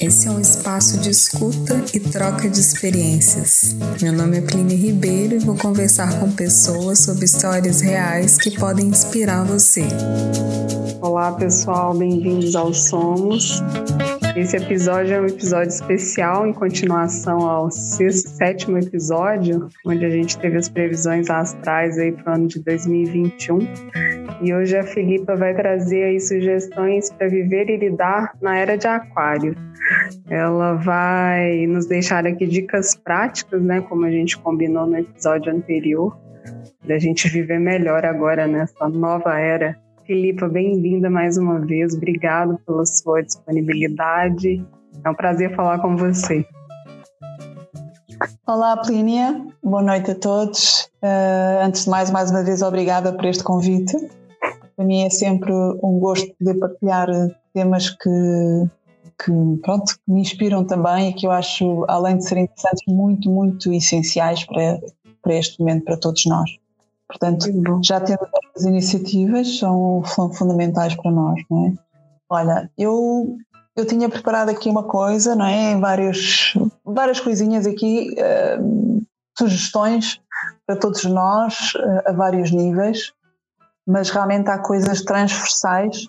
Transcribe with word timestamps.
Esse 0.00 0.26
é 0.26 0.30
um 0.30 0.40
espaço 0.40 0.98
de 0.98 1.10
escuta 1.10 1.80
e 1.94 2.00
troca 2.00 2.48
de 2.48 2.60
experiências. 2.60 3.76
Meu 4.00 4.12
nome 4.12 4.38
é 4.38 4.40
Plínio 4.40 4.76
Ribeiro 4.76 5.36
e 5.36 5.38
vou 5.38 5.56
conversar 5.56 6.18
com 6.18 6.30
pessoas 6.30 6.98
sobre 7.00 7.24
histórias 7.24 7.80
reais 7.80 8.36
que 8.36 8.50
podem 8.50 8.86
inspirar 8.86 9.44
você. 9.44 9.84
Olá, 11.00 11.32
pessoal, 11.32 11.94
bem-vindos 11.94 12.56
ao 12.56 12.74
Somos. 12.74 13.62
Esse 14.34 14.56
episódio 14.56 15.14
é 15.14 15.20
um 15.20 15.26
episódio 15.26 15.68
especial 15.68 16.46
em 16.46 16.54
continuação 16.54 17.40
ao 17.40 17.70
sexto, 17.70 18.30
sétimo 18.30 18.78
episódio, 18.78 19.68
onde 19.84 20.06
a 20.06 20.08
gente 20.08 20.38
teve 20.38 20.56
as 20.56 20.70
previsões 20.70 21.28
astrais 21.28 21.98
aí 21.98 22.12
para 22.12 22.32
o 22.32 22.34
ano 22.36 22.48
de 22.48 22.58
2021. 22.62 23.58
E 24.40 24.54
hoje 24.54 24.74
a 24.78 24.84
Filipa 24.84 25.36
vai 25.36 25.54
trazer 25.54 26.04
aí 26.04 26.18
sugestões 26.18 27.10
para 27.10 27.28
viver 27.28 27.68
e 27.68 27.76
lidar 27.76 28.32
na 28.40 28.56
era 28.56 28.78
de 28.78 28.86
Aquário. 28.86 29.54
Ela 30.30 30.74
vai 30.76 31.66
nos 31.66 31.84
deixar 31.84 32.26
aqui 32.26 32.46
dicas 32.46 32.94
práticas, 32.94 33.62
né, 33.62 33.82
como 33.82 34.06
a 34.06 34.10
gente 34.10 34.38
combinou 34.38 34.86
no 34.86 34.96
episódio 34.96 35.52
anterior, 35.52 36.16
da 36.86 36.98
gente 36.98 37.28
viver 37.28 37.60
melhor 37.60 38.06
agora 38.06 38.46
nessa 38.46 38.88
nova 38.88 39.38
era 39.38 39.76
Filipa, 40.06 40.48
bem-vinda 40.48 41.08
mais 41.08 41.36
uma 41.36 41.60
vez. 41.60 41.94
Obrigado 41.94 42.58
pela 42.66 42.84
sua 42.84 43.22
disponibilidade. 43.22 44.64
É 45.04 45.10
um 45.10 45.14
prazer 45.14 45.54
falar 45.54 45.78
com 45.78 45.96
você. 45.96 46.44
Olá, 48.46 48.76
Plínia. 48.78 49.46
Boa 49.62 49.82
noite 49.82 50.10
a 50.10 50.14
todos. 50.16 50.90
Uh, 51.02 51.64
antes 51.64 51.84
de 51.84 51.90
mais, 51.90 52.10
mais 52.10 52.30
uma 52.32 52.42
vez, 52.42 52.62
obrigada 52.62 53.12
por 53.12 53.24
este 53.26 53.44
convite. 53.44 53.96
Para 54.74 54.84
mim 54.84 55.04
é 55.04 55.10
sempre 55.10 55.52
um 55.52 55.98
gosto 56.00 56.34
poder 56.34 56.58
partilhar 56.58 57.06
temas 57.54 57.90
que, 57.90 58.10
que, 59.24 59.32
pronto, 59.62 59.94
que 59.94 60.12
me 60.12 60.20
inspiram 60.20 60.64
também 60.64 61.10
e 61.10 61.12
que 61.12 61.26
eu 61.26 61.30
acho, 61.30 61.84
além 61.86 62.16
de 62.16 62.26
serem 62.26 62.44
interessantes, 62.44 62.82
muito, 62.88 63.30
muito 63.30 63.72
essenciais 63.72 64.44
para, 64.46 64.80
para 65.22 65.34
este 65.34 65.60
momento, 65.60 65.84
para 65.84 65.96
todos 65.96 66.26
nós. 66.26 66.61
Portanto, 67.12 67.46
já 67.84 68.00
temos 68.00 68.26
as 68.56 68.62
iniciativas, 68.64 69.58
são, 69.58 70.02
fundamentais 70.32 70.94
para 70.94 71.10
nós, 71.10 71.42
não 71.50 71.66
é? 71.66 71.74
Olha, 72.30 72.70
eu, 72.78 73.36
eu 73.76 73.86
tinha 73.86 74.08
preparado 74.08 74.48
aqui 74.48 74.70
uma 74.70 74.84
coisa, 74.84 75.36
não 75.36 75.44
é? 75.44 75.76
Várias, 75.76 76.54
várias 76.82 77.20
coisinhas 77.20 77.66
aqui, 77.66 78.14
uh, 78.14 79.02
sugestões 79.38 80.20
para 80.66 80.76
todos 80.76 81.04
nós, 81.04 81.74
uh, 81.74 82.08
a 82.08 82.12
vários 82.12 82.50
níveis, 82.50 83.12
mas 83.86 84.08
realmente 84.08 84.48
há 84.48 84.58
coisas 84.58 85.02
transversais 85.02 86.06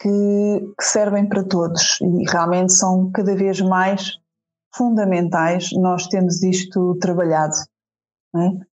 que, 0.00 0.74
que 0.78 0.84
servem 0.84 1.28
para 1.28 1.44
todos 1.44 1.98
e 2.00 2.30
realmente 2.30 2.72
são 2.72 3.10
cada 3.10 3.34
vez 3.36 3.60
mais 3.60 4.18
fundamentais 4.74 5.70
nós 5.72 6.06
temos 6.06 6.42
isto 6.42 6.96
trabalhado. 6.98 7.54
É? 8.34 8.71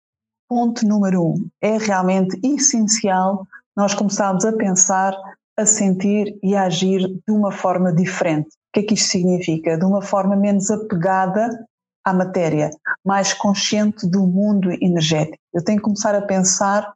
Ponto 0.48 0.86
número 0.86 1.22
um. 1.22 1.48
É 1.60 1.76
realmente 1.78 2.38
essencial 2.44 3.46
nós 3.76 3.94
começarmos 3.94 4.44
a 4.44 4.52
pensar, 4.52 5.14
a 5.56 5.66
sentir 5.66 6.38
e 6.42 6.54
a 6.54 6.64
agir 6.64 7.00
de 7.00 7.32
uma 7.32 7.52
forma 7.52 7.92
diferente. 7.92 8.48
O 8.48 8.72
que 8.72 8.80
é 8.80 8.82
que 8.82 8.94
isto 8.94 9.10
significa? 9.10 9.76
De 9.76 9.84
uma 9.84 10.02
forma 10.02 10.34
menos 10.36 10.70
apegada 10.70 11.66
à 12.04 12.12
matéria, 12.12 12.70
mais 13.04 13.32
consciente 13.34 14.06
do 14.08 14.26
mundo 14.26 14.70
energético. 14.80 15.38
Eu 15.52 15.64
tenho 15.64 15.78
que 15.78 15.84
começar 15.84 16.14
a 16.14 16.22
pensar 16.22 16.94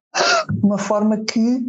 de 0.51 0.65
uma 0.65 0.79
forma 0.79 1.25
que 1.25 1.61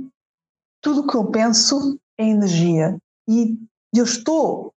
tudo 0.82 1.02
o 1.02 1.08
que 1.08 1.16
eu 1.16 1.26
penso 1.26 2.00
é 2.18 2.26
energia 2.26 2.98
e 3.28 3.58
eu 3.96 4.04
estou 4.04 4.74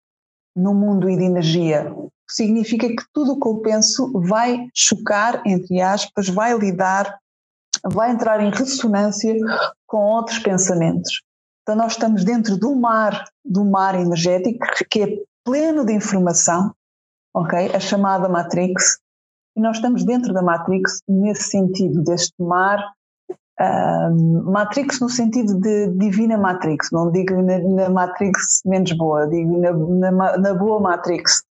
no 0.56 0.74
mundo 0.74 1.08
de 1.08 1.24
energia 1.24 1.94
significa 2.30 2.88
que 2.88 3.04
tudo 3.14 3.34
o 3.34 3.40
que 3.40 3.48
eu 3.48 3.58
penso 3.58 4.12
vai 4.22 4.68
chocar, 4.74 5.42
entre 5.46 5.82
aspas, 5.82 6.30
vai 6.30 6.58
lidar, 6.58 7.18
vai 7.86 8.12
entrar 8.12 8.42
em 8.42 8.50
ressonância 8.50 9.36
com 9.86 9.97
outros 9.97 10.40
pensamentos. 10.40 11.22
Então 11.62 11.75
nós 11.75 11.94
estamos 11.94 12.24
dentro 12.24 12.58
do 12.58 12.75
mar, 12.75 13.25
do 13.44 13.64
mar 13.64 13.96
energético, 13.96 14.66
que 14.90 15.02
é 15.02 15.18
pleno 15.46 15.86
de 15.86 15.94
informação, 15.94 16.74
ok? 17.34 17.74
A 17.74 17.80
chamada 17.80 18.28
Matrix. 18.28 19.00
E 19.56 19.62
nós 19.62 19.78
estamos 19.78 20.03
dentro 20.03 20.34
da 20.34 20.42
Matrix 20.42 21.02
nesse 21.08 21.50
sentido, 21.50 22.03
deste 22.03 22.34
mar 22.40 22.84
Uh, 23.62 24.52
Matrix 24.52 25.00
no 25.00 25.08
sentido 25.08 25.53
de 25.59 25.88
divina 25.90 26.36
Matrix, 26.36 26.90
não 26.92 27.12
digo 27.12 27.40
na, 27.40 27.59
na 27.59 27.88
Matrix 27.88 28.62
menos 28.66 28.92
boa, 28.94 29.28
digo 29.28 29.59
na, 29.59 30.12
na, 30.12 30.38
na 30.40 30.53
boa 30.56 30.80
Matrix, 30.80 31.44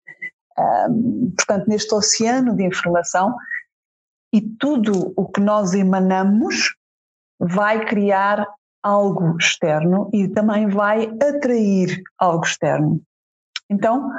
portanto, 1.36 1.68
neste 1.68 1.94
oceano 1.94 2.54
de 2.54 2.64
informação, 2.64 3.34
e 4.32 4.40
tudo 4.40 5.12
o 5.16 5.28
que 5.28 5.40
nós 5.40 5.74
emanamos 5.74 6.74
vai 7.38 7.84
criar 7.84 8.46
algo 8.82 9.36
externo 9.36 10.10
e 10.12 10.28
também 10.28 10.68
vai 10.68 11.06
atrair 11.22 12.02
algo 12.18 12.44
externo. 12.44 13.00
Então, 13.70 14.10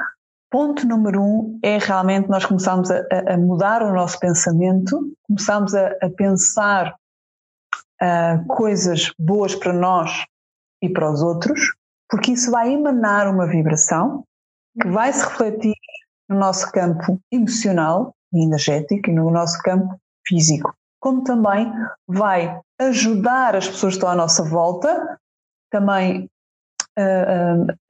ponto 0.50 0.86
número 0.86 1.20
um 1.20 1.58
é 1.62 1.78
realmente 1.78 2.28
nós 2.28 2.46
começarmos 2.46 2.90
a, 2.90 3.04
a 3.28 3.36
mudar 3.36 3.82
o 3.82 3.92
nosso 3.92 4.18
pensamento, 4.20 5.12
começarmos 5.26 5.74
a, 5.74 5.88
a 6.00 6.10
pensar 6.16 6.94
uh, 8.00 8.46
coisas 8.46 9.10
boas 9.18 9.54
para 9.54 9.72
nós 9.72 10.24
e 10.80 10.88
para 10.88 11.10
os 11.10 11.22
outros, 11.22 11.60
porque 12.08 12.32
isso 12.32 12.50
vai 12.50 12.72
emanar 12.72 13.28
uma 13.28 13.46
vibração 13.46 14.24
que 14.80 14.88
vai 14.88 15.12
se 15.12 15.24
refletir 15.24 15.74
no 16.28 16.38
nosso 16.38 16.70
campo 16.72 17.20
emocional 17.30 18.14
e 18.32 18.44
energético 18.44 19.10
e 19.10 19.14
no 19.14 19.30
nosso 19.30 19.58
campo 19.62 19.98
físico, 20.26 20.74
como 21.00 21.22
também 21.22 21.72
vai 22.08 22.60
ajudar 22.80 23.54
as 23.54 23.68
pessoas 23.68 23.94
que 23.94 23.98
estão 23.98 24.08
à 24.08 24.14
nossa 24.14 24.42
volta 24.42 25.18
também 25.70 26.30
a, 26.96 27.02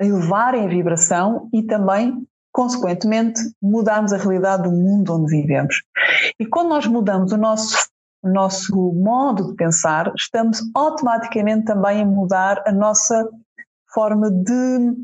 a 0.00 0.05
elevarem 0.05 0.65
a 0.65 0.69
vibração 0.69 1.49
e 1.53 1.62
também, 1.62 2.27
consequentemente, 2.53 3.41
mudarmos 3.62 4.12
a 4.12 4.17
realidade 4.17 4.62
do 4.62 4.73
mundo 4.73 5.15
onde 5.15 5.31
vivemos. 5.31 5.83
E 6.39 6.47
quando 6.47 6.71
nós 6.71 6.87
mudamos 6.87 7.33
o 7.33 7.37
nosso, 7.37 7.77
o 8.23 8.28
nosso 8.28 8.75
modo 8.94 9.50
de 9.50 9.55
pensar, 9.56 10.12
estamos 10.17 10.61
automaticamente 10.75 11.67
também 11.67 12.03
a 12.03 12.06
mudar 12.06 12.62
a 12.67 12.73
nossa 12.73 13.28
forma 13.93 14.31
de 14.31 14.94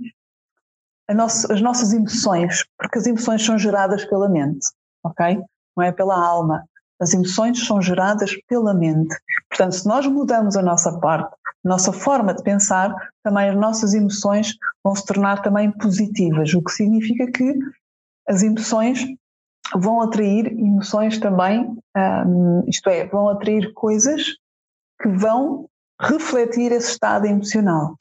nossa, 1.15 1.53
as 1.53 1.61
nossas 1.61 1.93
emoções, 1.93 2.65
porque 2.79 2.99
as 2.99 3.07
emoções 3.07 3.45
são 3.45 3.59
geradas 3.59 4.05
pela 4.05 4.29
mente, 4.29 4.67
ok? 5.05 5.41
Não 5.77 5.85
é 5.85 5.93
pela 5.93 6.17
alma. 6.17 6.65
As 7.01 7.15
emoções 7.15 7.67
são 7.67 7.81
geradas 7.81 8.37
pela 8.47 8.75
mente. 8.75 9.17
Portanto, 9.49 9.73
se 9.73 9.87
nós 9.87 10.07
mudamos 10.07 10.57
a 10.57 10.63
nossa 10.63 10.99
parte, 11.01 11.35
a 11.65 11.69
nossa 11.69 11.93
forma 11.93 12.35
de 12.35 12.43
pensar, 12.43 12.95
também 13.23 13.49
as 13.49 13.57
nossas 13.57 13.95
emoções 13.95 14.55
vão 14.85 14.95
se 14.95 15.05
tornar 15.05 15.43
também 15.43 15.71
positivas, 15.73 16.53
o 16.55 16.63
que 16.63 16.73
significa 16.73 17.31
que 17.31 17.59
as 18.29 18.43
emoções 18.43 19.05
vão 19.77 20.01
atrair 20.01 20.47
emoções 20.47 21.19
também, 21.19 21.77
um, 21.97 22.65
isto 22.67 22.89
é, 22.89 23.07
vão 23.07 23.29
atrair 23.29 23.73
coisas 23.73 24.37
que 25.01 25.09
vão 25.09 25.69
refletir 26.01 26.73
esse 26.73 26.93
estado 26.93 27.27
emocional. 27.27 27.97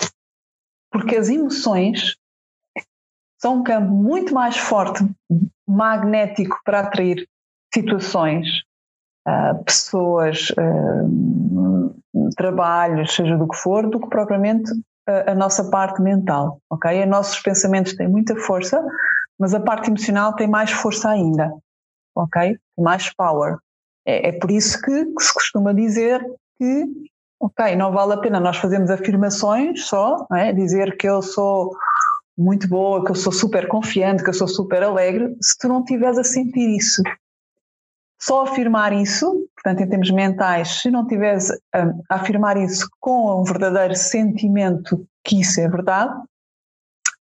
Porque 0.91 1.15
as 1.15 1.29
emoções 1.29 2.15
são 3.41 3.59
um 3.59 3.63
campo 3.63 3.89
muito 3.89 4.33
mais 4.33 4.57
forte, 4.57 5.03
magnético 5.67 6.59
para 6.66 6.81
atrair 6.81 7.27
situações, 7.73 8.47
uh, 9.27 9.63
pessoas, 9.63 10.50
uh, 10.51 12.31
trabalhos, 12.35 13.16
seja 13.16 13.38
do 13.38 13.47
que 13.47 13.57
for, 13.57 13.89
do 13.89 14.00
que 14.00 14.09
propriamente 14.09 14.72
a, 15.07 15.31
a 15.31 15.35
nossa 15.35 15.69
parte 15.69 16.01
mental, 16.01 16.59
ok? 16.69 17.01
Os 17.01 17.07
nossos 17.07 17.39
pensamentos 17.39 17.94
têm 17.94 18.07
muita 18.07 18.36
força, 18.36 18.83
mas 19.39 19.53
a 19.53 19.59
parte 19.59 19.89
emocional 19.89 20.36
tem 20.36 20.47
mais 20.47 20.71
força 20.71 21.09
ainda, 21.09 21.51
ok? 22.15 22.57
Mais 22.77 23.13
power. 23.13 23.57
É, 24.06 24.30
é 24.30 24.31
por 24.33 24.51
isso 24.51 24.81
que, 24.81 25.06
se 25.19 25.33
costuma 25.33 25.74
dizer 25.74 26.21
que, 26.57 26.86
ok, 27.39 27.75
não 27.75 27.91
vale 27.91 28.13
a 28.13 28.18
pena 28.18 28.39
nós 28.39 28.57
fazermos 28.57 28.89
afirmações 28.89 29.86
só, 29.86 30.25
é? 30.33 30.51
dizer 30.51 30.97
que 30.97 31.07
eu 31.07 31.21
sou 31.21 31.71
muito 32.39 32.68
boa, 32.69 33.03
que 33.03 33.12
eu 33.12 33.15
sou 33.15 33.33
super 33.33 33.68
confiante, 33.68 34.24
que 34.24 34.30
eu 34.30 34.33
sou 34.33 34.47
super 34.47 34.81
alegre, 34.81 35.36
se 35.41 35.57
tu 35.59 35.68
não 35.68 35.81
estiveres 35.81 36.18
a 36.18 36.24
sentir 36.24 36.69
isso. 36.75 37.03
Só 38.21 38.44
afirmar 38.44 38.94
isso, 38.94 39.47
portanto, 39.56 39.81
em 39.81 39.89
termos 39.89 40.09
mentais, 40.12 40.81
se 40.81 40.89
não 40.89 41.03
estiveres 41.03 41.51
a, 41.74 41.94
afirmar 42.09 42.57
isso 42.57 42.89
com 43.00 43.41
um 43.41 43.44
verdadeiro 43.44 43.95
sentimento 43.95 45.06
que 45.24 45.41
isso 45.41 45.59
é 45.59 45.68
verdade, 45.68 46.13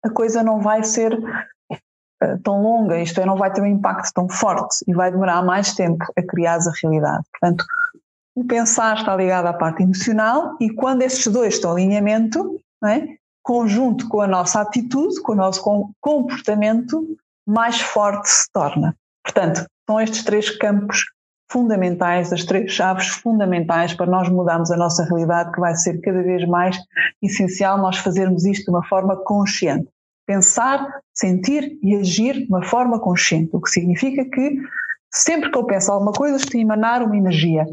a 0.03 0.09
coisa 0.09 0.43
não 0.43 0.61
vai 0.61 0.83
ser 0.83 1.13
uh, 1.13 2.39
tão 2.43 2.61
longa, 2.61 2.99
isto 2.99 3.19
é, 3.19 3.25
não 3.25 3.37
vai 3.37 3.51
ter 3.51 3.61
um 3.61 3.65
impacto 3.65 4.11
tão 4.13 4.29
forte 4.29 4.83
e 4.87 4.93
vai 4.93 5.11
demorar 5.11 5.43
mais 5.43 5.73
tempo 5.73 6.05
a 6.17 6.21
criar 6.21 6.57
a 6.57 6.71
realidade. 6.81 7.23
Portanto, 7.31 7.65
o 8.35 8.45
pensar 8.45 8.97
está 8.97 9.15
ligado 9.15 9.47
à 9.47 9.53
parte 9.53 9.81
emocional 9.81 10.55
e 10.59 10.69
quando 10.69 11.01
esses 11.01 11.25
dois 11.27 11.55
estão 11.55 11.77
em 11.77 11.87
alinhamento, 11.87 12.59
é? 12.85 13.17
Conjunto 13.47 14.09
com 14.09 14.19
a 14.19 14.27
nossa 14.27 14.59
atitude, 14.59 15.21
com 15.21 15.31
o 15.31 15.35
nosso 15.35 15.63
comportamento, 16.01 17.17
mais 17.47 17.79
forte 17.79 18.27
se 18.27 18.51
torna. 18.51 18.93
Portanto, 19.23 19.65
são 19.89 20.01
estes 20.01 20.21
três 20.25 20.49
campos 20.57 21.05
fundamentais, 21.49 22.33
as 22.33 22.43
três 22.43 22.69
chaves 22.73 23.07
fundamentais 23.07 23.93
para 23.93 24.05
nós 24.05 24.27
mudarmos 24.27 24.69
a 24.69 24.75
nossa 24.75 25.05
realidade, 25.05 25.53
que 25.53 25.61
vai 25.61 25.73
ser 25.75 26.01
cada 26.01 26.21
vez 26.21 26.45
mais 26.45 26.77
essencial 27.23 27.77
nós 27.77 27.97
fazermos 27.97 28.43
isto 28.43 28.65
de 28.65 28.69
uma 28.69 28.83
forma 28.83 29.15
consciente. 29.15 29.87
Pensar, 30.27 30.85
sentir 31.13 31.79
e 31.81 31.95
agir 31.95 32.33
de 32.33 32.47
uma 32.49 32.65
forma 32.65 32.99
consciente, 32.99 33.51
o 33.53 33.61
que 33.61 33.69
significa 33.69 34.25
que 34.25 34.57
sempre 35.09 35.49
que 35.49 35.57
eu 35.57 35.63
penso 35.63 35.89
alguma 35.89 36.11
coisa, 36.11 36.35
estou 36.35 36.59
a 36.59 36.61
emanar 36.61 37.01
uma 37.01 37.15
energia. 37.15 37.65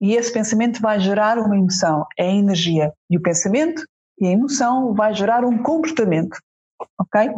E 0.00 0.16
esse 0.16 0.32
pensamento 0.32 0.82
vai 0.82 0.98
gerar 0.98 1.38
uma 1.38 1.56
emoção, 1.56 2.04
é 2.18 2.28
energia. 2.34 2.92
E 3.08 3.16
o 3.16 3.22
pensamento 3.22 3.84
e 4.20 4.26
a 4.26 4.30
emoção 4.30 4.92
vai 4.94 5.14
gerar 5.14 5.44
um 5.44 5.58
comportamento, 5.62 6.36
ok? 6.98 7.30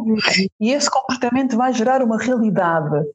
E 0.59 0.71
esse 0.71 0.89
comportamento 0.89 1.55
vai 1.55 1.73
gerar 1.73 2.03
uma 2.03 2.17
realidade. 2.17 3.05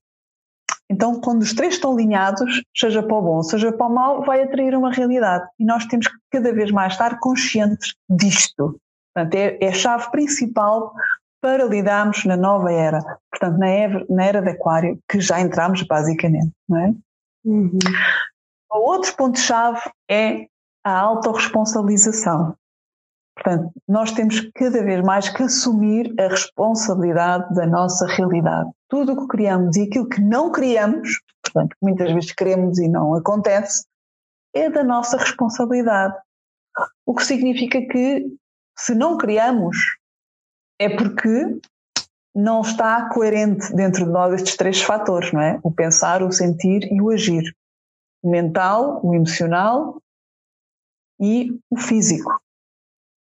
Então, 0.90 1.20
quando 1.20 1.42
os 1.42 1.52
três 1.52 1.74
estão 1.74 1.92
alinhados, 1.92 2.62
seja 2.74 3.02
para 3.02 3.16
o 3.16 3.22
bom, 3.22 3.42
seja 3.42 3.70
para 3.70 3.86
o 3.86 3.94
mal, 3.94 4.24
vai 4.24 4.42
atrair 4.42 4.74
uma 4.74 4.90
realidade. 4.90 5.46
E 5.58 5.64
nós 5.64 5.84
temos 5.84 6.08
que 6.08 6.16
cada 6.30 6.52
vez 6.52 6.70
mais 6.70 6.94
estar 6.94 7.18
conscientes 7.20 7.94
disto. 8.08 8.80
Portanto, 9.14 9.34
é, 9.34 9.58
é 9.60 9.68
a 9.68 9.72
chave 9.72 10.10
principal 10.10 10.94
para 11.42 11.64
lidarmos 11.64 12.24
na 12.24 12.36
nova 12.36 12.72
era. 12.72 13.00
Portanto, 13.30 13.58
na 13.58 13.68
era, 13.68 14.06
na 14.08 14.24
era 14.24 14.40
de 14.40 14.50
Aquário, 14.50 14.98
que 15.08 15.20
já 15.20 15.40
entramos 15.40 15.82
basicamente, 15.82 16.52
não 16.68 16.78
é? 16.78 16.94
Uhum. 17.44 17.78
O 18.70 18.90
outro 18.90 19.14
ponto-chave 19.14 19.80
é 20.10 20.46
a 20.84 20.98
autorresponsabilização. 20.98 22.54
Portanto, 23.38 23.72
nós 23.86 24.10
temos 24.12 24.40
cada 24.52 24.82
vez 24.82 25.00
mais 25.04 25.28
que 25.28 25.44
assumir 25.44 26.12
a 26.18 26.26
responsabilidade 26.26 27.54
da 27.54 27.66
nossa 27.66 28.04
realidade. 28.06 28.68
Tudo 28.88 29.12
o 29.12 29.20
que 29.20 29.28
criamos 29.28 29.76
e 29.76 29.82
aquilo 29.82 30.08
que 30.08 30.20
não 30.20 30.50
criamos, 30.50 31.20
portanto, 31.42 31.76
muitas 31.80 32.12
vezes 32.12 32.32
queremos 32.32 32.78
e 32.78 32.88
não 32.88 33.14
acontece, 33.14 33.86
é 34.52 34.68
da 34.68 34.82
nossa 34.82 35.16
responsabilidade. 35.16 36.16
O 37.06 37.14
que 37.14 37.24
significa 37.24 37.80
que, 37.80 38.26
se 38.76 38.94
não 38.94 39.16
criamos, 39.16 39.76
é 40.80 40.88
porque 40.88 41.60
não 42.34 42.60
está 42.60 43.08
coerente 43.08 43.72
dentro 43.74 44.04
de 44.04 44.10
nós 44.10 44.34
estes 44.34 44.56
três 44.56 44.82
fatores, 44.82 45.32
não 45.32 45.40
é? 45.40 45.60
O 45.62 45.72
pensar, 45.72 46.22
o 46.22 46.32
sentir 46.32 46.92
e 46.92 47.00
o 47.00 47.10
agir. 47.10 47.44
O 48.20 48.30
mental, 48.30 49.00
o 49.04 49.14
emocional 49.14 50.02
e 51.20 51.56
o 51.70 51.76
físico. 51.76 52.40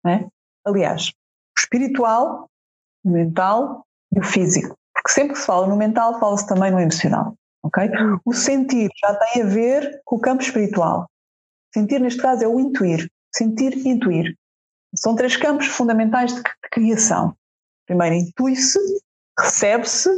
É? 0.06 0.26
Aliás, 0.66 1.10
o 1.10 1.60
espiritual, 1.60 2.50
o 3.04 3.10
mental 3.10 3.86
e 4.16 4.20
o 4.20 4.24
físico. 4.24 4.78
Porque 4.94 5.12
sempre 5.12 5.34
que 5.34 5.40
se 5.40 5.46
fala 5.46 5.68
no 5.68 5.76
mental, 5.76 6.20
fala-se 6.20 6.48
também 6.48 6.72
no 6.72 6.80
emocional. 6.80 7.36
Okay? 7.64 7.90
O 8.26 8.34
sentir 8.34 8.90
já 9.02 9.16
tem 9.16 9.44
a 9.44 9.46
ver 9.46 10.02
com 10.06 10.16
o 10.16 10.22
campo 10.22 10.42
espiritual. 10.42 11.10
Sentir, 11.74 12.00
neste 12.00 12.22
caso, 12.22 12.44
é 12.44 12.48
o 12.48 12.60
intuir. 12.60 13.10
Sentir 13.34 13.76
e 13.78 13.90
intuir. 13.90 14.36
São 14.96 15.16
três 15.16 15.38
campos 15.38 15.68
fundamentais 15.68 16.34
de, 16.34 16.42
de 16.42 16.70
criação. 16.72 17.36
Primeiro, 17.86 18.16
intui-se, 18.16 18.80
recebe-se, 19.38 20.10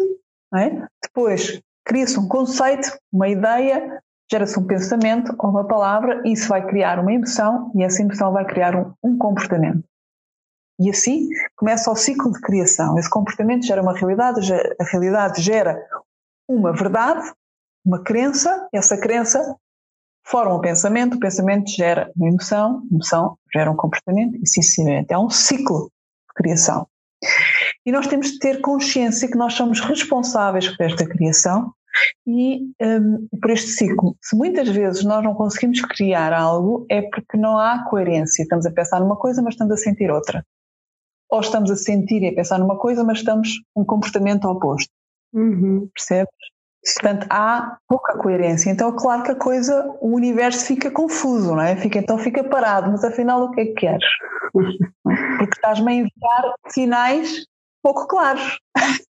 é? 0.54 0.70
depois 1.02 1.62
cria-se 1.86 2.20
um 2.20 2.28
conceito, 2.28 2.98
uma 3.12 3.28
ideia, 3.28 4.02
gera-se 4.32 4.58
um 4.58 4.66
pensamento 4.66 5.36
ou 5.38 5.50
uma 5.50 5.68
palavra, 5.68 6.22
e 6.26 6.32
isso 6.32 6.48
vai 6.48 6.66
criar 6.66 7.00
uma 7.00 7.12
emoção, 7.12 7.72
e 7.76 7.84
essa 7.84 8.02
emoção 8.02 8.32
vai 8.32 8.46
criar 8.46 8.76
um, 8.76 8.94
um 9.04 9.18
comportamento. 9.18 9.84
E 10.80 10.90
assim 10.90 11.28
começa 11.56 11.92
o 11.92 11.96
ciclo 11.96 12.32
de 12.32 12.40
criação. 12.40 12.98
Esse 12.98 13.10
comportamento 13.10 13.66
gera 13.66 13.82
uma 13.82 13.94
realidade, 13.94 14.52
a 14.52 14.84
realidade 14.86 15.42
gera 15.42 15.78
uma 16.50 16.74
verdade, 16.74 17.32
uma 17.86 18.02
crença, 18.02 18.68
essa 18.74 18.98
crença 18.98 19.56
forma 20.26 20.56
um 20.56 20.62
pensamento, 20.62 21.18
o 21.18 21.20
pensamento 21.20 21.70
gera 21.70 22.12
uma 22.16 22.30
emoção, 22.30 22.82
a 22.90 22.96
emoção 22.96 23.38
gera 23.54 23.70
um 23.70 23.76
comportamento 23.76 24.36
e 24.36 24.48
sucessivamente. 24.48 25.14
É 25.14 25.18
um 25.18 25.30
ciclo 25.30 25.92
de 26.30 26.34
criação. 26.36 26.88
E 27.86 27.92
nós 27.92 28.08
temos 28.08 28.32
de 28.32 28.40
ter 28.40 28.62
consciência 28.62 29.30
que 29.30 29.38
nós 29.38 29.54
somos 29.54 29.80
responsáveis 29.82 30.68
por 30.68 30.86
esta 30.86 31.06
criação 31.08 31.74
e 32.26 32.62
um, 32.82 33.28
por 33.42 33.52
este 33.52 33.70
ciclo. 33.70 34.16
Se 34.22 34.36
muitas 34.36 34.70
vezes 34.70 35.04
nós 35.04 35.24
não 35.24 35.34
conseguimos 35.34 35.82
criar 35.82 36.34
algo, 36.34 36.86
é 36.90 37.02
porque 37.02 37.38
não 37.38 37.58
há 37.58 37.84
coerência. 37.90 38.44
Estamos 38.44 38.66
a 38.66 38.72
pensar 38.72 39.00
numa 39.00 39.16
coisa, 39.16 39.42
mas 39.42 39.54
estamos 39.54 39.74
a 39.74 39.78
sentir 39.78 40.12
outra. 40.12 40.46
Ou 41.30 41.40
estamos 41.40 41.72
a 41.72 41.76
sentir 41.76 42.22
e 42.24 42.28
a 42.28 42.36
pensar 42.36 42.58
numa 42.58 42.78
coisa, 42.78 43.04
mas 43.04 43.20
estamos 43.20 43.50
um 43.76 43.86
comportamento 43.86 44.46
oposto. 44.46 44.92
Uhum. 45.34 45.90
Percebes? 45.94 46.34
Portanto, 46.96 47.28
há 47.30 47.78
pouca 47.88 48.18
coerência. 48.18 48.70
Então, 48.72 48.90
é 48.90 49.00
claro 49.00 49.24
que 49.24 49.32
a 49.32 49.36
coisa, 49.36 49.96
o 50.02 50.16
universo 50.16 50.66
fica 50.66 50.90
confuso, 50.90 51.56
não 51.56 51.62
é? 51.62 51.76
Fica, 51.76 52.00
então 52.00 52.18
fica 52.18 52.44
parado, 52.44 52.92
mas 52.92 53.04
afinal 53.04 53.44
o 53.44 53.52
que 53.52 53.62
é 53.62 53.66
que 53.66 53.74
queres? 53.74 54.06
Porque 55.04 55.56
estás-me 55.56 55.92
a 55.92 55.96
enviar 55.96 56.54
sinais 56.70 57.46
pouco 57.84 58.08
claros. 58.08 58.60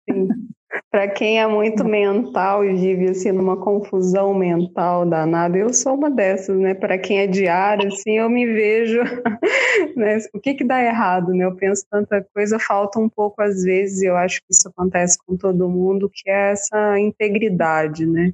Sim. 0.09 0.27
Para 0.91 1.07
quem 1.07 1.39
é 1.39 1.47
muito 1.47 1.83
mental 1.83 2.63
e 2.63 2.73
vive 2.73 3.09
assim 3.09 3.31
numa 3.31 3.57
confusão 3.57 4.33
mental 4.33 5.05
danada, 5.05 5.57
eu 5.57 5.73
sou 5.73 5.95
uma 5.95 6.09
dessas, 6.09 6.57
né? 6.57 6.73
Para 6.73 6.97
quem 6.97 7.19
é 7.19 7.27
diário, 7.27 7.87
assim, 7.87 8.17
eu 8.17 8.29
me 8.29 8.45
vejo, 8.45 9.01
né? 9.95 10.17
O 10.33 10.39
que 10.39 10.53
que 10.53 10.63
dá 10.63 10.81
errado, 10.83 11.33
né? 11.33 11.45
Eu 11.45 11.55
penso 11.55 11.85
tanta 11.89 12.25
coisa, 12.33 12.59
falta 12.59 12.99
um 12.99 13.09
pouco 13.09 13.41
às 13.41 13.63
vezes, 13.63 14.01
e 14.01 14.05
eu 14.07 14.15
acho 14.15 14.39
que 14.39 14.51
isso 14.51 14.67
acontece 14.67 15.17
com 15.25 15.35
todo 15.37 15.69
mundo, 15.69 16.09
que 16.11 16.29
é 16.29 16.51
essa 16.51 16.99
integridade, 16.99 18.05
né? 18.05 18.33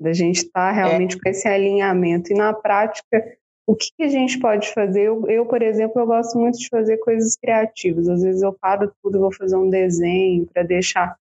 Da 0.00 0.12
gente 0.12 0.38
estar 0.38 0.68
tá 0.68 0.72
realmente 0.72 1.16
é. 1.16 1.20
com 1.20 1.28
esse 1.28 1.46
alinhamento. 1.48 2.32
E 2.32 2.36
na 2.36 2.52
prática, 2.52 3.24
o 3.66 3.76
que, 3.76 3.90
que 3.96 4.02
a 4.02 4.08
gente 4.08 4.38
pode 4.40 4.72
fazer? 4.72 5.02
Eu, 5.02 5.24
eu, 5.28 5.46
por 5.46 5.62
exemplo, 5.62 6.00
eu 6.00 6.06
gosto 6.06 6.36
muito 6.36 6.58
de 6.58 6.68
fazer 6.68 6.98
coisas 6.98 7.36
criativas. 7.36 8.08
Às 8.08 8.22
vezes 8.22 8.42
eu 8.42 8.52
paro 8.52 8.92
tudo, 9.00 9.20
vou 9.20 9.32
fazer 9.32 9.56
um 9.56 9.70
desenho 9.70 10.46
para 10.52 10.64
deixar 10.64 11.16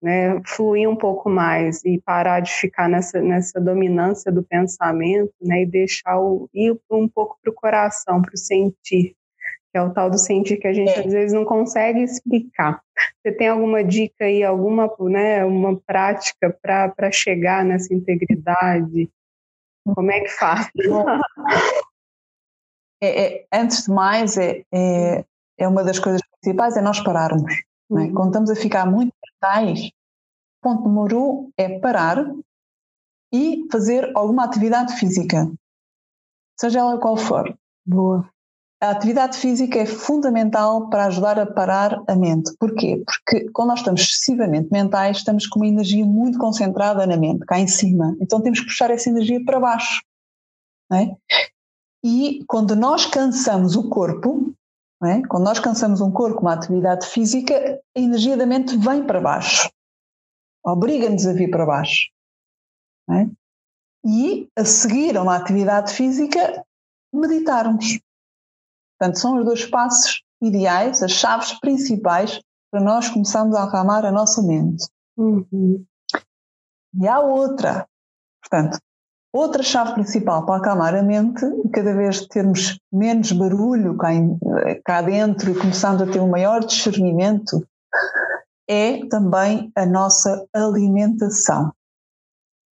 né, 0.00 0.40
fluir 0.46 0.88
um 0.88 0.96
pouco 0.96 1.28
mais 1.28 1.84
e 1.84 2.00
parar 2.00 2.40
de 2.40 2.52
ficar 2.52 2.88
nessa, 2.88 3.20
nessa 3.20 3.60
dominância 3.60 4.30
do 4.30 4.42
pensamento 4.42 5.32
né, 5.40 5.62
e 5.62 5.66
deixar 5.66 6.20
o, 6.20 6.48
ir 6.54 6.78
um 6.90 7.08
pouco 7.08 7.36
para 7.42 7.50
o 7.50 7.54
coração, 7.54 8.22
para 8.22 8.34
o 8.34 8.38
sentir, 8.38 9.16
que 9.70 9.74
é 9.74 9.82
o 9.82 9.92
tal 9.92 10.08
do 10.08 10.18
sentir 10.18 10.58
que 10.58 10.68
a 10.68 10.72
gente 10.72 10.90
é. 10.90 11.00
às 11.00 11.12
vezes 11.12 11.32
não 11.32 11.44
consegue 11.44 12.02
explicar. 12.02 12.80
Você 13.20 13.32
tem 13.32 13.48
alguma 13.48 13.82
dica 13.82 14.24
aí, 14.24 14.44
alguma 14.44 14.90
né, 15.00 15.44
uma 15.44 15.78
prática 15.80 16.56
para 16.62 17.10
chegar 17.10 17.64
nessa 17.64 17.92
integridade? 17.92 19.10
Como 19.94 20.10
é 20.10 20.20
que 20.20 20.30
faz? 20.30 20.70
É, 23.00 23.22
é, 23.22 23.46
antes 23.52 23.84
de 23.84 23.92
mais, 23.92 24.36
é, 24.36 24.64
é, 24.74 25.24
é 25.56 25.68
uma 25.68 25.84
das 25.84 26.00
coisas 26.00 26.20
principais 26.40 26.76
é 26.76 26.80
nós 26.80 27.00
pararmos. 27.00 27.44
É? 27.52 27.68
Uhum. 27.90 28.12
Quando 28.12 28.28
estamos 28.28 28.50
a 28.50 28.56
ficar 28.56 28.86
muito 28.86 29.12
mentais, 29.38 29.90
ponto 30.60 30.88
número 30.88 31.22
um 31.22 31.52
é 31.56 31.78
parar 31.78 32.24
e 33.32 33.66
fazer 33.70 34.10
alguma 34.14 34.44
atividade 34.44 34.94
física, 34.94 35.50
seja 36.58 36.80
ela 36.80 36.98
qual 36.98 37.16
for. 37.16 37.56
Boa. 37.86 38.28
A 38.80 38.90
atividade 38.90 39.36
física 39.36 39.78
é 39.78 39.86
fundamental 39.86 40.88
para 40.88 41.06
ajudar 41.06 41.38
a 41.38 41.46
parar 41.46 42.00
a 42.06 42.14
mente. 42.14 42.52
Porquê? 42.60 43.02
Porque 43.04 43.50
quando 43.50 43.70
nós 43.70 43.80
estamos 43.80 44.02
excessivamente 44.02 44.68
mentais, 44.70 45.18
estamos 45.18 45.48
com 45.48 45.58
uma 45.58 45.66
energia 45.66 46.06
muito 46.06 46.38
concentrada 46.38 47.04
na 47.04 47.16
mente, 47.16 47.44
cá 47.44 47.58
em 47.58 47.66
cima. 47.66 48.16
Então 48.20 48.40
temos 48.40 48.60
que 48.60 48.66
puxar 48.66 48.90
essa 48.90 49.10
energia 49.10 49.44
para 49.44 49.58
baixo. 49.58 50.00
É? 50.92 51.14
E 52.04 52.44
quando 52.46 52.76
nós 52.76 53.04
cansamos 53.04 53.74
o 53.74 53.88
corpo, 53.90 54.54
é? 55.02 55.22
Quando 55.28 55.44
nós 55.44 55.60
cansamos 55.60 56.00
um 56.00 56.10
corpo 56.10 56.36
com 56.36 56.42
uma 56.42 56.54
atividade 56.54 57.06
física, 57.06 57.80
a 57.96 58.00
energia 58.00 58.36
da 58.36 58.46
mente 58.46 58.76
vem 58.76 59.06
para 59.06 59.20
baixo, 59.20 59.70
obriga-nos 60.64 61.26
a 61.26 61.32
vir 61.32 61.50
para 61.50 61.66
baixo. 61.66 62.10
É? 63.10 63.26
E 64.04 64.48
a 64.56 64.64
seguir 64.64 65.16
a 65.16 65.22
uma 65.22 65.36
atividade 65.36 65.92
física, 65.92 66.64
meditarmos. 67.12 68.00
Portanto, 68.98 69.18
são 69.18 69.38
os 69.38 69.44
dois 69.44 69.64
passos 69.64 70.22
ideais, 70.42 71.02
as 71.02 71.12
chaves 71.12 71.58
principais 71.60 72.40
para 72.70 72.80
nós 72.80 73.08
começarmos 73.08 73.54
a 73.56 73.64
acalmar 73.64 74.04
a 74.04 74.12
nossa 74.12 74.42
mente. 74.42 74.84
Uhum. 75.16 75.84
E 77.00 77.08
há 77.08 77.20
outra. 77.20 77.88
Portanto, 78.42 78.78
Outra 79.32 79.62
chave 79.62 79.92
principal 79.92 80.46
para 80.46 80.56
acalmar 80.56 80.94
a 80.94 81.02
mente, 81.02 81.44
cada 81.72 81.94
vez 81.94 82.26
termos 82.26 82.80
menos 82.90 83.30
barulho 83.32 83.96
cá, 83.96 84.14
em, 84.14 84.38
cá 84.84 85.02
dentro 85.02 85.50
e 85.50 85.58
começando 85.58 86.02
a 86.02 86.10
ter 86.10 86.18
um 86.18 86.30
maior 86.30 86.64
discernimento, 86.64 87.66
é 88.68 89.06
também 89.08 89.70
a 89.76 89.84
nossa 89.84 90.46
alimentação. 90.52 91.72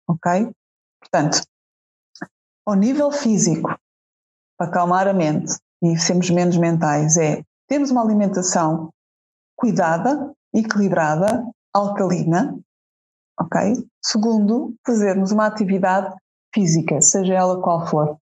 Ok? 0.08 0.50
Portanto, 1.00 1.42
ao 2.66 2.74
nível 2.74 3.12
físico, 3.12 3.68
para 4.58 4.68
acalmar 4.68 5.06
a 5.06 5.12
mente 5.12 5.56
e 5.82 5.96
sermos 5.98 6.30
menos 6.30 6.56
mentais, 6.56 7.16
é 7.16 7.44
termos 7.68 7.92
uma 7.92 8.02
alimentação 8.02 8.92
cuidada, 9.56 10.32
equilibrada, 10.52 11.44
alcalina, 11.72 12.58
ok? 13.38 13.88
Segundo, 14.04 14.74
fazermos 14.84 15.30
uma 15.30 15.46
atividade 15.46 16.14
física, 16.54 17.00
seja 17.00 17.34
ela 17.34 17.60
qual 17.60 17.86
for, 17.86 18.16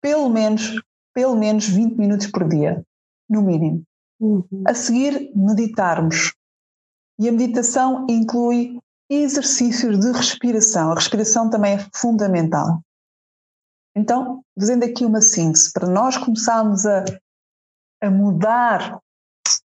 pelo 0.00 0.28
menos, 0.28 0.80
pelo 1.14 1.36
menos 1.36 1.68
20 1.68 1.96
minutos 1.96 2.26
por 2.28 2.48
dia, 2.48 2.84
no 3.28 3.42
mínimo. 3.42 3.82
Uhum. 4.20 4.64
A 4.66 4.74
seguir, 4.74 5.32
meditarmos. 5.34 6.34
E 7.18 7.28
a 7.28 7.32
meditação 7.32 8.06
inclui 8.08 8.78
exercícios 9.08 9.98
de 9.98 10.12
respiração. 10.12 10.90
A 10.90 10.94
respiração 10.94 11.50
também 11.50 11.74
é 11.74 11.86
fundamental. 11.94 12.80
Então, 13.96 14.42
fazendo 14.58 14.84
aqui 14.84 15.04
uma 15.04 15.20
síntese, 15.20 15.72
para 15.72 15.88
nós 15.88 16.16
começarmos 16.16 16.84
a, 16.84 17.04
a 18.02 18.10
mudar 18.10 18.98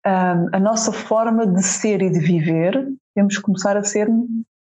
um, 0.05 0.55
a 0.55 0.59
nossa 0.59 0.91
forma 0.91 1.47
de 1.47 1.63
ser 1.63 2.01
e 2.01 2.09
de 2.09 2.19
viver, 2.19 2.93
temos 3.15 3.37
que 3.37 3.43
começar 3.43 3.77
a 3.77 3.83
ser 3.83 4.09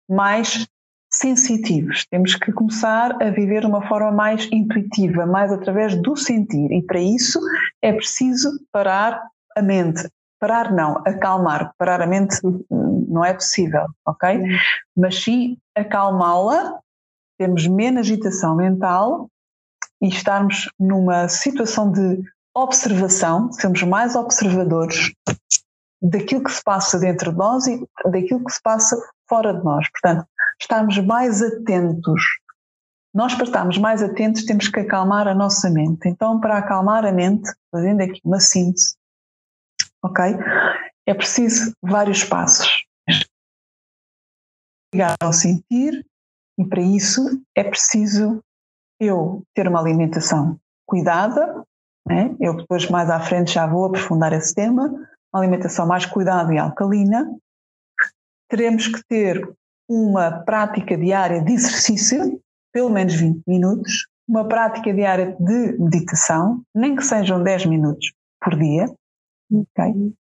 mais 0.10 0.68
sensitivos, 1.12 2.06
temos 2.10 2.36
que 2.36 2.52
começar 2.52 3.22
a 3.22 3.30
viver 3.32 3.62
de 3.62 3.68
uma 3.68 3.88
forma 3.88 4.12
mais 4.12 4.48
intuitiva, 4.52 5.26
mais 5.26 5.52
através 5.52 5.96
do 5.96 6.16
sentir, 6.16 6.72
e 6.72 6.84
para 6.84 7.00
isso 7.00 7.40
é 7.82 7.92
preciso 7.92 8.50
parar 8.72 9.22
a 9.58 9.62
mente. 9.62 10.08
Parar 10.40 10.72
não, 10.72 11.02
acalmar. 11.06 11.74
Parar 11.78 12.02
a 12.02 12.08
mente 12.08 12.38
não 12.70 13.26
é 13.26 13.34
possível, 13.34 13.88
ok? 14.06 14.42
Mas 14.96 15.22
sim 15.22 15.58
acalmá-la, 15.76 16.80
termos 17.38 17.68
menos 17.68 18.02
agitação 18.02 18.56
mental 18.56 19.30
e 20.02 20.08
estarmos 20.08 20.70
numa 20.80 21.28
situação 21.28 21.92
de 21.92 22.22
observação, 22.56 23.52
sermos 23.52 23.84
mais 23.84 24.16
observadores 24.16 25.12
daquilo 26.02 26.44
que 26.44 26.52
se 26.52 26.64
passa 26.64 26.98
dentro 26.98 27.32
de 27.32 27.38
nós 27.38 27.68
e 27.68 27.86
daquilo 28.06 28.44
que 28.46 28.52
se 28.52 28.62
passa 28.62 28.98
fora 29.28 29.54
de 29.54 29.64
nós. 29.64 29.86
Portanto, 29.92 30.26
estarmos 30.60 30.98
mais 31.00 31.42
atentos. 31.42 32.22
Nós, 33.14 33.34
para 33.34 33.46
estarmos 33.46 33.78
mais 33.78 34.04
atentos, 34.04 34.46
temos 34.46 34.68
que 34.68 34.80
acalmar 34.80 35.28
a 35.28 35.34
nossa 35.34 35.70
mente. 35.70 36.08
Então, 36.08 36.40
para 36.40 36.58
acalmar 36.58 37.06
a 37.06 37.12
mente, 37.12 37.50
fazendo 37.72 38.02
aqui 38.02 38.20
uma 38.24 38.40
síntese, 38.40 38.96
ok? 40.04 40.36
É 41.08 41.14
preciso 41.14 41.74
vários 41.82 42.24
passos. 42.24 42.86
Ligar 44.94 45.16
ao 45.22 45.34
sentir, 45.34 46.06
e 46.58 46.66
para 46.66 46.82
isso 46.82 47.42
é 47.56 47.64
preciso 47.64 48.44
eu 49.00 49.44
ter 49.56 49.68
uma 49.68 49.80
alimentação 49.80 50.60
cuidada, 50.86 51.64
né? 52.08 52.36
eu 52.40 52.58
depois 52.58 52.90
mais 52.90 53.10
à 53.10 53.20
frente 53.20 53.54
já 53.54 53.66
vou 53.66 53.86
aprofundar 53.86 54.34
esse 54.34 54.54
tema, 54.54 54.90
uma 55.34 55.42
alimentação 55.42 55.88
mais 55.88 56.06
cuidada 56.06 56.54
e 56.54 56.58
alcalina. 56.58 57.34
Teremos 58.50 58.88
que 58.88 59.04
ter 59.06 59.56
uma 59.90 60.44
prática 60.44 60.96
diária 60.96 61.42
de 61.42 61.54
exercício, 61.54 62.40
pelo 62.72 62.90
menos 62.90 63.16
20 63.16 63.44
minutos, 63.48 64.08
uma 64.28 64.48
prática 64.48 64.94
diária 64.94 65.36
de 65.40 65.78
meditação, 65.80 66.62
nem 66.76 66.96
que 66.96 67.04
sejam 67.04 67.42
10 67.42 67.66
minutos 67.66 68.14
por 68.40 68.56
dia, 68.56 68.86
ok? 69.52 70.14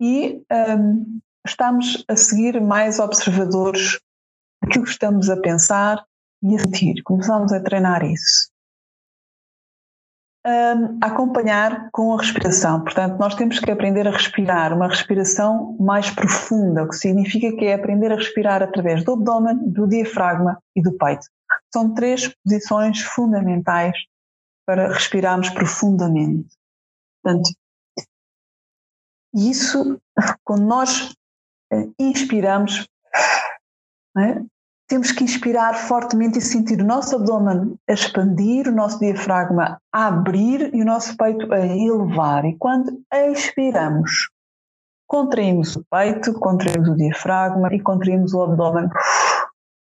E 0.00 0.42
um, 0.78 1.20
estamos 1.46 2.04
a 2.06 2.14
seguir 2.14 2.60
mais 2.60 2.98
observadores 2.98 3.98
daquilo 4.62 4.84
que 4.84 4.90
estamos 4.90 5.30
a 5.30 5.40
pensar 5.40 6.04
e 6.42 6.54
a 6.54 6.58
sentir. 6.58 7.02
Começamos 7.02 7.52
a 7.52 7.60
treinar 7.60 8.04
isso 8.04 8.53
um, 10.46 10.98
acompanhar 11.00 11.88
com 11.90 12.14
a 12.14 12.20
respiração. 12.20 12.82
Portanto, 12.82 13.18
nós 13.18 13.34
temos 13.34 13.58
que 13.58 13.70
aprender 13.70 14.06
a 14.06 14.10
respirar 14.10 14.72
uma 14.72 14.88
respiração 14.88 15.76
mais 15.80 16.10
profunda, 16.10 16.84
o 16.84 16.88
que 16.88 16.96
significa 16.96 17.56
que 17.56 17.64
é 17.64 17.74
aprender 17.74 18.12
a 18.12 18.16
respirar 18.16 18.62
através 18.62 19.04
do 19.04 19.14
abdômen, 19.14 19.56
do 19.70 19.86
diafragma 19.88 20.58
e 20.76 20.82
do 20.82 20.92
peito. 20.96 21.26
São 21.72 21.94
três 21.94 22.32
posições 22.44 23.00
fundamentais 23.00 23.96
para 24.66 24.92
respirarmos 24.92 25.50
profundamente. 25.50 26.48
Portanto, 27.22 27.50
isso, 29.34 30.00
quando 30.44 30.64
nós 30.64 31.14
eh, 31.72 31.88
inspiramos, 31.98 32.86
é? 34.16 34.42
Temos 34.94 35.10
que 35.10 35.24
inspirar 35.24 35.74
fortemente 35.74 36.38
e 36.38 36.40
sentir 36.40 36.80
o 36.80 36.84
nosso 36.84 37.16
abdômen 37.16 37.76
a 37.90 37.92
expandir, 37.92 38.68
o 38.68 38.72
nosso 38.72 39.00
diafragma 39.00 39.80
a 39.92 40.06
abrir 40.06 40.72
e 40.72 40.82
o 40.82 40.84
nosso 40.84 41.16
peito 41.16 41.52
a 41.52 41.58
elevar. 41.58 42.44
E 42.44 42.56
quando 42.56 43.02
expiramos, 43.12 44.30
contraímos 45.04 45.74
o 45.74 45.84
peito, 45.90 46.32
contraímos 46.34 46.88
o 46.90 46.94
diafragma 46.94 47.74
e 47.74 47.80
contraímos 47.80 48.34
o 48.34 48.44
abdômen 48.44 48.88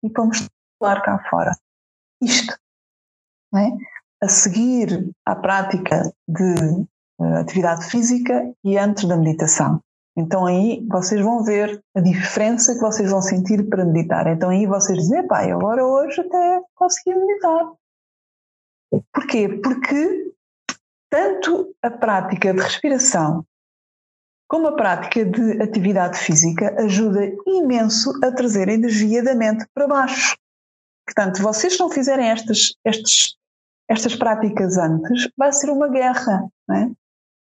e 0.01 0.09
vamos 0.15 0.47
lá 0.81 1.01
cá 1.01 1.19
fora. 1.29 1.57
Isto. 2.21 2.55
É? 3.53 3.67
A 4.23 4.29
seguir 4.29 5.11
à 5.25 5.35
prática 5.35 6.09
de 6.25 6.55
uh, 7.19 7.35
atividade 7.41 7.83
física 7.87 8.49
e 8.63 8.77
antes 8.77 9.03
da 9.03 9.17
meditação. 9.17 9.81
Então 10.15 10.45
aí 10.45 10.85
vocês 10.89 11.21
vão 11.21 11.43
ver 11.43 11.81
a 11.95 12.01
diferença 12.01 12.73
que 12.73 12.81
vocês 12.81 13.09
vão 13.09 13.21
sentir 13.21 13.67
para 13.69 13.85
meditar. 13.85 14.27
Então 14.27 14.49
aí 14.49 14.65
vocês 14.65 14.97
dizem, 14.97 15.25
pai, 15.25 15.51
agora 15.51 15.85
hoje 15.85 16.21
até 16.21 16.61
consegui 16.75 17.15
meditar. 17.15 17.71
Porquê? 19.13 19.47
Porque 19.63 20.33
tanto 21.09 21.73
a 21.81 21.89
prática 21.89 22.53
de 22.53 22.61
respiração 22.61 23.45
como 24.49 24.67
a 24.67 24.75
prática 24.75 25.23
de 25.23 25.61
atividade 25.61 26.17
física 26.17 26.75
ajuda 26.77 27.21
imenso 27.47 28.11
a 28.21 28.31
trazer 28.33 28.67
a 28.67 28.73
energia 28.73 29.23
da 29.23 29.33
mente 29.33 29.65
para 29.73 29.87
baixo. 29.87 30.35
Portanto, 31.05 31.41
vocês 31.41 31.79
não 31.79 31.89
fizerem 31.89 32.29
estas, 32.29 32.73
estas, 32.85 33.37
estas 33.89 34.13
práticas 34.13 34.77
antes, 34.77 35.29
vai 35.37 35.53
ser 35.53 35.69
uma 35.69 35.87
guerra. 35.87 36.45
Não 36.67 36.75
é? 36.75 36.91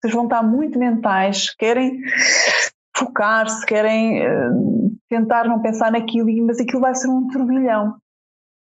Vocês 0.01 0.13
vão 0.13 0.23
estar 0.23 0.41
muito 0.41 0.79
mentais, 0.79 1.53
querem 1.55 2.01
focar-se, 2.97 3.65
querem 3.65 4.27
uh, 4.27 4.91
tentar 5.07 5.47
não 5.47 5.61
pensar 5.61 5.91
naquilo, 5.91 6.27
mas 6.45 6.59
aquilo 6.59 6.81
vai 6.81 6.95
ser 6.95 7.07
um 7.07 7.27
turbilhão. 7.27 7.97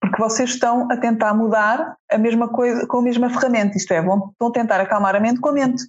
Porque 0.01 0.21
vocês 0.21 0.51
estão 0.51 0.91
a 0.91 0.97
tentar 0.97 1.33
mudar 1.33 1.97
a 2.11 2.19
mesma 2.19 2.49
coisa 2.49 2.87
com 2.87 2.99
a 2.99 3.03
mesma 3.03 3.31
ferramenta, 3.31 3.77
isto 3.77 3.93
é, 3.93 4.03
vão, 4.03 4.35
vão 4.39 4.53
tentar 4.53 4.81
acalmar 4.81 5.15
a 5.17 5.21
mente 5.21 5.41
com 5.41 5.49
a 5.49 5.53
mente. 5.53 5.83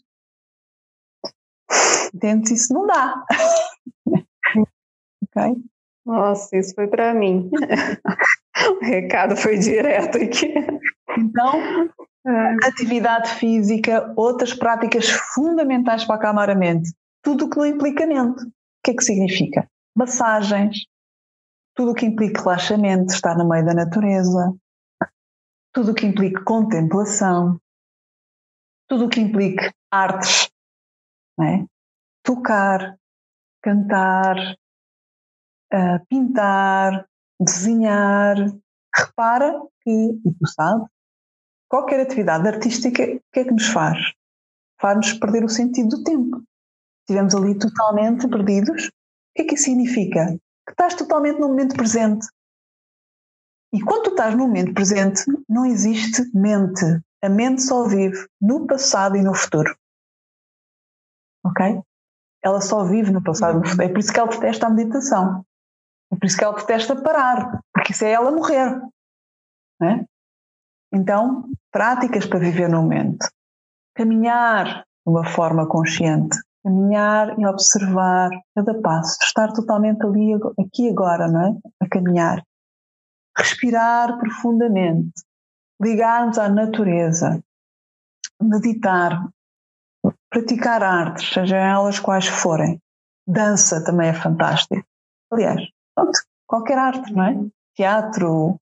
Entende? 2.13 2.53
Isso 2.53 2.73
não 2.73 2.85
dá. 2.85 3.25
ok? 5.23 5.55
Nossa, 6.05 6.55
isso 6.57 6.73
foi 6.75 6.87
para 6.87 7.13
mim. 7.13 7.49
o 8.81 8.85
recado 8.85 9.35
foi 9.35 9.57
direto 9.57 10.17
aqui. 10.17 10.53
Então, 11.17 11.89
atividade 12.63 13.29
física, 13.31 14.13
outras 14.15 14.53
práticas 14.53 15.09
fundamentais 15.09 16.05
para 16.05 16.15
acalmar 16.15 16.49
a 16.49 16.55
mente. 16.55 16.93
Tudo 17.21 17.45
o 17.45 17.49
que 17.49 17.67
implica 17.67 18.05
mente. 18.05 18.43
O 18.43 18.51
que 18.83 18.91
é 18.91 18.93
que 18.93 19.03
significa? 19.03 19.67
Massagens, 19.95 20.85
tudo 21.75 21.91
o 21.91 21.93
que 21.93 22.05
implica 22.05 22.41
relaxamento, 22.41 23.13
estar 23.13 23.37
no 23.37 23.47
meio 23.47 23.65
da 23.65 23.73
natureza, 23.73 24.53
tudo 25.73 25.91
o 25.91 25.95
que 25.95 26.05
implica 26.05 26.43
contemplação, 26.43 27.59
tudo 28.87 29.05
o 29.05 29.09
que 29.09 29.19
implica 29.19 29.73
artes, 29.91 30.49
é? 31.39 31.65
tocar, 32.23 32.97
cantar, 33.61 34.37
uh, 35.73 36.05
pintar, 36.09 37.07
desenhar. 37.39 38.35
Repara 38.95 39.59
que, 39.81 39.91
e 39.91 40.33
tu 40.33 40.47
sabes, 40.47 40.87
qualquer 41.73 42.01
atividade 42.01 42.47
artística, 42.47 43.01
o 43.01 43.19
que 43.33 43.39
é 43.39 43.43
que 43.45 43.51
nos 43.51 43.65
faz? 43.65 43.97
Faz-nos 44.79 45.13
perder 45.13 45.43
o 45.43 45.49
sentido 45.49 45.97
do 45.97 46.03
tempo. 46.03 46.43
Estivemos 47.01 47.33
ali 47.33 47.57
totalmente 47.57 48.27
perdidos. 48.27 48.89
O 48.89 48.91
que 49.35 49.41
é 49.41 49.45
que 49.45 49.55
isso 49.55 49.63
significa? 49.63 50.37
Que 50.67 50.71
estás 50.71 50.93
totalmente 50.93 51.39
no 51.39 51.47
momento 51.47 51.75
presente. 51.75 52.27
E 53.73 53.81
quando 53.81 54.03
tu 54.03 54.09
estás 54.11 54.35
no 54.35 54.45
momento 54.45 54.71
presente, 54.71 55.23
não 55.49 55.65
existe 55.65 56.21
mente. 56.37 56.85
A 57.23 57.27
mente 57.27 57.63
só 57.63 57.87
vive 57.87 58.23
no 58.39 58.67
passado 58.67 59.17
e 59.17 59.23
no 59.23 59.33
futuro. 59.33 59.75
Ok? 61.43 61.81
Ela 62.43 62.61
só 62.61 62.83
vive 62.83 63.09
no 63.09 63.23
passado 63.23 63.57
e 63.57 63.61
no 63.61 63.67
futuro. 63.67 63.87
É 63.87 63.89
por 63.89 63.97
isso 63.97 64.13
que 64.13 64.19
ela 64.19 64.29
detesta 64.29 64.67
a 64.67 64.69
meditação. 64.69 65.43
É 66.11 66.15
por 66.15 66.25
isso 66.27 66.37
que 66.37 66.43
ela 66.43 66.55
detesta 66.55 67.01
parar. 67.01 67.63
Porque 67.73 67.93
isso 67.93 68.05
é 68.05 68.11
ela 68.11 68.31
morrer. 68.31 68.79
Não 69.81 69.89
é? 69.89 70.05
Então, 70.93 71.49
práticas 71.71 72.25
para 72.27 72.39
viver 72.39 72.69
no 72.69 72.83
momento. 72.83 73.27
Caminhar 73.95 74.85
de 75.05 75.11
uma 75.11 75.25
forma 75.25 75.67
consciente. 75.67 76.37
Caminhar 76.63 77.37
e 77.39 77.45
observar 77.45 78.29
cada 78.55 78.79
passo. 78.79 79.17
Estar 79.23 79.51
totalmente 79.51 80.05
ali, 80.05 80.33
aqui 80.59 80.89
agora, 80.89 81.27
não 81.27 81.41
é? 81.47 81.57
A 81.81 81.89
caminhar. 81.89 82.43
Respirar 83.35 84.17
profundamente. 84.19 85.11
Ligarmos 85.81 86.37
à 86.37 86.47
natureza. 86.47 87.43
Meditar. 88.41 89.27
praticar 90.29 90.83
artes, 90.83 91.33
sejam 91.33 91.57
elas 91.57 91.99
quais 91.99 92.27
forem. 92.27 92.79
Dança 93.27 93.83
também 93.83 94.09
é 94.09 94.13
fantástico. 94.13 94.83
Aliás, 95.31 95.61
pronto, 95.95 96.19
qualquer 96.47 96.77
arte, 96.77 97.13
não 97.13 97.23
é? 97.23 97.37
Teatro. 97.75 98.59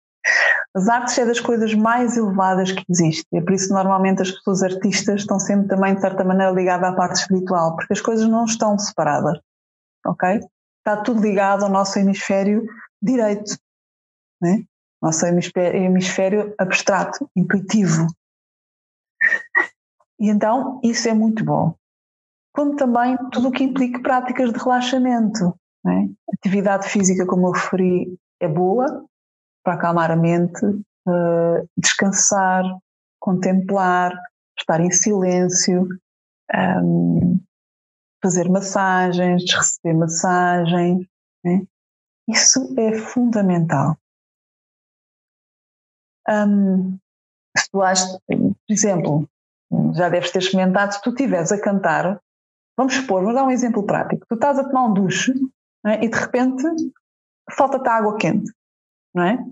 As 0.73 0.87
artes 0.87 1.17
é 1.17 1.25
das 1.25 1.39
coisas 1.39 1.73
mais 1.73 2.15
elevadas 2.15 2.71
que 2.71 2.85
existem. 2.89 3.39
É 3.39 3.43
por 3.43 3.53
isso 3.53 3.67
que 3.67 3.73
normalmente 3.73 4.21
as 4.21 4.31
pessoas 4.31 4.63
artistas 4.63 5.21
estão 5.21 5.37
sempre 5.37 5.67
também, 5.67 5.95
de 5.95 6.01
certa 6.01 6.23
maneira, 6.23 6.53
ligadas 6.53 6.89
à 6.89 6.95
parte 6.95 7.19
espiritual, 7.19 7.75
porque 7.75 7.91
as 7.91 7.99
coisas 7.99 8.27
não 8.27 8.45
estão 8.45 8.79
separadas. 8.79 9.39
Ok? 10.05 10.39
Está 10.77 11.01
tudo 11.03 11.21
ligado 11.21 11.63
ao 11.63 11.69
nosso 11.69 11.99
hemisfério 11.99 12.65
direito. 13.01 13.57
Né? 14.41 14.63
Nosso 15.01 15.25
hemisfério, 15.25 15.81
hemisfério 15.83 16.55
abstrato, 16.57 17.29
intuitivo. 17.35 18.07
E 20.19 20.29
então 20.29 20.79
isso 20.83 21.09
é 21.09 21.13
muito 21.13 21.43
bom. 21.43 21.75
Como 22.53 22.75
também 22.75 23.17
tudo 23.31 23.49
o 23.49 23.51
que 23.51 23.63
implica 23.63 24.01
práticas 24.01 24.53
de 24.53 24.59
relaxamento. 24.59 25.53
Né? 25.83 26.09
Atividade 26.33 26.87
física, 26.87 27.25
como 27.25 27.47
eu 27.47 27.51
referi, 27.51 28.17
é 28.39 28.47
boa 28.47 29.05
para 29.63 29.73
acalmar 29.73 30.11
a 30.11 30.15
mente, 30.15 30.65
uh, 30.65 31.69
descansar, 31.77 32.63
contemplar, 33.19 34.11
estar 34.57 34.81
em 34.81 34.91
silêncio, 34.91 35.87
um, 36.83 37.39
fazer 38.21 38.49
massagens, 38.49 39.43
receber 39.53 39.93
massagens. 39.93 41.05
Né? 41.43 41.65
Isso 42.27 42.73
é 42.77 42.97
fundamental. 42.97 43.97
Um, 46.29 46.97
se 47.57 47.69
tu 47.71 47.81
achas, 47.81 48.17
por 48.27 48.55
exemplo, 48.69 49.29
já 49.93 50.09
deves 50.09 50.31
ter 50.31 50.39
experimentado, 50.39 50.93
se 50.93 51.01
tu 51.01 51.09
estiveres 51.09 51.51
a 51.51 51.61
cantar, 51.61 52.21
vamos 52.77 52.93
supor, 52.93 53.23
vou 53.23 53.33
dar 53.33 53.43
um 53.43 53.51
exemplo 53.51 53.85
prático. 53.85 54.25
Tu 54.27 54.35
estás 54.35 54.59
a 54.59 54.63
tomar 54.63 54.85
um 54.85 54.93
duche 54.93 55.33
é? 55.85 56.03
e 56.05 56.09
de 56.09 56.17
repente 56.17 56.63
falta-te 57.51 57.89
água 57.89 58.17
quente, 58.17 58.51
não 59.13 59.23
é? 59.23 59.45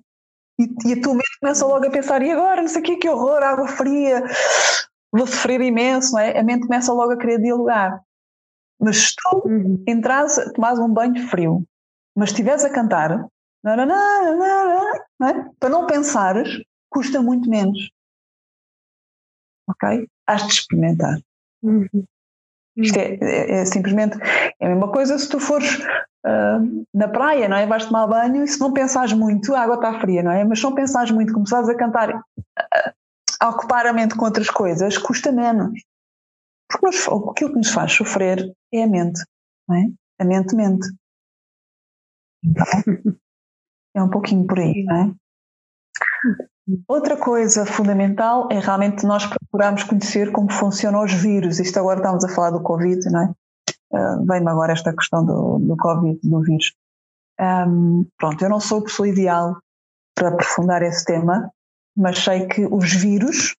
E, 0.60 0.89
e 0.89 0.94
a 0.94 1.01
tua 1.01 1.13
mente 1.13 1.39
começa 1.39 1.66
logo 1.66 1.86
a 1.86 1.89
pensar, 1.89 2.22
e 2.22 2.32
agora, 2.32 2.62
não 2.62 2.68
sei 2.68 2.82
o 2.82 2.84
que, 2.84 2.98
que 2.98 3.10
horror, 3.10 3.42
água 3.42 3.68
fria, 3.68 4.24
vou 5.12 5.25
sofrer 5.25 5.62
imenso, 5.62 6.13
não 6.13 6.20
é? 6.20 6.38
A 6.38 6.44
mente 6.44 6.68
começa 6.68 6.94
logo 6.94 7.13
a 7.13 7.18
querer 7.18 7.39
dialogar. 7.42 8.01
Mas 8.80 8.98
se 8.98 9.16
tu 9.16 9.42
uhum. 9.46 9.84
entras, 9.88 10.36
tomas 10.54 10.80
um 10.80 10.94
banho 10.94 11.28
frio, 11.28 11.66
mas 12.16 12.30
estiveres 12.30 12.63
a 12.63 12.70
cantar, 12.70 13.30
não, 13.63 13.75
não, 13.75 13.86
não, 13.86 14.38
não, 15.20 15.28
é? 15.28 15.50
para 15.60 15.70
não 15.70 15.86
pensares, 15.86 16.62
custa 16.89 17.22
muito 17.22 17.50
menos. 17.50 17.89
Ok? 19.68 20.08
Has 20.25 20.48
de 20.48 20.54
experimentar. 20.54 21.20
Uhum. 21.62 22.06
Isto 22.78 22.98
é, 22.98 23.18
é, 23.22 23.51
é, 23.60 23.66
simplesmente 23.66 24.18
é 24.60 24.66
a 24.66 24.70
mesma 24.70 24.92
coisa 24.92 25.18
se 25.18 25.28
tu 25.30 25.39
fores 25.39 25.80
uh, 26.26 26.86
na 26.94 27.08
praia, 27.08 27.48
não 27.48 27.58
é? 27.58 27.66
Vais 27.66 27.86
tomar 27.86 28.08
banho 28.08 28.44
e 28.44 28.48
se 28.48 28.60
não 28.60 28.74
pensares 28.74 29.14
muito, 29.14 29.54
a 29.54 29.62
água 29.62 29.76
está 29.76 30.00
fria, 30.00 30.24
não 30.24 30.32
é? 30.32 30.44
Mas 30.44 30.60
se 30.60 30.66
não 30.66 30.76
pensares 30.76 31.12
muito, 31.12 31.34
começares 31.34 31.70
a 31.70 31.76
cantar, 31.76 32.10
uh, 32.14 32.94
a 33.42 33.50
ocupar 33.50 33.86
a 33.86 33.94
mente 33.94 34.16
com 34.16 34.26
outras 34.26 34.50
coisas, 34.50 34.98
custa 34.98 35.32
menos. 35.32 35.80
Porque 36.70 36.86
nos, 36.86 37.08
aquilo 37.08 37.52
que 37.52 37.58
nos 37.58 37.72
faz 37.72 37.92
sofrer 37.92 38.54
é 38.74 38.84
a 38.84 38.88
mente, 38.88 39.24
não 39.68 39.76
é? 39.76 39.86
A 40.20 40.26
mente 40.26 40.56
mente. 40.56 40.88
É 43.96 44.04
um 44.04 44.10
pouquinho 44.10 44.46
por 44.46 44.60
aí, 44.60 44.84
não 44.84 44.96
é? 44.96 45.14
Outra 46.88 47.18
coisa 47.18 47.66
fundamental 47.66 48.48
é 48.52 48.60
realmente 48.60 49.06
nós 49.06 49.26
procurarmos 49.26 49.84
conhecer 49.84 50.32
como 50.32 50.52
funcionam 50.52 51.04
os 51.04 51.12
vírus. 51.12 51.60
Isto 51.60 51.80
agora 51.80 52.00
estamos 52.00 52.24
a 52.24 52.30
falar 52.30 52.52
do 52.52 52.62
Covid, 52.62 53.10
não 53.10 53.22
é? 53.24 53.34
Uh, 53.91 54.25
Vem-me 54.25 54.50
agora 54.50 54.74
esta 54.74 54.93
questão 54.93 55.25
do, 55.25 55.60
do 55.60 55.75
Covid, 55.77 56.19
do 56.24 56.41
vírus. 56.41 56.74
Um, 57.39 58.05
pronto, 58.17 58.43
eu 58.43 58.50
não 58.50 58.60
sou 58.60 58.79
a 58.79 58.84
pessoa 58.84 59.08
ideal 59.08 59.58
para 60.16 60.29
aprofundar 60.29 60.81
esse 60.81 61.05
tema, 61.05 61.51
mas 61.96 62.20
sei 62.20 62.48
que 62.48 62.66
os 62.66 62.94
vírus 62.94 63.55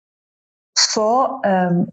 só, 0.78 1.40
um, 1.46 1.88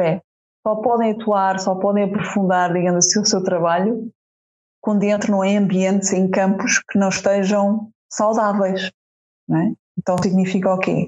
é, 0.00 0.20
só 0.66 0.76
podem 0.76 1.12
atuar, 1.12 1.60
só 1.60 1.74
podem 1.74 2.04
aprofundar, 2.04 2.72
digamos 2.72 3.06
assim, 3.06 3.20
o 3.20 3.26
seu 3.26 3.42
trabalho 3.42 4.10
quando 4.80 5.04
entram 5.04 5.44
em 5.44 5.58
ambientes, 5.58 6.12
em 6.12 6.30
campos 6.30 6.78
que 6.90 6.98
não 6.98 7.08
estejam 7.08 7.90
saudáveis. 8.10 8.90
Não 9.48 9.58
é? 9.58 9.72
Então 9.98 10.16
significa 10.22 10.72
o 10.72 10.78
quê? 10.78 11.06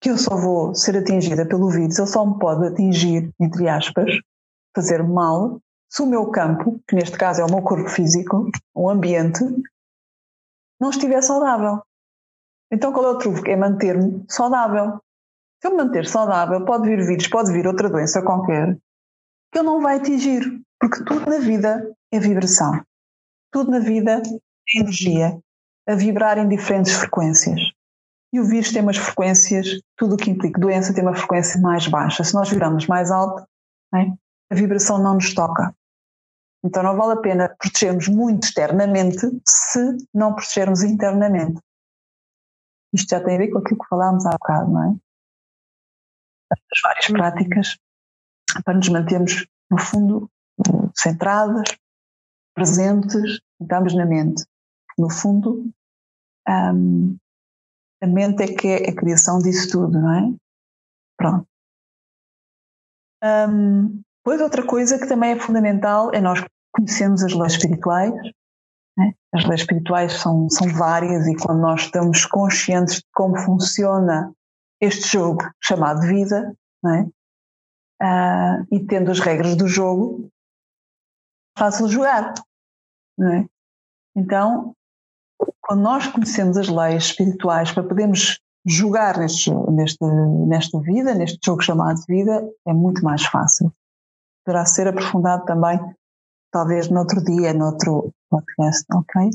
Que 0.00 0.10
eu 0.10 0.18
só 0.18 0.36
vou 0.36 0.74
ser 0.74 0.96
atingida 0.96 1.46
pelo 1.46 1.70
vírus, 1.70 1.98
ele 1.98 2.06
só 2.06 2.26
me 2.26 2.38
pode 2.38 2.66
atingir, 2.66 3.32
entre 3.40 3.68
aspas, 3.68 4.12
fazer 4.74 5.02
mal, 5.02 5.60
se 5.90 6.02
o 6.02 6.06
meu 6.06 6.30
campo, 6.30 6.80
que 6.88 6.94
neste 6.94 7.16
caso 7.18 7.42
é 7.42 7.44
o 7.44 7.50
meu 7.50 7.62
corpo 7.62 7.88
físico, 7.88 8.50
o 8.74 8.88
ambiente, 8.88 9.44
não 10.80 10.90
estiver 10.90 11.22
saudável. 11.22 11.82
Então 12.72 12.92
qual 12.92 13.06
é 13.06 13.10
o 13.10 13.18
truque? 13.18 13.50
É 13.50 13.56
manter-me 13.56 14.24
saudável. 14.28 15.00
Se 15.60 15.68
eu 15.68 15.72
me 15.72 15.84
manter 15.84 16.06
saudável, 16.06 16.64
pode 16.64 16.88
vir 16.88 17.06
vírus, 17.06 17.28
pode 17.28 17.52
vir 17.52 17.66
outra 17.66 17.90
doença 17.90 18.22
qualquer, 18.22 18.76
que 19.52 19.58
ele 19.58 19.66
não 19.66 19.80
vai 19.80 19.98
atingir, 19.98 20.42
porque 20.80 21.04
tudo 21.04 21.28
na 21.30 21.38
vida 21.38 21.94
é 22.10 22.18
vibração. 22.18 22.82
Tudo 23.52 23.70
na 23.70 23.78
vida 23.78 24.22
é 24.22 24.80
energia, 24.80 25.38
a 25.86 25.94
vibrar 25.94 26.38
em 26.38 26.48
diferentes 26.48 26.92
frequências. 26.92 27.60
E 28.32 28.40
o 28.40 28.44
vírus 28.44 28.72
tem 28.72 28.80
umas 28.80 28.96
frequências, 28.96 29.78
tudo 29.96 30.14
o 30.14 30.16
que 30.16 30.30
implica 30.30 30.58
doença 30.58 30.94
tem 30.94 31.04
uma 31.04 31.14
frequência 31.14 31.60
mais 31.60 31.86
baixa. 31.86 32.24
Se 32.24 32.32
nós 32.32 32.48
viramos 32.48 32.86
mais 32.86 33.10
alto, 33.10 33.46
é? 33.94 34.06
A 34.52 34.54
vibração 34.54 35.02
não 35.02 35.14
nos 35.14 35.34
toca. 35.34 35.74
Então 36.62 36.82
não 36.82 36.94
vale 36.94 37.18
a 37.18 37.22
pena 37.22 37.56
protegermos 37.58 38.06
muito 38.06 38.44
externamente 38.44 39.26
se 39.46 39.96
não 40.14 40.34
protegermos 40.34 40.82
internamente. 40.82 41.58
Isto 42.92 43.08
já 43.08 43.24
tem 43.24 43.34
a 43.34 43.38
ver 43.38 43.50
com 43.50 43.58
aquilo 43.58 43.80
que 43.80 43.88
falámos 43.88 44.26
há 44.26 44.32
bocado, 44.32 44.70
não 44.70 44.84
é? 44.84 44.96
As 46.52 46.80
várias 46.82 47.08
uhum. 47.08 47.14
práticas 47.14 47.78
para 48.62 48.74
nos 48.74 48.88
mantermos, 48.90 49.46
no 49.70 49.78
fundo, 49.78 50.30
centradas, 50.94 51.74
presentes, 52.54 53.40
estamos 53.58 53.94
na 53.94 54.04
mente. 54.04 54.44
No 54.98 55.10
fundo, 55.10 55.72
um, 56.46 57.16
a 58.02 58.06
mente 58.06 58.42
é 58.42 58.54
que 58.54 58.68
é 58.68 58.90
a 58.90 58.94
criação 58.94 59.38
disso 59.38 59.70
tudo, 59.70 59.98
não 59.98 60.12
é? 60.12 60.34
Pronto. 61.16 61.48
Um, 63.24 64.02
pois 64.24 64.40
outra 64.40 64.66
coisa 64.66 64.98
que 64.98 65.06
também 65.06 65.32
é 65.32 65.38
fundamental 65.38 66.10
é 66.12 66.20
nós 66.20 66.44
conhecermos 66.72 67.22
as 67.22 67.32
leis 67.32 67.52
espirituais. 67.52 68.14
Né? 68.96 69.12
As 69.34 69.44
leis 69.44 69.60
espirituais 69.60 70.12
são, 70.14 70.48
são 70.48 70.68
várias 70.68 71.26
e 71.26 71.36
quando 71.36 71.60
nós 71.60 71.82
estamos 71.82 72.24
conscientes 72.26 72.96
de 72.96 73.04
como 73.14 73.38
funciona 73.38 74.32
este 74.80 75.12
jogo 75.12 75.42
chamado 75.62 76.00
vida, 76.00 76.54
não 76.82 76.94
é? 76.94 77.06
Uh, 78.02 78.66
e 78.72 78.84
tendo 78.84 79.12
as 79.12 79.20
regras 79.20 79.54
do 79.54 79.68
jogo, 79.68 80.28
é 81.56 81.60
fácil 81.60 81.88
jogar? 81.88 82.34
Então, 84.16 84.74
quando 85.60 85.82
nós 85.82 86.06
conhecemos 86.08 86.56
as 86.56 86.68
leis 86.68 87.04
espirituais 87.04 87.70
para 87.70 87.84
podermos 87.84 88.40
jogar 88.66 89.18
neste, 89.18 89.50
neste, 89.70 90.04
nesta 90.46 90.80
vida, 90.80 91.14
neste 91.14 91.38
jogo 91.44 91.62
chamado 91.62 92.00
vida, 92.08 92.44
é 92.66 92.72
muito 92.72 93.04
mais 93.04 93.24
fácil. 93.24 93.72
Poderá 94.44 94.64
ser 94.64 94.88
aprofundado 94.88 95.44
também, 95.44 95.78
talvez 96.50 96.88
noutro 96.90 97.22
dia, 97.22 97.54
noutro 97.54 98.12
podcast, 98.28 98.84
ok? 98.92 99.30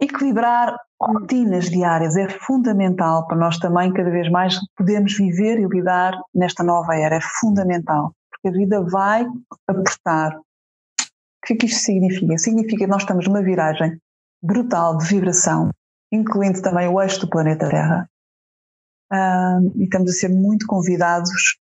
Equilibrar 0.00 0.76
rotinas 1.00 1.70
diárias 1.70 2.16
é 2.16 2.28
fundamental 2.28 3.26
para 3.26 3.36
nós 3.36 3.58
também, 3.58 3.92
cada 3.92 4.10
vez 4.10 4.28
mais, 4.30 4.56
podermos 4.76 5.16
viver 5.16 5.60
e 5.60 5.66
lidar 5.66 6.20
nesta 6.34 6.64
nova 6.64 6.96
era. 6.96 7.16
É 7.16 7.20
fundamental, 7.40 8.12
porque 8.30 8.48
a 8.48 8.52
vida 8.52 8.82
vai 8.82 9.26
apertar. 9.68 10.36
O 10.36 11.46
que 11.46 11.54
é 11.54 11.56
que 11.56 11.66
isto 11.66 11.80
significa? 11.80 12.38
Significa 12.38 12.84
que 12.84 12.90
nós 12.90 13.02
estamos 13.02 13.26
numa 13.26 13.42
viragem 13.42 13.96
brutal 14.42 14.96
de 14.96 15.06
vibração, 15.06 15.70
incluindo 16.10 16.60
também 16.62 16.88
o 16.88 17.00
eixo 17.00 17.20
do 17.20 17.30
planeta 17.30 17.68
Terra. 17.68 18.08
Uh, 19.12 19.70
e 19.76 19.84
estamos 19.84 20.10
a 20.10 20.14
ser 20.14 20.28
muito 20.28 20.66
convidados 20.66 21.58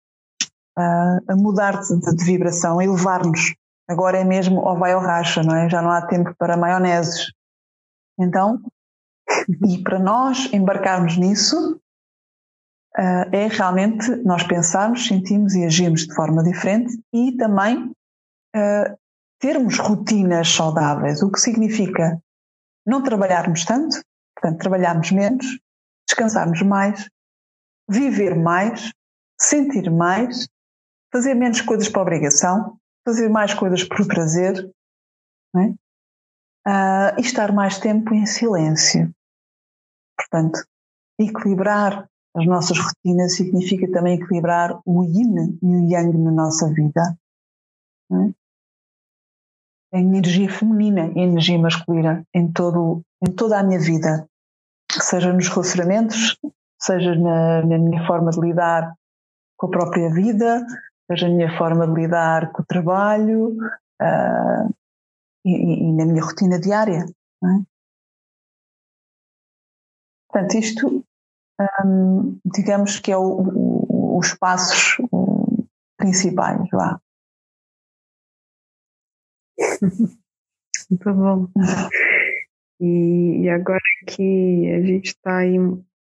a 0.78 1.36
mudar 1.36 1.80
de, 1.80 2.16
de, 2.16 2.24
vibração, 2.24 2.78
a 2.78 2.84
elevar-nos. 2.84 3.54
Agora 3.88 4.18
é 4.18 4.24
mesmo 4.24 4.60
ou 4.60 4.78
vai 4.78 4.94
ou 4.94 5.00
racha, 5.00 5.42
não 5.42 5.56
é? 5.56 5.68
Já 5.68 5.82
não 5.82 5.90
há 5.90 6.06
tempo 6.06 6.34
para 6.38 6.56
maioneses. 6.56 7.32
Então, 8.18 8.60
e 9.66 9.82
para 9.82 9.98
nós 9.98 10.52
embarcarmos 10.52 11.16
nisso, 11.16 11.80
é 12.96 13.46
realmente 13.46 14.10
nós 14.24 14.42
pensarmos, 14.42 15.06
sentimos 15.06 15.54
e 15.54 15.64
agirmos 15.64 16.06
de 16.06 16.14
forma 16.14 16.42
diferente 16.42 16.98
e 17.12 17.36
também 17.36 17.92
termos 19.40 19.78
rotinas 19.78 20.48
saudáveis, 20.48 21.22
o 21.22 21.30
que 21.30 21.40
significa 21.40 22.20
não 22.84 23.02
trabalharmos 23.02 23.64
tanto, 23.64 24.02
portanto, 24.34 24.60
trabalharmos 24.60 25.12
menos, 25.12 25.58
descansarmos 26.08 26.62
mais, 26.62 27.08
viver 27.88 28.34
mais, 28.34 28.92
sentir 29.38 29.90
mais 29.90 30.48
fazer 31.12 31.34
menos 31.34 31.60
coisas 31.60 31.88
por 31.88 32.02
obrigação, 32.02 32.78
fazer 33.04 33.28
mais 33.28 33.54
coisas 33.54 33.84
por 33.84 34.06
prazer, 34.06 34.70
é? 35.56 35.74
uh, 36.68 37.18
e 37.18 37.20
estar 37.20 37.52
mais 37.52 37.78
tempo 37.78 38.14
em 38.14 38.26
silêncio. 38.26 39.10
Portanto, 40.16 40.64
equilibrar 41.18 42.08
as 42.36 42.46
nossas 42.46 42.78
rotinas 42.78 43.34
significa 43.34 43.90
também 43.90 44.14
equilibrar 44.14 44.78
o 44.84 45.04
yin 45.04 45.58
e 45.62 45.66
o 45.66 45.90
yang 45.90 46.16
na 46.18 46.30
nossa 46.30 46.72
vida. 46.72 47.16
É? 48.12 49.96
A 49.96 50.00
energia 50.00 50.50
feminina 50.50 51.10
e 51.16 51.20
a 51.20 51.22
energia 51.22 51.58
masculina 51.58 52.22
em, 52.34 52.52
todo, 52.52 53.02
em 53.26 53.32
toda 53.32 53.58
a 53.58 53.62
minha 53.62 53.80
vida, 53.80 54.28
seja 54.92 55.32
nos 55.32 55.48
relacionamentos, 55.48 56.38
seja 56.80 57.14
na, 57.14 57.64
na 57.64 57.78
minha 57.78 58.06
forma 58.06 58.30
de 58.30 58.40
lidar 58.40 58.94
com 59.56 59.66
a 59.66 59.70
própria 59.70 60.12
vida, 60.12 60.64
seja 61.10 61.28
na 61.28 61.34
minha 61.34 61.58
forma 61.58 61.86
de 61.86 61.94
lidar 61.94 62.52
com 62.52 62.62
o 62.62 62.66
trabalho 62.66 63.56
uh, 64.00 64.74
e, 65.44 65.50
e, 65.50 65.92
na 65.92 66.04
minha 66.04 66.22
rotina 66.22 66.60
diária. 66.60 67.06
É? 67.44 67.48
Portanto, 70.30 70.54
isto, 70.58 71.04
um, 71.84 72.38
digamos 72.44 73.00
que 73.00 73.10
é 73.10 73.16
o, 73.16 73.40
o, 73.40 74.18
os 74.18 74.34
passos 74.34 74.98
principais, 75.96 76.68
lá. 76.72 77.00
Muito 80.90 81.14
bom. 81.14 81.48
E, 82.80 83.42
e, 83.42 83.50
agora 83.50 83.80
que 84.06 84.72
a 84.72 84.80
gente 84.86 85.06
está 85.06 85.38
aí 85.38 85.58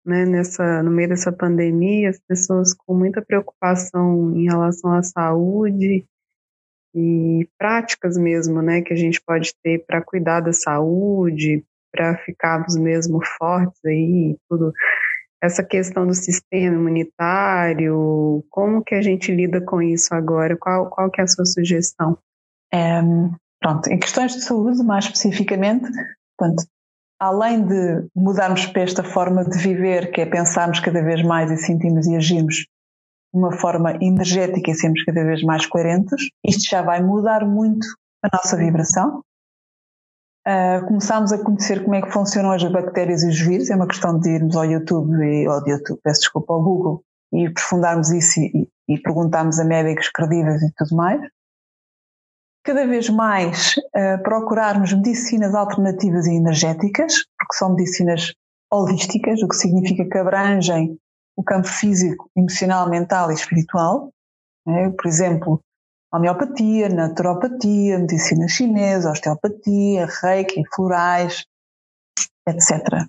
né, 0.05 0.25
nessa, 0.25 0.81
no 0.83 0.91
meio 0.91 1.09
dessa 1.09 1.31
pandemia, 1.31 2.09
as 2.09 2.19
pessoas 2.19 2.73
com 2.73 2.93
muita 2.93 3.21
preocupação 3.21 4.35
em 4.35 4.45
relação 4.45 4.93
à 4.93 5.03
saúde 5.03 6.05
e 6.95 7.47
práticas 7.57 8.17
mesmo, 8.17 8.61
né, 8.61 8.81
que 8.81 8.93
a 8.93 8.95
gente 8.95 9.21
pode 9.21 9.53
ter 9.63 9.85
para 9.85 10.01
cuidar 10.01 10.39
da 10.39 10.53
saúde, 10.53 11.63
para 11.91 12.17
ficarmos 12.17 12.75
mesmo 12.75 13.19
fortes 13.37 13.79
aí, 13.85 14.37
tudo. 14.49 14.73
Essa 15.41 15.63
questão 15.63 16.05
do 16.05 16.13
sistema 16.13 16.75
imunitário, 16.75 18.43
como 18.49 18.83
que 18.83 18.93
a 18.93 19.01
gente 19.01 19.31
lida 19.33 19.61
com 19.61 19.81
isso 19.81 20.13
agora? 20.13 20.57
Qual, 20.57 20.89
qual 20.89 21.09
que 21.09 21.21
é 21.21 21.23
a 21.23 21.27
sua 21.27 21.45
sugestão? 21.45 22.17
É, 22.73 23.01
pronto, 23.61 23.87
em 23.89 23.97
questões 23.97 24.33
de 24.33 24.41
saúde, 24.41 24.83
mais 24.83 25.05
especificamente, 25.05 25.89
portanto, 26.37 26.65
além 27.19 27.65
de 27.65 28.07
mudarmos 28.15 28.65
para 28.67 28.81
esta 28.81 29.03
forma 29.03 29.43
de 29.43 29.57
viver, 29.57 30.11
que 30.11 30.21
é 30.21 30.25
pensarmos 30.25 30.79
cada 30.79 31.03
vez 31.03 31.21
mais 31.21 31.51
e 31.51 31.57
sentimos 31.57 32.07
e 32.07 32.15
agimos 32.15 32.55
de 32.55 33.39
uma 33.39 33.51
forma 33.51 33.93
energética 34.01 34.71
e 34.71 34.75
sermos 34.75 35.03
cada 35.03 35.23
vez 35.23 35.43
mais 35.43 35.65
coerentes, 35.65 36.29
isto 36.43 36.69
já 36.69 36.81
vai 36.81 37.03
mudar 37.03 37.45
muito 37.45 37.85
a 38.23 38.29
nossa 38.33 38.55
vibração. 38.55 39.21
Uh, 40.47 40.83
começámos 40.87 41.31
a 41.31 41.43
conhecer 41.43 41.83
como 41.83 41.95
é 41.95 42.01
que 42.01 42.11
funcionam 42.11 42.51
as 42.51 42.63
bactérias 42.63 43.21
e 43.21 43.27
os 43.27 43.39
vírus, 43.39 43.69
é 43.69 43.75
uma 43.75 43.87
questão 43.87 44.17
de 44.17 44.29
irmos 44.29 44.55
ao 44.55 44.65
YouTube, 44.65 45.13
e, 45.21 45.45
ao 45.45 45.59
YouTube, 45.67 45.99
peço 46.01 46.21
desculpa, 46.21 46.53
ao 46.53 46.63
Google, 46.63 47.03
e 47.33 47.45
aprofundarmos 47.45 48.09
isso 48.09 48.39
e, 48.39 48.67
e 48.87 48.97
perguntarmos 48.99 49.59
a 49.59 49.65
médicos 49.65 50.09
credíveis 50.09 50.63
e 50.63 50.71
tudo 50.75 50.95
mais 50.95 51.21
cada 52.69 52.85
vez 52.85 53.09
mais 53.09 53.77
uh, 53.77 54.21
procurarmos 54.21 54.93
medicinas 54.93 55.55
alternativas 55.55 56.27
e 56.27 56.35
energéticas, 56.35 57.25
porque 57.35 57.55
são 57.55 57.73
medicinas 57.73 58.35
holísticas, 58.71 59.41
o 59.41 59.47
que 59.47 59.55
significa 59.55 60.07
que 60.07 60.17
abrangem 60.19 60.95
o 61.35 61.43
campo 61.43 61.67
físico, 61.67 62.29
emocional, 62.37 62.87
mental 62.87 63.31
e 63.31 63.33
espiritual. 63.33 64.13
Né? 64.67 64.91
Por 64.91 65.07
exemplo, 65.07 65.63
homeopatia, 66.13 66.89
naturopatia, 66.89 67.97
medicina 67.97 68.47
chinesa, 68.47 69.09
osteopatia, 69.09 70.07
reiki, 70.21 70.61
florais, 70.75 71.47
etc. 72.47 73.07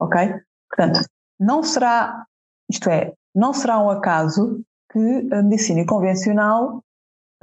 Ok? 0.00 0.34
Portanto, 0.70 1.06
não 1.38 1.62
será, 1.62 2.24
isto 2.70 2.88
é, 2.88 3.12
não 3.34 3.52
será 3.52 3.78
um 3.78 3.90
acaso 3.90 4.62
que 4.90 5.28
a 5.30 5.42
medicina 5.42 5.84
convencional 5.84 6.82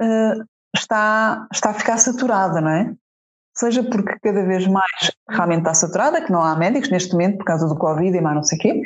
uh, 0.00 0.51
está, 0.74 1.46
está 1.52 1.70
a 1.70 1.74
ficar 1.74 1.98
saturada, 1.98 2.60
não 2.60 2.70
é? 2.70 2.94
Seja 3.54 3.82
porque 3.84 4.18
cada 4.20 4.44
vez 4.44 4.66
mais 4.66 5.12
realmente 5.28 5.60
está 5.60 5.74
saturada, 5.74 6.24
que 6.24 6.32
não 6.32 6.42
há 6.42 6.56
médicos 6.56 6.90
neste 6.90 7.12
momento 7.12 7.38
por 7.38 7.44
causa 7.44 7.68
do 7.68 7.76
Covid 7.76 8.16
e 8.16 8.20
mais 8.20 8.36
não 8.36 8.42
sei 8.42 8.58
o 8.58 8.60
quê, 8.60 8.82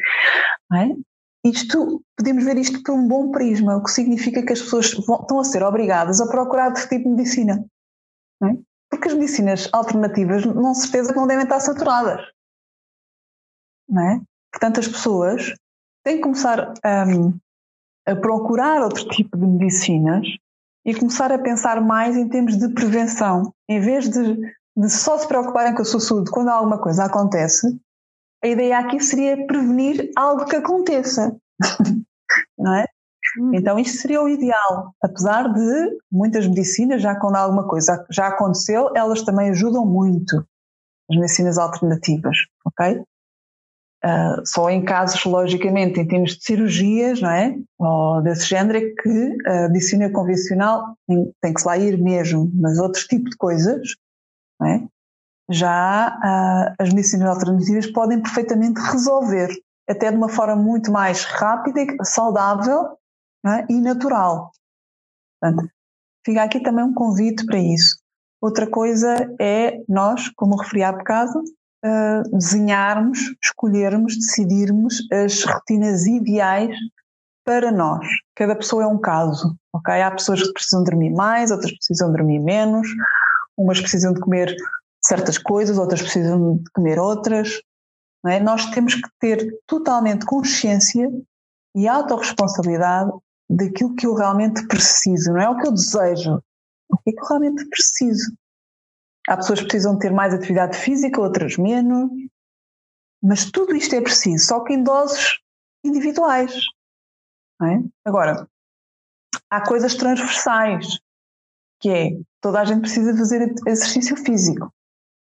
não 0.70 0.78
é? 0.78 0.96
Isto, 1.44 2.02
podemos 2.16 2.44
ver 2.44 2.58
isto 2.58 2.82
por 2.82 2.92
um 2.92 3.06
bom 3.06 3.30
prisma, 3.30 3.76
o 3.76 3.82
que 3.82 3.90
significa 3.92 4.44
que 4.44 4.52
as 4.52 4.60
pessoas 4.60 4.92
vão, 4.94 5.20
estão 5.20 5.38
a 5.38 5.44
ser 5.44 5.62
obrigadas 5.62 6.20
a 6.20 6.26
procurar 6.26 6.68
outro 6.68 6.88
tipo 6.88 7.04
de 7.04 7.10
medicina. 7.10 7.64
É? 8.42 8.56
Porque 8.90 9.08
as 9.08 9.14
medicinas 9.14 9.68
alternativas, 9.72 10.44
não 10.44 10.74
certeza 10.74 11.14
não 11.14 11.26
devem 11.26 11.44
estar 11.44 11.60
saturadas. 11.60 12.20
Não 13.88 14.02
é? 14.02 14.20
Portanto, 14.52 14.80
as 14.80 14.88
pessoas 14.88 15.54
têm 16.04 16.16
que 16.16 16.22
começar 16.22 16.74
um, 16.84 17.38
a 18.06 18.16
procurar 18.16 18.82
outro 18.82 19.08
tipo 19.08 19.36
de 19.36 19.46
medicinas 19.46 20.26
e 20.86 20.94
começar 20.94 21.32
a 21.32 21.38
pensar 21.38 21.80
mais 21.80 22.16
em 22.16 22.28
termos 22.28 22.56
de 22.56 22.72
prevenção. 22.72 23.52
Em 23.68 23.80
vez 23.80 24.08
de, 24.08 24.36
de 24.76 24.88
só 24.88 25.18
se 25.18 25.26
preocuparem 25.26 25.74
com 25.74 25.82
a 25.82 25.84
sua 25.84 25.98
saúde 25.98 26.30
quando 26.30 26.48
alguma 26.48 26.80
coisa 26.80 27.04
acontece, 27.04 27.66
a 28.42 28.46
ideia 28.46 28.78
aqui 28.78 29.00
seria 29.00 29.46
prevenir 29.46 30.12
algo 30.16 30.44
que 30.44 30.54
aconteça. 30.54 31.36
não 32.56 32.72
é? 32.72 32.86
Hum. 33.40 33.50
Então, 33.52 33.78
isto 33.78 33.98
seria 33.98 34.22
o 34.22 34.28
ideal. 34.28 34.94
Apesar 35.02 35.52
de 35.52 35.98
muitas 36.10 36.46
medicinas, 36.46 37.02
já 37.02 37.18
quando 37.18 37.34
alguma 37.34 37.66
coisa 37.66 38.06
já 38.10 38.28
aconteceu, 38.28 38.90
elas 38.94 39.22
também 39.22 39.50
ajudam 39.50 39.84
muito, 39.84 40.36
as 41.10 41.16
medicinas 41.16 41.58
alternativas, 41.58 42.36
ok? 42.64 43.02
Uh, 44.04 44.46
só 44.46 44.70
em 44.70 44.84
casos, 44.84 45.24
logicamente, 45.24 45.98
em 45.98 46.06
termos 46.06 46.36
de 46.36 46.44
cirurgias, 46.44 47.20
não 47.20 47.30
é? 47.30 47.56
Ou 47.78 48.22
desse 48.22 48.46
género, 48.46 48.78
é 48.78 48.90
que 49.02 49.36
a 49.46 49.68
medicina 49.68 50.10
convencional 50.10 50.96
tem, 51.08 51.32
tem 51.40 51.54
que 51.54 51.60
se 51.60 51.66
lá 51.66 51.76
ir 51.76 51.98
mesmo, 51.98 52.50
mas 52.54 52.78
outros 52.78 53.04
tipos 53.04 53.30
de 53.30 53.36
coisas, 53.36 53.96
não 54.60 54.68
é? 54.68 54.86
Já 55.50 56.08
uh, 56.08 56.74
as 56.78 56.92
medicinas 56.92 57.28
alternativas 57.28 57.86
podem 57.86 58.20
perfeitamente 58.20 58.80
resolver, 58.80 59.48
até 59.88 60.10
de 60.10 60.16
uma 60.16 60.28
forma 60.28 60.56
muito 60.56 60.90
mais 60.90 61.24
rápida, 61.24 61.80
saudável 62.02 62.98
é? 63.46 63.64
e 63.70 63.80
natural. 63.80 64.50
Portanto, 65.40 65.70
fica 66.24 66.42
aqui 66.42 66.60
também 66.60 66.84
um 66.84 66.94
convite 66.94 67.46
para 67.46 67.58
isso. 67.58 67.98
Outra 68.40 68.68
coisa 68.68 69.14
é 69.40 69.82
nós, 69.88 70.28
como 70.30 70.56
referi 70.56 70.82
há 70.82 70.92
bocado, 70.92 71.42
uh, 71.84 72.36
desenharmos, 72.36 73.18
escolhermos, 73.42 74.16
decidirmos 74.16 75.02
as 75.12 75.42
rotinas 75.44 76.06
ideais 76.06 76.76
para 77.44 77.70
nós. 77.70 78.06
Cada 78.34 78.56
pessoa 78.56 78.84
é 78.84 78.86
um 78.86 78.98
caso, 78.98 79.56
ok? 79.72 80.02
Há 80.02 80.10
pessoas 80.10 80.42
que 80.42 80.52
precisam 80.52 80.82
dormir 80.82 81.10
mais, 81.10 81.50
outras 81.50 81.72
precisam 81.72 82.10
dormir 82.10 82.40
menos, 82.40 82.88
umas 83.56 83.80
precisam 83.80 84.12
de 84.12 84.20
comer 84.20 84.54
certas 85.02 85.38
coisas, 85.38 85.78
outras 85.78 86.02
precisam 86.02 86.56
de 86.56 86.70
comer 86.72 86.98
outras. 86.98 87.60
É? 88.26 88.40
Nós 88.40 88.66
temos 88.66 88.96
que 88.96 89.08
ter 89.20 89.56
totalmente 89.66 90.26
consciência 90.26 91.08
e 91.76 91.86
autorresponsabilidade 91.86 93.12
daquilo 93.48 93.94
que 93.94 94.06
eu 94.06 94.14
realmente 94.14 94.66
preciso, 94.66 95.32
não 95.32 95.40
é 95.40 95.48
o 95.48 95.56
que 95.56 95.68
eu 95.68 95.72
desejo, 95.72 96.42
o 96.90 96.96
que 96.98 97.10
é 97.10 97.12
que 97.12 97.20
eu 97.20 97.26
realmente 97.28 97.64
preciso. 97.68 98.32
Há 99.28 99.36
pessoas 99.36 99.60
que 99.60 99.66
precisam 99.66 99.98
ter 99.98 100.12
mais 100.12 100.32
atividade 100.32 100.76
física, 100.76 101.20
outras 101.20 101.56
menos. 101.56 102.10
Mas 103.22 103.50
tudo 103.50 103.74
isto 103.74 103.94
é 103.94 104.00
preciso, 104.00 104.46
só 104.46 104.60
que 104.60 104.72
em 104.72 104.82
doses 104.82 105.38
individuais. 105.84 106.54
É? 107.62 107.82
Agora, 108.04 108.48
há 109.50 109.66
coisas 109.66 109.94
transversais, 109.94 111.00
que 111.80 111.88
é 111.88 112.10
toda 112.40 112.60
a 112.60 112.64
gente 112.64 112.80
precisa 112.80 113.16
fazer 113.16 113.54
exercício 113.66 114.16
físico. 114.16 114.72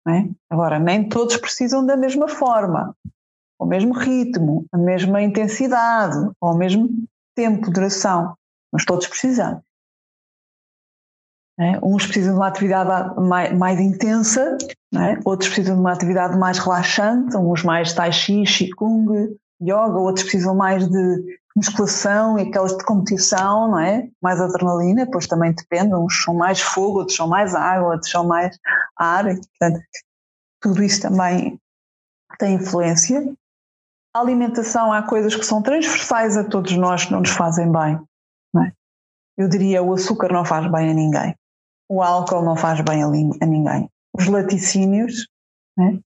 É? 0.08 0.30
Agora, 0.50 0.78
nem 0.78 1.10
todos 1.10 1.38
precisam 1.38 1.84
da 1.84 1.98
mesma 1.98 2.28
forma, 2.28 2.96
ao 3.60 3.68
mesmo 3.68 3.94
ritmo, 3.94 4.66
a 4.72 4.78
mesma 4.78 5.22
intensidade, 5.22 6.30
ao 6.40 6.56
mesmo 6.56 6.90
tempo, 7.36 7.72
duração, 7.72 8.38
mas 8.72 8.86
todos 8.86 9.08
precisamos. 9.08 9.64
É? 11.58 11.80
Uns 11.82 12.06
precisam 12.06 12.34
de 12.34 12.40
uma 12.40 12.48
atividade 12.48 13.20
mais, 13.20 13.58
mais 13.58 13.80
intensa, 13.80 14.58
é? 14.94 15.18
outros 15.24 15.50
precisam 15.50 15.76
de 15.76 15.82
uma 15.82 15.94
atividade 15.94 16.38
mais 16.38 16.60
relaxante, 16.60 17.38
uns 17.38 17.64
mais 17.64 17.94
tai 17.94 18.12
chi, 18.12 18.44
qigong, 18.44 19.38
yoga, 19.62 19.98
outros 19.98 20.24
precisam 20.24 20.54
mais 20.54 20.88
de 20.88 21.40
musculação 21.56 22.38
e 22.38 22.42
aquelas 22.42 22.76
de 22.76 22.84
competição, 22.84 23.72
não 23.72 23.80
é? 23.80 24.10
Mais 24.22 24.42
adrenalina, 24.42 25.08
pois 25.10 25.26
também 25.28 25.54
depende, 25.54 25.96
uns 25.96 26.24
são 26.24 26.36
mais 26.36 26.60
fogo, 26.60 27.00
outros 27.00 27.16
são 27.16 27.28
mais 27.28 27.56
água, 27.56 27.94
outros 27.94 28.12
são 28.12 28.28
mais 28.28 28.58
ar, 28.98 29.24
portanto, 29.24 29.80
tudo 30.62 30.84
isso 30.84 31.02
também 31.02 31.58
tem 32.38 32.56
influência. 32.56 33.34
A 34.14 34.20
alimentação, 34.20 34.92
há 34.92 35.04
coisas 35.04 35.36
que 35.36 35.46
são 35.46 35.62
transversais 35.62 36.36
a 36.36 36.44
todos 36.44 36.76
nós 36.76 37.06
que 37.06 37.12
não 37.14 37.22
nos 37.22 37.30
fazem 37.30 37.72
bem, 37.72 38.00
não 38.54 38.64
é? 38.64 38.74
eu 39.38 39.48
diria 39.48 39.82
o 39.82 39.94
açúcar 39.94 40.32
não 40.32 40.44
faz 40.44 40.70
bem 40.70 40.90
a 40.90 40.94
ninguém, 40.94 41.36
o 41.90 42.02
álcool 42.02 42.44
não 42.44 42.56
faz 42.56 42.82
bem 42.82 43.04
a, 43.04 43.10
ninguém, 43.46 43.90
os 44.14 44.28
laticínios 44.28 45.28
né, 45.78 46.00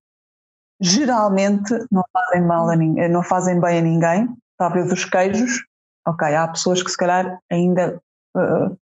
geralmente 0.81 1.73
não 1.91 2.03
fazem 2.11 2.45
mal 2.45 2.69
a 2.69 2.75
ninguém, 2.75 3.09
não 3.09 3.23
fazem 3.23 3.59
bem 3.59 3.79
a 3.79 3.81
ninguém, 3.81 4.35
talvez 4.57 4.91
os 4.91 5.05
queijos, 5.05 5.63
ok, 6.07 6.35
há 6.35 6.47
pessoas 6.47 6.81
que 6.81 6.89
se 6.89 6.97
calhar 6.97 7.39
ainda, 7.51 8.01
uh, 8.35 8.77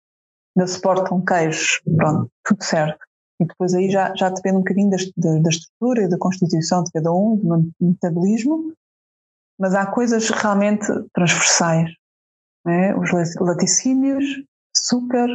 ainda 0.56 0.68
suportam 0.68 1.24
queijos, 1.24 1.82
pronto, 1.96 2.32
tudo 2.44 2.64
certo. 2.64 3.06
E 3.40 3.46
depois 3.46 3.74
aí 3.74 3.90
já, 3.90 4.16
já 4.16 4.30
depende 4.30 4.58
um 4.58 4.62
bocadinho 4.62 4.90
da, 4.90 4.98
da, 5.16 5.40
da 5.40 5.50
estrutura 5.50 6.04
e 6.04 6.10
da 6.10 6.18
constituição 6.18 6.84
de 6.84 6.92
cada 6.92 7.12
um, 7.12 7.36
do 7.38 7.72
metabolismo, 7.80 8.74
mas 9.60 9.76
há 9.76 9.86
coisas 9.86 10.30
realmente 10.30 10.88
transversais. 11.14 11.92
Né? 12.66 12.96
Os 12.96 13.12
laticínios, 13.40 14.24
açúcar, 14.76 15.28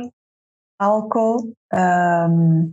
álcool 0.83 1.53
um, 1.73 2.73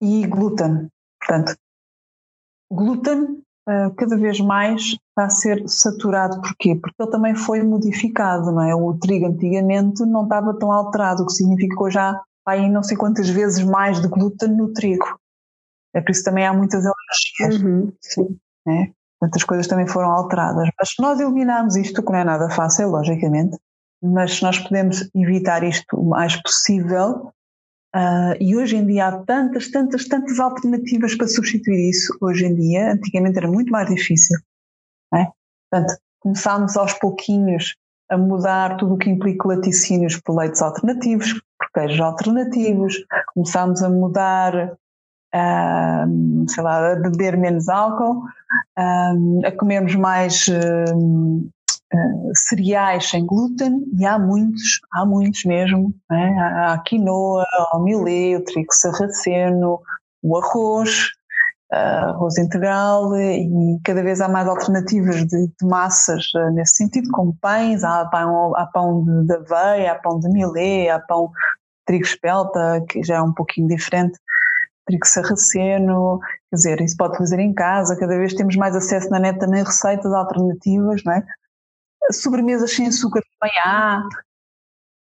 e 0.00 0.26
glúten. 0.26 0.88
Portanto, 1.18 1.56
glúten 2.70 3.42
uh, 3.68 3.94
cada 3.96 4.16
vez 4.16 4.40
mais 4.40 4.82
está 4.82 5.24
a 5.24 5.30
ser 5.30 5.68
saturado. 5.68 6.40
Porquê? 6.40 6.74
Porque 6.76 7.00
ele 7.00 7.10
também 7.10 7.34
foi 7.34 7.62
modificado, 7.62 8.52
não 8.52 8.62
é? 8.62 8.74
O 8.74 8.94
trigo 8.94 9.26
antigamente 9.26 10.04
não 10.04 10.24
estava 10.24 10.58
tão 10.58 10.72
alterado, 10.72 11.22
o 11.22 11.26
que 11.26 11.82
hoje 11.82 11.98
há 11.98 12.20
aí 12.46 12.68
não 12.68 12.82
sei 12.82 12.96
quantas 12.96 13.28
vezes 13.28 13.64
mais 13.64 14.00
de 14.00 14.08
glúten 14.08 14.50
no 14.50 14.72
trigo. 14.72 15.18
É 15.94 16.00
por 16.00 16.10
isso 16.10 16.24
também 16.24 16.46
há 16.46 16.52
muitas 16.52 16.84
alergias. 16.84 17.62
Uhum, 17.62 17.92
sim. 18.00 18.38
Né? 18.66 18.92
Muitas 19.20 19.44
coisas 19.44 19.66
também 19.66 19.86
foram 19.86 20.10
alteradas. 20.10 20.68
Mas 20.78 20.90
se 20.90 21.00
nós 21.00 21.20
eliminarmos 21.20 21.76
isto, 21.76 22.02
que 22.02 22.12
não 22.12 22.18
é 22.18 22.24
nada 22.24 22.50
fácil, 22.50 22.90
logicamente, 22.90 23.56
mas 24.04 24.42
nós 24.42 24.58
podemos 24.58 25.08
evitar 25.14 25.64
isto 25.64 25.96
o 25.96 26.10
mais 26.10 26.36
possível, 26.42 27.32
uh, 27.96 28.36
e 28.38 28.54
hoje 28.54 28.76
em 28.76 28.86
dia 28.86 29.08
há 29.08 29.18
tantas, 29.24 29.70
tantas, 29.70 30.06
tantas 30.06 30.38
alternativas 30.38 31.14
para 31.14 31.26
substituir 31.26 31.90
isso, 31.90 32.16
hoje 32.20 32.44
em 32.44 32.54
dia, 32.54 32.92
antigamente 32.92 33.38
era 33.38 33.48
muito 33.48 33.70
mais 33.70 33.88
difícil. 33.88 34.38
É? 35.14 35.26
Portanto, 35.70 35.98
começámos 36.20 36.76
aos 36.76 36.92
pouquinhos 36.94 37.76
a 38.10 38.18
mudar 38.18 38.76
tudo 38.76 38.94
o 38.94 38.98
que 38.98 39.08
implica 39.08 39.48
laticínios 39.48 40.20
por 40.20 40.36
leites 40.36 40.60
alternativos, 40.60 41.32
por 41.58 41.70
queijos 41.72 42.00
alternativos, 42.00 42.96
começámos 43.34 43.82
a 43.82 43.88
mudar 43.88 44.76
um, 45.34 46.46
sei 46.46 46.62
lá, 46.62 46.92
a 46.92 46.96
beber 46.96 47.36
menos 47.36 47.68
álcool, 47.68 48.22
um, 48.78 49.40
a 49.44 49.50
comermos 49.52 49.94
mais 49.96 50.46
uh, 51.94 52.30
cereais 52.34 53.08
sem 53.08 53.24
glúten, 53.24 53.84
e 53.98 54.04
há 54.04 54.18
muitos, 54.18 54.80
há 54.92 55.06
muitos 55.06 55.44
mesmo, 55.44 55.94
né? 56.10 56.36
há 56.38 56.74
a 56.74 56.78
quinoa, 56.82 57.46
o 57.72 57.78
milê, 57.78 58.36
o 58.36 58.44
trigo 58.44 58.72
sarraceno, 58.72 59.80
o 60.22 60.36
arroz, 60.36 61.10
uh, 61.72 62.10
arroz 62.10 62.38
integral 62.38 63.16
e 63.16 63.78
cada 63.84 64.02
vez 64.02 64.20
há 64.20 64.28
mais 64.28 64.48
alternativas 64.48 65.24
de, 65.26 65.46
de 65.46 65.66
massas 65.66 66.26
uh, 66.34 66.50
nesse 66.52 66.76
sentido, 66.76 67.08
como 67.12 67.36
pães, 67.40 67.84
há 67.84 68.04
pão, 68.06 68.54
há 68.56 68.66
pão 68.66 69.04
de, 69.04 69.26
de 69.26 69.34
aveia, 69.34 69.92
há 69.92 69.94
pão 69.96 70.18
de 70.18 70.28
milê, 70.28 70.88
há 70.88 70.98
pão 70.98 71.26
de 71.26 71.32
trigo 71.86 72.04
espelta, 72.04 72.82
que 72.88 73.02
já 73.02 73.16
é 73.16 73.22
um 73.22 73.32
pouquinho 73.32 73.68
diferente 73.68 74.18
trigo 74.86 75.06
sarraceno, 75.06 76.20
quer 76.50 76.56
dizer, 76.56 76.80
isso 76.80 76.96
pode 76.96 77.16
fazer 77.16 77.38
em 77.38 77.54
casa, 77.54 77.96
cada 77.96 78.16
vez 78.16 78.34
temos 78.34 78.56
mais 78.56 78.76
acesso 78.76 79.08
na 79.10 79.18
net 79.18 79.38
também 79.38 79.62
receitas 79.62 80.12
alternativas, 80.12 81.02
não 81.04 81.12
é? 81.14 81.24
Sobremesas 82.12 82.72
sem 82.72 82.86
açúcar 82.86 83.22
também 83.38 83.58
há. 83.64 84.02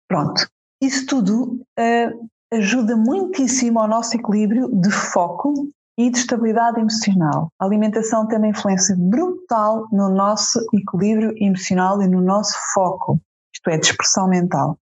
Pronto. 0.07 0.49
Isso 0.81 1.05
tudo 1.05 1.61
uh, 1.77 2.29
ajuda 2.51 2.95
muitíssimo 2.95 3.79
ao 3.79 3.87
nosso 3.87 4.15
equilíbrio 4.15 4.69
de 4.69 4.91
foco 4.91 5.69
e 5.97 6.09
de 6.09 6.17
estabilidade 6.17 6.79
emocional. 6.79 7.51
A 7.59 7.65
alimentação 7.65 8.25
tem 8.27 8.37
uma 8.37 8.47
influência 8.47 8.95
brutal 8.97 9.87
no 9.91 10.09
nosso 10.09 10.59
equilíbrio 10.73 11.33
emocional 11.37 12.01
e 12.01 12.07
no 12.07 12.21
nosso 12.21 12.55
foco, 12.73 13.19
isto 13.53 13.69
é, 13.69 13.77
de 13.77 13.87
expressão 13.87 14.27
mental. 14.27 14.79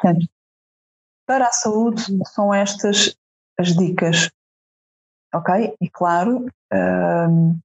Portanto, 0.00 0.26
para 1.26 1.46
a 1.46 1.52
saúde 1.52 2.02
são 2.26 2.52
estas 2.52 3.14
as 3.58 3.76
dicas. 3.76 4.30
Ok? 5.34 5.76
E 5.80 5.90
claro, 5.90 6.46
um, 6.72 7.58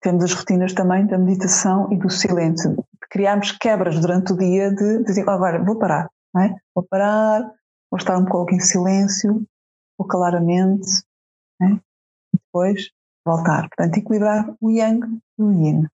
temos 0.00 0.24
as 0.24 0.32
rotinas 0.32 0.72
também 0.72 1.06
da 1.06 1.18
meditação 1.18 1.92
e 1.92 1.96
do 1.96 2.10
silêncio. 2.10 2.76
Criarmos 3.10 3.52
quebras 3.52 3.98
durante 4.00 4.32
o 4.32 4.36
dia 4.36 4.70
de, 4.70 4.98
de 4.98 5.04
dizer, 5.04 5.28
agora 5.28 5.62
vou 5.62 5.78
parar, 5.78 6.10
é? 6.36 6.54
vou 6.74 6.84
parar, 6.88 7.42
vou 7.90 7.98
estar 7.98 8.18
um 8.18 8.24
pouco 8.24 8.54
em 8.54 8.60
silêncio, 8.60 9.42
vou 9.98 10.06
calar 10.06 10.34
a 10.34 10.40
mente, 10.40 10.90
é? 11.62 11.66
e 11.66 12.38
depois 12.38 12.90
voltar. 13.24 13.68
Portanto, 13.68 13.98
equilibrar 13.98 14.54
o 14.60 14.70
yang 14.70 15.06
e 15.38 15.42
o 15.42 15.52
yin. 15.52 15.86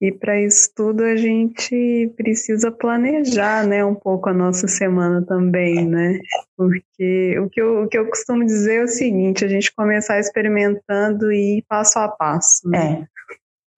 E 0.00 0.12
para 0.12 0.40
isso 0.40 0.70
tudo 0.74 1.04
a 1.04 1.16
gente 1.16 2.12
precisa 2.16 2.70
planejar, 2.70 3.66
né, 3.66 3.84
um 3.84 3.94
pouco 3.94 4.28
a 4.28 4.34
nossa 4.34 4.66
semana 4.66 5.24
também, 5.24 5.86
né? 5.86 6.18
Porque 6.56 7.38
o 7.38 7.48
que 7.48 7.60
eu, 7.60 7.82
o 7.82 7.88
que 7.88 7.98
eu 7.98 8.06
costumo 8.06 8.44
dizer 8.44 8.80
é 8.80 8.84
o 8.84 8.88
seguinte, 8.88 9.44
a 9.44 9.48
gente 9.48 9.74
começar 9.74 10.18
experimentando 10.18 11.32
e 11.32 11.58
ir 11.58 11.64
passo 11.68 11.98
a 11.98 12.08
passo, 12.08 12.68
né? 12.68 13.06
É 13.08 13.21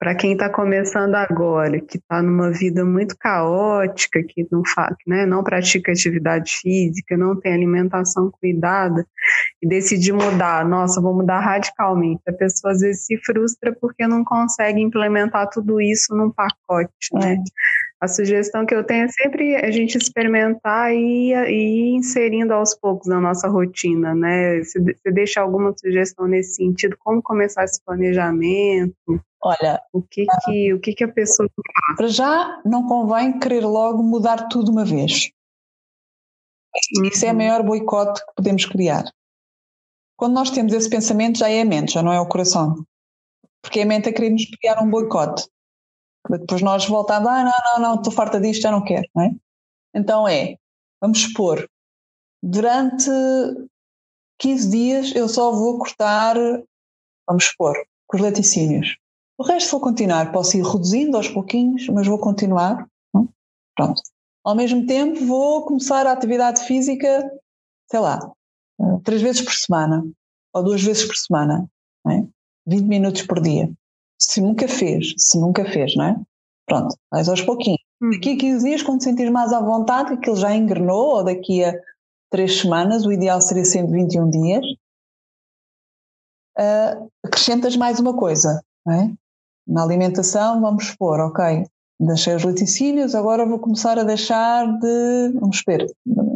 para 0.05 0.15
quem 0.15 0.35
está 0.35 0.51
começando 0.51 1.15
agora, 1.15 1.81
que 1.81 1.97
está 1.97 2.21
numa 2.21 2.51
vida 2.51 2.85
muito 2.85 3.17
caótica, 3.17 4.23
que 4.23 4.47
não, 4.53 4.63
faz, 4.63 4.95
né, 5.07 5.25
não 5.25 5.43
pratica 5.43 5.93
atividade 5.93 6.59
física, 6.61 7.17
não 7.17 7.41
tem 7.41 7.55
alimentação 7.55 8.31
cuidada, 8.31 9.07
e 9.63 9.67
decidir 9.67 10.13
mudar, 10.13 10.63
nossa, 10.69 11.01
vou 11.01 11.15
mudar 11.15 11.41
radicalmente. 11.41 12.21
A 12.29 12.33
pessoa 12.35 12.75
às 12.75 12.81
vezes 12.81 13.07
se 13.07 13.17
frustra 13.25 13.75
porque 13.81 14.07
não 14.07 14.23
consegue 14.23 14.79
implementar 14.79 15.49
tudo 15.49 15.81
isso 15.81 16.15
num 16.15 16.31
pacote, 16.31 17.09
né? 17.15 17.39
A 18.01 18.09
sugestão 18.09 18.67
que 18.67 18.75
eu 18.75 18.85
tenho 18.85 19.05
é 19.05 19.09
sempre 19.09 19.57
a 19.57 19.71
gente 19.71 19.97
experimentar 19.97 20.93
e 20.93 21.33
ir 21.33 21.95
inserindo 21.97 22.53
aos 22.53 22.75
poucos 22.75 23.09
na 23.09 23.21
nossa 23.21 23.49
rotina, 23.49 24.15
né? 24.15 24.63
Você 24.63 25.11
deixa 25.13 25.41
alguma 25.41 25.73
sugestão 25.77 26.27
nesse 26.27 26.57
sentido, 26.57 26.97
como 26.99 27.23
começar 27.23 27.65
esse 27.65 27.83
planejamento? 27.83 28.95
Olha, 29.43 29.81
o 29.93 30.03
que 30.03 30.27
que, 30.45 30.75
o 30.75 30.81
que, 30.81 30.93
que 30.95 31.05
a 31.05 31.09
pessoa? 31.09 31.49
Para 31.97 32.09
já, 32.09 32.61
não 32.65 32.87
convém 32.87 33.39
querer 33.39 33.65
logo 33.65 34.03
mudar 34.03 34.49
tudo 34.49 34.71
uma 34.71 34.85
vez. 34.85 35.31
Isso 37.05 37.25
é 37.25 37.29
o 37.29 37.31
uhum. 37.31 37.37
maior 37.37 37.63
boicote 37.63 38.21
que 38.25 38.35
podemos 38.37 38.65
criar. 38.67 39.05
Quando 40.17 40.35
nós 40.35 40.51
temos 40.51 40.73
esse 40.73 40.89
pensamento, 40.89 41.39
já 41.39 41.49
é 41.49 41.61
a 41.61 41.65
mente, 41.65 41.93
já 41.93 42.03
não 42.03 42.13
é 42.13 42.21
o 42.21 42.29
coração. 42.29 42.85
Porque 43.63 43.81
a 43.81 43.87
mente 43.87 44.09
a 44.09 44.13
querer 44.13 44.31
nos 44.31 44.45
criar 44.47 44.83
um 44.83 44.91
boicote. 44.91 45.47
Depois 46.29 46.63
nós 46.63 46.87
voltamos, 46.87 47.29
ah, 47.29 47.45
não, 47.45 47.53
não, 47.65 47.81
não, 47.81 47.95
estou 47.97 48.13
farta 48.13 48.41
disto, 48.41 48.63
já 48.63 48.71
não 48.71 48.83
quero, 48.83 49.07
não 49.15 49.25
é? 49.25 49.31
Então 49.95 50.27
é, 50.27 50.57
vamos 51.01 51.21
supor, 51.21 51.69
durante 52.43 53.11
15 54.41 54.71
dias 54.71 55.15
eu 55.15 55.29
só 55.29 55.53
vou 55.53 55.79
cortar, 55.79 56.37
vamos 57.29 57.53
com 57.57 58.17
os 58.17 58.21
laticínios. 58.21 58.97
O 59.39 59.43
resto 59.43 59.73
vou 59.73 59.81
continuar, 59.81 60.33
posso 60.33 60.57
ir 60.57 60.63
reduzindo 60.63 61.17
aos 61.17 61.29
pouquinhos, 61.29 61.89
mas 61.89 62.07
vou 62.07 62.19
continuar. 62.19 62.89
Não? 63.13 63.29
Pronto. 63.77 64.01
Ao 64.45 64.55
mesmo 64.55 64.87
tempo, 64.87 65.25
vou 65.27 65.65
começar 65.65 66.07
a 66.07 66.13
atividade 66.13 66.65
física, 66.65 67.31
sei 67.91 68.01
lá, 68.01 68.33
três 69.03 69.23
vezes 69.23 69.43
por 69.43 69.53
semana, 69.53 70.05
ou 70.53 70.63
duas 70.63 70.83
vezes 70.83 71.05
por 71.05 71.17
semana, 71.17 71.69
não 72.05 72.13
é? 72.13 72.27
20 72.67 72.85
minutos 72.85 73.23
por 73.23 73.41
dia. 73.41 73.71
Se 74.29 74.41
nunca 74.41 74.67
fez, 74.67 75.15
se 75.19 75.39
nunca 75.39 75.65
fez, 75.65 75.95
não 75.97 76.05
é? 76.05 76.17
Pronto, 76.67 76.97
vais 77.11 77.29
aos 77.29 77.43
pouquinhos. 77.43 77.81
Hum. 78.03 78.11
Daqui 78.11 78.33
a 78.33 78.39
15 78.39 78.65
dias, 78.65 78.83
quando 78.83 78.99
te 78.99 79.05
sentires 79.05 79.31
mais 79.31 79.53
à 79.53 79.61
vontade, 79.61 80.09
que 80.09 80.15
aquilo 80.15 80.37
já 80.37 80.55
engrenou, 80.55 81.17
ou 81.17 81.25
daqui 81.25 81.63
a 81.63 81.75
três 82.31 82.61
semanas, 82.61 83.05
o 83.05 83.13
ideal 83.13 83.41
seria 83.41 83.65
sempre 83.65 83.93
21 83.93 84.31
dias, 84.31 84.65
uh, 86.59 87.11
acrescentas 87.25 87.77
mais 87.77 88.01
uma 88.01 88.17
coisa, 88.17 88.61
não 88.85 88.95
é? 88.95 89.13
Na 89.67 89.83
alimentação, 89.83 90.61
vamos 90.61 90.87
supor, 90.89 91.21
ok, 91.21 91.67
deixei 92.01 92.35
os 92.35 92.45
laticínios, 92.45 93.15
agora 93.15 93.47
vou 93.47 93.59
começar 93.59 93.99
a 93.99 94.05
deixar 94.05 94.67
de, 94.79 95.33
vamos 95.39 95.63
ver, 95.67 95.87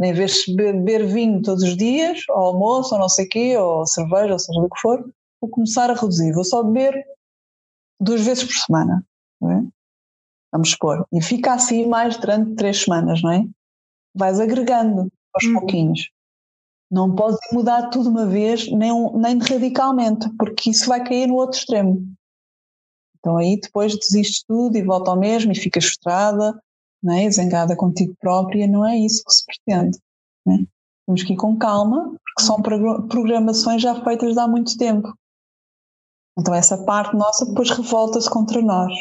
em 0.03 0.13
vez 0.13 0.45
de 0.47 0.55
beber 0.55 1.07
vinho 1.07 1.43
todos 1.43 1.63
os 1.63 1.77
dias, 1.77 2.21
ou 2.29 2.37
almoço, 2.37 2.95
ou 2.95 3.01
não 3.01 3.09
sei 3.09 3.27
o 3.27 3.29
quê, 3.29 3.57
ou 3.57 3.87
cerveja, 3.87 4.33
ou 4.33 4.39
seja 4.39 4.61
do 4.61 4.71
que 4.71 4.81
for, 4.81 5.05
vou 5.41 5.51
começar 5.51 5.91
a 5.91 5.95
reduzir, 5.95 6.33
vou 6.33 6.45
só 6.45 6.63
beber 6.63 6.95
duas 8.01 8.25
vezes 8.25 8.45
por 8.45 8.55
semana, 8.55 9.05
é? 9.43 9.63
vamos 10.53 10.71
supor, 10.71 11.07
e 11.13 11.23
fica 11.23 11.55
assim 11.55 11.87
mais 11.87 12.17
durante 12.17 12.55
três 12.55 12.83
semanas, 12.83 13.23
não 13.23 13.33
é? 13.33 13.45
Vais 14.15 14.41
agregando 14.41 15.11
aos 15.35 15.45
uhum. 15.45 15.53
pouquinhos. 15.55 16.11
Não 16.91 17.15
podes 17.15 17.39
mudar 17.53 17.91
tudo 17.91 18.09
uma 18.09 18.27
vez, 18.27 18.71
nem, 18.73 18.93
nem 19.13 19.39
radicalmente, 19.39 20.29
porque 20.39 20.71
isso 20.71 20.89
vai 20.89 21.05
cair 21.05 21.29
no 21.29 21.35
outro 21.35 21.59
extremo. 21.59 22.07
Então 23.19 23.37
aí 23.37 23.61
depois 23.61 23.97
desistes 23.99 24.43
tudo 24.43 24.77
e 24.77 24.83
volta 24.83 25.11
ao 25.11 25.19
mesmo 25.19 25.53
e 25.53 25.55
ficas 25.55 25.85
frustrada 25.85 26.59
não 27.03 27.15
é? 27.15 27.31
zangada 27.31 27.77
contigo 27.77 28.15
própria, 28.21 28.67
não 28.67 28.85
é 28.85 28.97
isso 28.97 29.23
que 29.25 29.33
se 29.33 29.45
pretende. 29.45 29.99
É? 30.49 30.67
Temos 31.07 31.23
que 31.23 31.33
ir 31.33 31.37
com 31.37 31.57
calma, 31.57 32.05
porque 32.05 32.43
são 32.43 32.61
programações 33.09 33.81
já 33.81 34.03
feitas 34.03 34.37
há 34.37 34.47
muito 34.47 34.77
tempo. 34.77 35.13
Então 36.39 36.55
essa 36.55 36.79
parte 36.85 37.17
nossa 37.17 37.45
depois 37.47 37.71
revolta-se 37.71 38.31
contra 38.31 38.63
nós. 38.63 38.93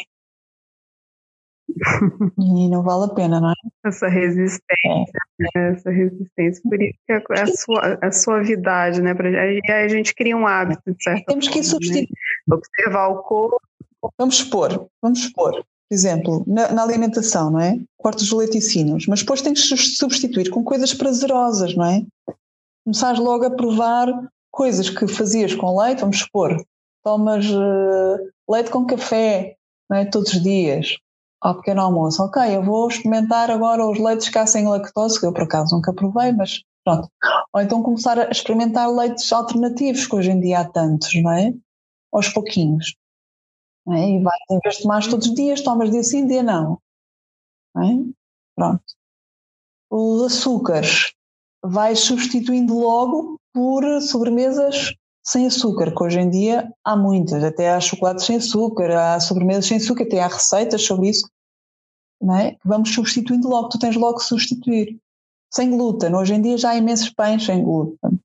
e 2.40 2.70
não 2.70 2.82
vale 2.82 3.06
a 3.12 3.14
pena, 3.14 3.40
não 3.40 3.52
é? 3.52 3.54
Essa 3.86 4.08
resistência, 4.08 4.64
é. 4.86 5.60
Né? 5.60 5.72
essa 5.72 5.92
resistência, 5.92 6.62
por 6.64 6.82
isso 6.82 6.98
que 7.06 7.14
é 7.14 7.42
a, 7.42 7.48
sua, 7.48 8.00
a 8.02 8.12
suavidade, 8.12 9.02
né? 9.02 9.14
Pra, 9.14 9.28
aí 9.28 9.62
a 9.68 9.88
gente 9.88 10.16
cria 10.16 10.36
um 10.36 10.48
hábito, 10.48 10.82
de 10.94 11.04
certa 11.04 11.26
Temos 11.28 11.48
que 11.48 11.62
substituir. 11.62 12.10
Né? 12.48 12.56
Observar 12.56 13.10
o 13.10 13.22
corpo. 13.22 13.62
Vamos 14.18 14.36
expor, 14.36 14.88
vamos 15.02 15.20
expor. 15.20 15.52
Por 15.52 15.94
exemplo, 15.94 16.44
na, 16.48 16.72
na 16.72 16.84
alimentação, 16.84 17.52
não 17.52 17.60
é? 17.60 17.80
Cortes 17.98 18.32
leiticinos, 18.32 19.06
mas 19.08 19.22
depois 19.22 19.42
tens 19.42 19.70
que 19.70 19.78
substituir 19.78 20.50
com 20.50 20.64
coisas 20.64 20.94
prazerosas, 20.94 21.76
não 21.76 21.86
é? 21.86 22.04
Começares 22.84 23.20
logo 23.20 23.46
a 23.46 23.52
provar 23.52 24.08
coisas 24.52 24.90
que 24.90 25.08
fazias 25.08 25.54
com 25.54 25.80
leite, 25.80 26.00
vamos 26.00 26.18
expor, 26.18 26.58
tomas 27.08 27.46
uh, 27.46 28.18
leite 28.50 28.70
com 28.70 28.86
café 28.86 29.56
é? 29.94 30.04
todos 30.04 30.34
os 30.34 30.44
dias, 30.44 30.98
ao 31.40 31.56
pequeno 31.56 31.80
almoço. 31.80 32.22
Ok, 32.22 32.42
eu 32.54 32.62
vou 32.62 32.86
experimentar 32.86 33.50
agora 33.50 33.90
os 33.90 33.98
leites 33.98 34.28
cá 34.28 34.46
sem 34.46 34.68
lactose, 34.68 35.18
que 35.18 35.26
eu 35.26 35.32
por 35.32 35.44
acaso 35.44 35.74
nunca 35.74 35.94
provei, 35.94 36.34
mas 36.34 36.64
pronto. 36.84 37.10
Ou 37.54 37.62
então 37.62 37.82
começar 37.82 38.20
a 38.20 38.30
experimentar 38.30 38.92
leites 38.92 39.32
alternativos, 39.32 40.06
que 40.06 40.16
hoje 40.18 40.32
em 40.32 40.42
dia 40.42 40.60
há 40.60 40.66
tantos, 40.70 41.14
não 41.24 41.32
é? 41.32 41.54
Aos 42.12 42.28
pouquinhos. 42.28 42.94
É? 43.88 44.10
E 44.10 44.22
vais, 44.22 44.42
em 44.52 44.60
vez 44.62 44.76
de 44.76 45.10
todos 45.10 45.28
os 45.28 45.34
dias, 45.34 45.62
tomas 45.62 45.90
dia 45.90 46.04
sim, 46.04 46.28
dia 46.28 46.44
não. 46.44 46.78
não 47.74 47.84
é? 47.84 48.04
Pronto. 48.54 48.84
Os 49.90 50.24
açúcares 50.24 51.14
vais 51.64 52.02
substituindo 52.02 52.78
logo 52.78 53.40
por 53.54 54.02
sobremesas 54.02 54.94
sem 55.28 55.46
açúcar, 55.46 55.94
que 55.94 56.02
hoje 56.02 56.22
em 56.22 56.30
dia 56.30 56.72
há 56.86 56.96
muitas, 56.96 57.44
até 57.44 57.70
há 57.70 57.80
chocolates 57.82 58.26
sem 58.26 58.38
açúcar, 58.38 58.92
há 58.92 59.20
sobremesas 59.20 59.66
sem 59.66 59.76
açúcar, 59.76 60.04
até 60.04 60.22
há 60.22 60.28
receitas 60.28 60.82
sobre 60.84 61.10
isso, 61.10 61.30
não 62.22 62.34
é? 62.34 62.52
que 62.52 62.66
vamos 62.66 62.94
substituindo 62.94 63.50
logo, 63.50 63.68
tu 63.68 63.78
tens 63.78 63.98
logo 63.98 64.20
que 64.20 64.24
substituir. 64.24 64.98
Sem 65.54 65.72
glúten, 65.72 66.16
hoje 66.16 66.34
em 66.34 66.42
dia 66.42 66.58
já 66.58 66.70
há 66.70 66.78
imensos 66.78 67.10
pães 67.10 67.46
sem 67.46 67.62
glúten. 67.62 68.20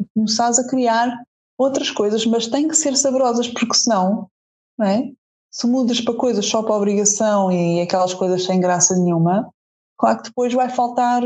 E 0.00 0.04
começares 0.14 0.58
a 0.58 0.68
criar 0.68 1.22
outras 1.56 1.92
coisas, 1.92 2.26
mas 2.26 2.48
têm 2.48 2.66
que 2.66 2.76
ser 2.76 2.96
saborosas, 2.96 3.46
porque 3.46 3.74
senão, 3.74 4.28
não 4.76 4.86
é? 4.86 5.12
se 5.50 5.66
mudas 5.66 6.00
para 6.00 6.14
coisas 6.14 6.44
só 6.44 6.62
para 6.62 6.74
obrigação 6.74 7.50
e 7.50 7.80
aquelas 7.80 8.14
coisas 8.14 8.44
sem 8.44 8.60
graça 8.60 8.96
nenhuma, 8.96 9.48
claro 9.96 10.18
que 10.18 10.28
depois 10.28 10.52
vai 10.52 10.68
faltar 10.68 11.22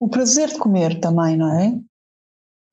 o 0.00 0.08
prazer 0.08 0.48
de 0.48 0.58
comer 0.58 1.00
também, 1.00 1.36
não 1.36 1.52
é? 1.52 1.78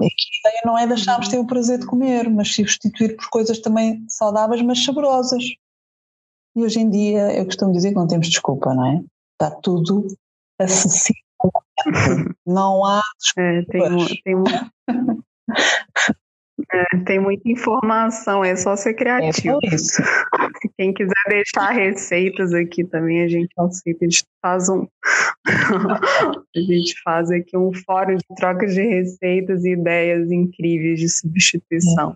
A 0.08 0.50
ideia 0.50 0.62
não 0.66 0.78
é 0.78 0.88
deixarmos 0.88 1.28
de 1.28 1.34
ter 1.34 1.40
o 1.40 1.48
prazer 1.48 1.80
de 1.80 1.86
comer, 1.86 2.30
mas 2.30 2.54
substituir 2.54 3.16
por 3.16 3.30
coisas 3.30 3.60
também 3.60 4.04
saudáveis, 4.08 4.62
mas 4.62 4.84
saborosas. 4.84 5.44
E 6.56 6.64
hoje 6.64 6.80
em 6.80 6.90
dia, 6.90 7.38
eu 7.38 7.46
costumo 7.46 7.72
dizer 7.72 7.90
que 7.90 7.96
não 7.96 8.08
temos 8.08 8.30
desculpa, 8.30 8.74
não 8.74 8.86
é? 8.86 9.04
Está 9.34 9.56
tudo 9.56 10.08
acessível. 10.60 11.22
Não 12.46 12.86
há 12.86 13.02
desculpas. 13.20 14.12
É, 14.12 14.22
tem, 14.24 14.36
tem, 14.36 14.44
é, 16.74 16.98
tem 17.06 17.20
muita 17.20 17.50
informação, 17.50 18.44
é 18.44 18.56
só 18.56 18.76
ser 18.76 18.94
criativo. 18.94 19.60
É 19.64 19.76
isso. 19.76 20.02
Quem 20.78 20.94
quiser 20.94 21.14
deixar 21.28 21.72
receitas 21.72 22.54
aqui 22.54 22.84
também, 22.86 23.24
a 23.24 23.28
gente 23.28 23.54
aceita. 23.58 24.06
A 24.06 24.10
gente 24.10 24.26
faz 24.42 24.70
um. 24.70 24.88
a 25.46 26.60
gente 26.60 26.94
faz 27.04 27.30
aqui 27.30 27.58
um 27.58 27.74
fórum 27.74 28.16
de 28.16 28.26
troca 28.38 28.66
de 28.68 28.82
receitas 28.82 29.66
e 29.66 29.72
ideias 29.72 30.32
incríveis 30.32 31.00
de 31.00 31.10
substituição. 31.10 32.16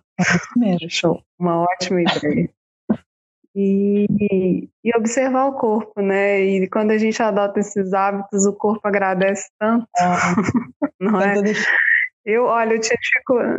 É, 0.63 0.89
Show. 0.89 1.21
Uma 1.37 1.63
ótima 1.63 2.01
ideia. 2.01 2.49
E, 3.57 4.05
e, 4.83 4.97
observar 4.97 5.45
o 5.45 5.53
corpo, 5.53 6.01
né? 6.01 6.41
E 6.41 6.67
quando 6.67 6.91
a 6.91 6.97
gente 6.97 7.21
adota 7.21 7.61
esses 7.61 7.93
hábitos, 7.93 8.45
o 8.45 8.51
corpo 8.51 8.85
agradece 8.85 9.49
tanto, 9.57 9.87
ah, 9.97 10.35
não 10.99 11.21
é? 11.21 11.35
Eu, 12.25 12.45
olha, 12.45 12.73
eu 12.73 12.79
tinha, 12.81 12.97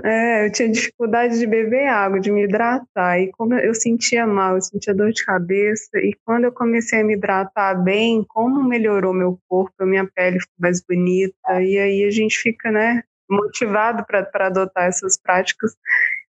é, 0.05 0.47
eu 0.47 0.53
tinha 0.53 0.69
dificuldade 0.69 1.39
de 1.39 1.47
beber 1.47 1.87
água, 1.87 2.19
de 2.19 2.33
me 2.33 2.45
hidratar. 2.45 3.21
E 3.21 3.31
como 3.31 3.55
eu 3.55 3.73
sentia 3.75 4.27
mal, 4.27 4.57
eu 4.57 4.63
sentia 4.63 4.93
dor 4.93 5.13
de 5.13 5.25
cabeça. 5.25 5.97
E 5.99 6.13
quando 6.25 6.45
eu 6.45 6.53
comecei 6.53 7.01
a 7.01 7.05
me 7.05 7.15
hidratar 7.15 7.81
bem, 7.83 8.25
como 8.29 8.65
melhorou 8.65 9.15
meu 9.15 9.39
corpo, 9.49 9.73
a 9.79 9.87
minha 9.87 10.05
pele 10.13 10.41
ficou 10.41 10.57
mais 10.59 10.83
bonita. 10.83 11.63
E 11.63 11.79
aí 11.79 12.05
a 12.05 12.11
gente 12.11 12.37
fica, 12.39 12.73
né, 12.73 13.05
motivado 13.31 14.05
para 14.05 14.47
adotar 14.49 14.89
essas 14.89 15.17
práticas. 15.17 15.73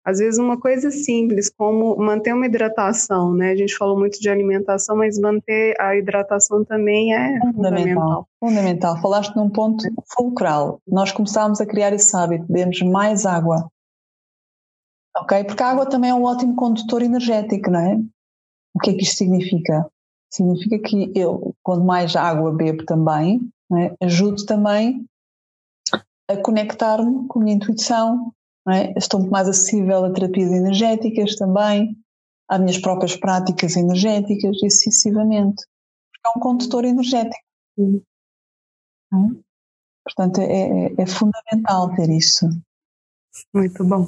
Às 0.04 0.18
vezes 0.18 0.40
uma 0.40 0.60
coisa 0.60 0.90
simples, 0.90 1.50
como 1.50 1.96
manter 1.98 2.34
uma 2.34 2.48
hidratação, 2.48 3.34
né? 3.34 3.52
A 3.52 3.56
gente 3.56 3.76
falou 3.78 3.98
muito 3.98 4.20
de 4.20 4.30
alimentação, 4.30 4.98
mas 4.98 5.20
manter 5.20 5.80
a 5.80 5.96
hidratação 5.96 6.66
também 6.66 7.14
é 7.14 7.40
fundamental. 7.40 7.54
Fundamental. 7.54 8.28
fundamental. 8.40 9.02
Falaste 9.02 9.36
num 9.36 9.50
ponto 9.50 9.84
fulcral. 10.12 10.82
Nós 10.88 11.12
começámos 11.12 11.62
a 11.62 11.66
criar 11.68 11.94
esse 11.94 12.16
hábito, 12.16 12.46
bebemos 12.48 12.82
mais 12.82 13.28
água. 13.28 13.70
Ok? 15.18 15.44
Porque 15.44 15.62
a 15.62 15.70
água 15.70 15.86
também 15.86 16.10
é 16.10 16.16
um 16.16 16.24
ótimo 16.24 16.56
condutor 16.56 17.04
energético, 17.04 17.70
não 17.70 17.80
é? 17.80 17.96
O 18.74 18.80
que 18.80 18.90
é 18.90 18.94
que 18.94 19.04
isto 19.04 19.18
significa? 19.18 19.86
Significa 20.34 20.80
que 20.80 21.12
eu, 21.14 21.54
quando 21.62 21.84
mais 21.84 22.16
água 22.16 22.52
bebo 22.52 22.86
também, 22.86 23.42
é? 23.78 23.94
ajudo 24.02 24.46
também 24.46 25.06
a 26.28 26.38
conectar-me 26.38 27.28
com 27.28 27.40
a 27.40 27.44
minha 27.44 27.56
intuição, 27.56 28.34
é? 28.70 28.94
Estou 28.98 29.20
muito 29.20 29.32
mais 29.32 29.48
acessível 29.48 30.06
a 30.06 30.14
terapias 30.14 30.52
energéticas 30.52 31.36
também, 31.36 31.98
às 32.50 32.60
minhas 32.60 32.78
próprias 32.78 33.16
práticas 33.16 33.76
energéticas 33.76 34.58
e 34.64 34.70
sucessivamente. 34.70 35.64
Porque 36.12 36.28
é 36.28 36.38
um 36.38 36.42
condutor 36.42 36.86
energético. 36.86 37.36
É? 39.14 39.42
Portanto, 40.04 40.42
é, 40.42 40.88
é, 40.88 40.94
é 40.98 41.06
fundamental 41.06 41.96
ter 41.96 42.10
isso. 42.10 42.48
Muito 43.54 43.84
bom. 43.84 44.08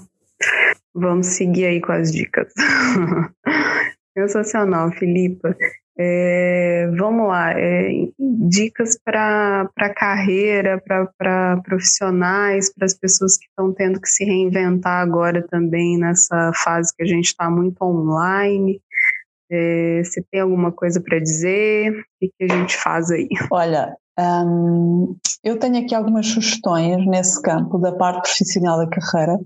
Vamos 0.93 1.27
seguir 1.27 1.65
aí 1.65 1.81
com 1.81 1.91
as 1.91 2.11
dicas. 2.11 2.53
Sensacional, 4.17 4.91
Filipa. 4.91 5.55
É, 5.97 6.87
vamos 6.97 7.27
lá, 7.27 7.51
é, 7.51 8.07
dicas 8.49 8.97
para 9.03 9.69
carreira, 9.95 10.81
para 10.85 11.61
profissionais, 11.61 12.73
para 12.73 12.85
as 12.85 12.95
pessoas 12.95 13.37
que 13.37 13.45
estão 13.45 13.71
tendo 13.71 14.01
que 14.01 14.09
se 14.09 14.25
reinventar 14.25 15.01
agora 15.01 15.45
também 15.47 15.97
nessa 15.99 16.51
fase 16.63 16.93
que 16.95 17.03
a 17.03 17.05
gente 17.05 17.25
está 17.25 17.49
muito 17.49 17.79
online. 17.83 18.81
É, 19.51 20.01
você 20.03 20.23
tem 20.31 20.41
alguma 20.41 20.71
coisa 20.71 20.99
para 20.99 21.19
dizer? 21.19 21.91
O 21.91 22.03
que, 22.19 22.31
que, 22.39 22.51
a 22.51 22.55
gente 22.55 22.75
faz 22.75 23.11
aí? 23.11 23.27
Olha, 23.51 23.95
hum, 24.19 25.15
eu 25.43 25.59
tenho 25.59 25.77
aqui 25.77 25.93
algumas 25.93 26.25
sugestões 26.25 27.05
nesse 27.05 27.39
campo 27.39 27.77
da 27.77 27.91
parte 27.91 28.21
profissional 28.21 28.79
da 28.79 28.89
carreira, 28.89 29.39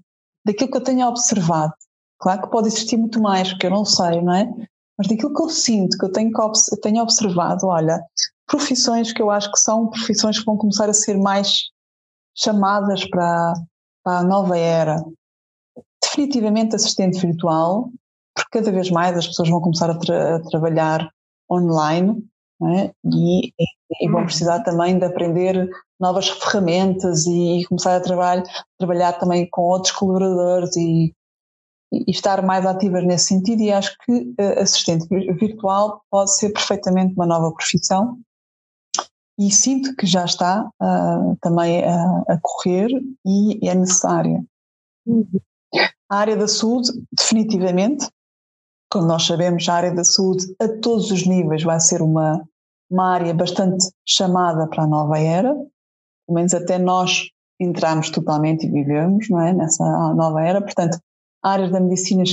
daquilo 0.46 0.72
que 0.72 0.78
eu 0.78 0.84
tenho 0.84 1.06
observado. 1.08 1.74
Claro 2.20 2.44
que 2.44 2.50
pode 2.50 2.68
existir 2.68 2.96
muito 2.96 3.22
mais, 3.22 3.52
que 3.52 3.66
eu 3.66 3.70
não 3.70 3.84
sei, 3.84 4.22
não 4.22 4.34
é? 4.34 4.50
Mas 4.98 5.08
daquilo 5.08 5.34
que 5.34 5.42
eu 5.44 5.50
sinto, 5.50 5.98
que 5.98 6.06
eu 6.06 6.12
tenho, 6.12 6.32
que 6.32 6.82
tenho 6.82 7.04
observado, 7.04 7.68
olha, 7.68 8.02
profissões 8.48 9.14
que 9.14 9.22
eu 9.22 9.30
acho 9.30 9.52
que 9.52 9.60
são 9.60 9.90
profissões 9.90 10.40
que 10.40 10.46
vão 10.46 10.58
começar 10.58 10.90
a 10.90 10.94
ser 10.94 11.18
mais 11.18 11.66
chamadas 12.36 13.08
para, 13.10 13.54
para 14.04 14.20
a 14.20 14.24
nova 14.24 14.58
era. 14.58 15.04
Definitivamente 16.02 16.76
assistente 16.76 17.20
virtual, 17.20 17.92
porque 18.34 18.60
cada 18.60 18.72
vez 18.72 18.90
mais 18.90 19.18
as 19.18 19.28
pessoas 19.28 19.50
vão 19.50 19.62
começar 19.62 19.90
a, 19.90 19.98
tra 19.98 20.38
a 20.38 20.40
trabalhar 20.42 21.12
online 21.52 22.24
é? 22.64 22.92
e, 23.06 23.54
e, 24.02 24.10
vão 24.10 24.24
precisar 24.26 24.62
também 24.64 24.98
de 24.98 25.06
aprender 25.06 25.70
novas 26.00 26.30
ferramentas 26.30 27.26
e, 27.28 27.64
começar 27.68 27.98
a 27.98 28.02
trabalhar, 28.02 28.44
trabalhar 28.80 29.14
também 29.14 29.48
com 29.50 29.62
outros 29.62 29.94
colaboradores 29.94 30.76
e 30.76 31.14
e 31.92 32.12
estar 32.12 32.44
mais 32.46 32.66
ativas 32.66 33.06
nesse 33.06 33.28
sentido 33.28 33.62
e 33.62 33.72
acho 33.72 33.96
que 34.06 34.12
uh, 34.12 34.60
assistente 34.60 35.08
virtual 35.08 36.02
pode 36.10 36.36
ser 36.36 36.52
perfeitamente 36.52 37.14
uma 37.14 37.26
nova 37.26 37.52
profissão. 37.54 38.18
E 39.40 39.52
sinto 39.52 39.96
que 39.96 40.06
já 40.06 40.26
está 40.26 40.68
uh, 40.82 41.38
também 41.42 41.84
a, 41.86 42.24
a, 42.28 42.40
correr 42.42 42.90
e 43.26 43.70
é 43.70 43.76
necessária. 43.76 44.44
A 46.10 46.18
área 46.18 46.36
da 46.36 46.48
saúde, 46.48 46.90
definitivamente, 47.16 48.10
como 48.92 49.06
nós 49.06 49.26
sabemos, 49.26 49.68
a 49.70 49.76
área 49.76 49.94
da 49.94 50.04
saúde 50.04 50.46
a 50.60 50.68
todos 50.68 51.12
os 51.12 51.28
níveis 51.28 51.64
vai 51.64 51.80
ser 51.80 52.02
uma, 52.02 52.44
uma 52.90 53.14
área 53.14 53.34
bastante 53.34 53.86
chamada 54.06 54.68
para 54.68 54.84
a 54.84 54.88
nova 54.88 55.20
era, 55.20 55.54
pelo 55.54 56.36
menos 56.36 56.54
até 56.54 56.80
nós 56.80 57.30
entramos 57.60 58.10
totalmente 58.10 58.66
e 58.66 58.72
vivemos 58.72 59.30
não 59.30 59.42
é, 59.42 59.54
nessa 59.54 59.84
nova 60.14 60.42
era, 60.42 60.62
portanto 60.62 61.00
áreas 61.54 61.72
da 61.72 61.80
medicina, 61.80 62.24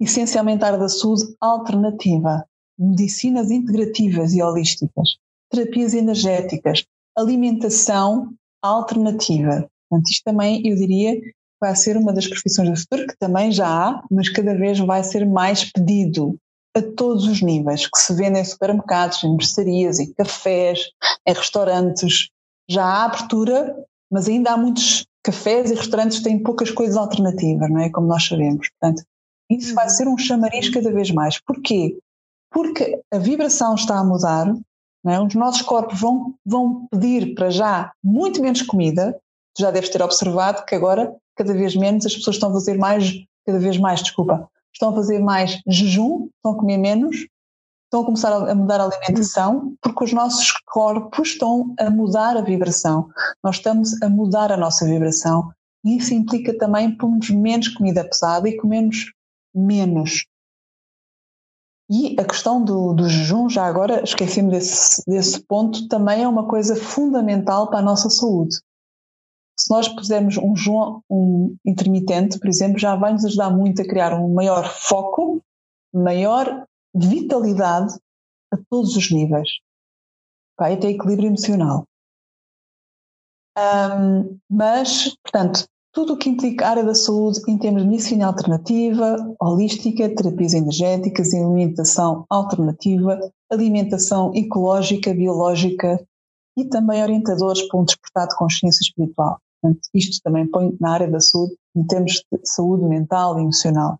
essencialmente 0.00 0.64
a 0.64 0.68
área 0.68 0.78
da 0.78 0.88
saúde 0.88 1.24
alternativa, 1.40 2.44
medicinas 2.78 3.50
integrativas 3.50 4.32
e 4.32 4.42
holísticas. 4.42 5.16
terapias 5.52 5.94
energéticas, 5.94 6.84
alimentação 7.18 8.32
alternativa. 8.62 9.68
Portanto, 9.88 10.08
isto 10.08 10.22
também, 10.24 10.64
eu 10.64 10.76
diria, 10.76 11.20
vai 11.60 11.74
ser 11.74 11.96
uma 11.96 12.12
das 12.12 12.28
profissões 12.28 12.70
do 12.70 12.76
futuro, 12.76 13.06
que 13.08 13.18
também 13.18 13.50
já 13.50 13.66
há, 13.66 14.04
mas 14.10 14.28
cada 14.28 14.54
vez 14.54 14.78
vai 14.78 15.02
ser 15.02 15.26
mais 15.26 15.70
pedido 15.72 16.38
a 16.76 16.80
todos 16.80 17.26
os 17.26 17.42
níveis, 17.42 17.86
que 17.86 17.98
se 17.98 18.14
vende 18.14 18.38
em 18.38 18.44
supermercados, 18.44 19.24
em 19.24 19.32
mercearias, 19.32 19.98
em 19.98 20.12
cafés, 20.14 20.80
em 21.26 21.34
restaurantes. 21.34 22.28
Já 22.68 22.84
há 22.84 23.04
abertura, 23.06 23.76
mas 24.10 24.28
ainda 24.28 24.52
há 24.52 24.56
muitos 24.56 25.04
cafés 25.22 25.70
e 25.70 25.74
restaurantes 25.74 26.22
têm 26.22 26.42
poucas 26.42 26.70
coisas 26.70 26.96
alternativas, 26.96 27.70
não 27.70 27.80
é? 27.80 27.90
Como 27.90 28.06
nós 28.06 28.26
sabemos. 28.26 28.68
Portanto, 28.70 29.02
isso 29.50 29.74
vai 29.74 29.88
ser 29.88 30.06
um 30.08 30.16
chamariz 30.16 30.68
cada 30.68 30.92
vez 30.92 31.10
mais. 31.10 31.40
Porquê? 31.40 31.98
Porque 32.50 33.00
a 33.12 33.18
vibração 33.18 33.74
está 33.74 33.98
a 33.98 34.04
mudar, 34.04 34.54
é? 35.06 35.20
os 35.20 35.34
nossos 35.34 35.62
corpos 35.62 36.00
vão, 36.00 36.34
vão 36.44 36.86
pedir 36.90 37.34
para 37.34 37.50
já 37.50 37.92
muito 38.02 38.42
menos 38.42 38.62
comida. 38.62 39.18
Tu 39.56 39.62
já 39.62 39.70
deves 39.70 39.90
ter 39.90 40.02
observado 40.02 40.64
que 40.64 40.74
agora, 40.74 41.14
cada 41.36 41.52
vez 41.52 41.74
menos, 41.74 42.06
as 42.06 42.14
pessoas 42.14 42.36
estão 42.36 42.50
a 42.50 42.52
fazer 42.52 42.78
mais, 42.78 43.12
cada 43.46 43.58
vez 43.58 43.76
mais, 43.76 44.02
desculpa, 44.02 44.48
estão 44.72 44.90
a 44.90 44.94
fazer 44.94 45.18
mais 45.18 45.60
jejum, 45.66 46.28
estão 46.36 46.52
a 46.52 46.56
comer 46.56 46.78
menos, 46.78 47.26
estão 47.90 48.02
a 48.02 48.04
começar 48.04 48.32
a 48.32 48.54
mudar 48.54 48.80
a 48.80 48.84
alimentação, 48.84 49.74
porque 49.82 50.04
os 50.04 50.12
nossos 50.12 50.52
corpos 50.64 51.30
estão 51.30 51.74
a 51.78 51.90
mudar 51.90 52.36
a 52.36 52.40
vibração. 52.40 53.10
Nós 53.42 53.56
estamos 53.56 54.00
a 54.00 54.08
mudar 54.08 54.52
a 54.52 54.56
nossa 54.56 54.86
vibração. 54.86 55.50
E 55.84 55.96
isso 55.96 56.14
implica 56.14 56.56
também 56.56 56.96
pormos 56.96 57.28
menos 57.30 57.68
comida 57.68 58.04
pesada 58.04 58.48
e 58.48 58.56
comermos 58.56 59.12
menos. 59.52 60.24
E 61.90 62.14
a 62.20 62.24
questão 62.24 62.64
do, 62.64 62.92
do 62.92 63.08
jejum, 63.08 63.48
já 63.48 63.66
agora 63.66 64.04
esqueci-me 64.04 64.50
desse, 64.50 65.02
desse 65.10 65.40
ponto, 65.40 65.88
também 65.88 66.22
é 66.22 66.28
uma 66.28 66.46
coisa 66.46 66.76
fundamental 66.76 67.68
para 67.68 67.80
a 67.80 67.82
nossa 67.82 68.08
saúde. 68.08 68.60
Se 69.58 69.68
nós 69.68 69.88
pusermos 69.88 70.36
um 70.36 70.54
jejum 70.54 71.00
um 71.10 71.56
intermitente, 71.66 72.38
por 72.38 72.48
exemplo, 72.48 72.78
já 72.78 72.94
vai 72.94 73.12
nos 73.12 73.24
ajudar 73.24 73.50
muito 73.50 73.82
a 73.82 73.84
criar 73.84 74.14
um 74.14 74.32
maior 74.32 74.72
foco, 74.72 75.42
maior 75.92 76.64
vitalidade 76.94 77.94
a 78.52 78.56
todos 78.68 78.96
os 78.96 79.10
níveis. 79.10 79.48
Vai 80.58 80.74
até 80.74 80.88
equilíbrio 80.88 81.28
emocional. 81.28 81.84
Um, 83.58 84.38
mas, 84.48 85.14
portanto, 85.22 85.66
tudo 85.92 86.14
o 86.14 86.16
que 86.16 86.28
implica 86.28 86.66
a 86.66 86.70
área 86.70 86.84
da 86.84 86.94
saúde 86.94 87.40
em 87.48 87.58
termos 87.58 87.82
de 87.82 87.88
medicina 87.88 88.26
alternativa, 88.26 89.16
holística, 89.40 90.14
terapias 90.14 90.54
energéticas, 90.54 91.34
alimentação 91.34 92.24
alternativa, 92.30 93.18
alimentação 93.50 94.32
ecológica, 94.34 95.12
biológica 95.12 96.00
e 96.56 96.64
também 96.64 97.02
orientadores 97.02 97.66
para 97.68 97.80
um 97.80 97.84
despertar 97.84 98.28
de 98.28 98.36
consciência 98.36 98.82
espiritual. 98.82 99.38
Portanto, 99.60 99.80
isto 99.94 100.22
também 100.22 100.46
põe 100.48 100.76
na 100.80 100.92
área 100.92 101.10
da 101.10 101.20
saúde, 101.20 101.56
em 101.74 101.86
termos 101.86 102.12
de 102.12 102.38
saúde 102.44 102.84
mental 102.84 103.38
e 103.38 103.42
emocional. 103.42 103.98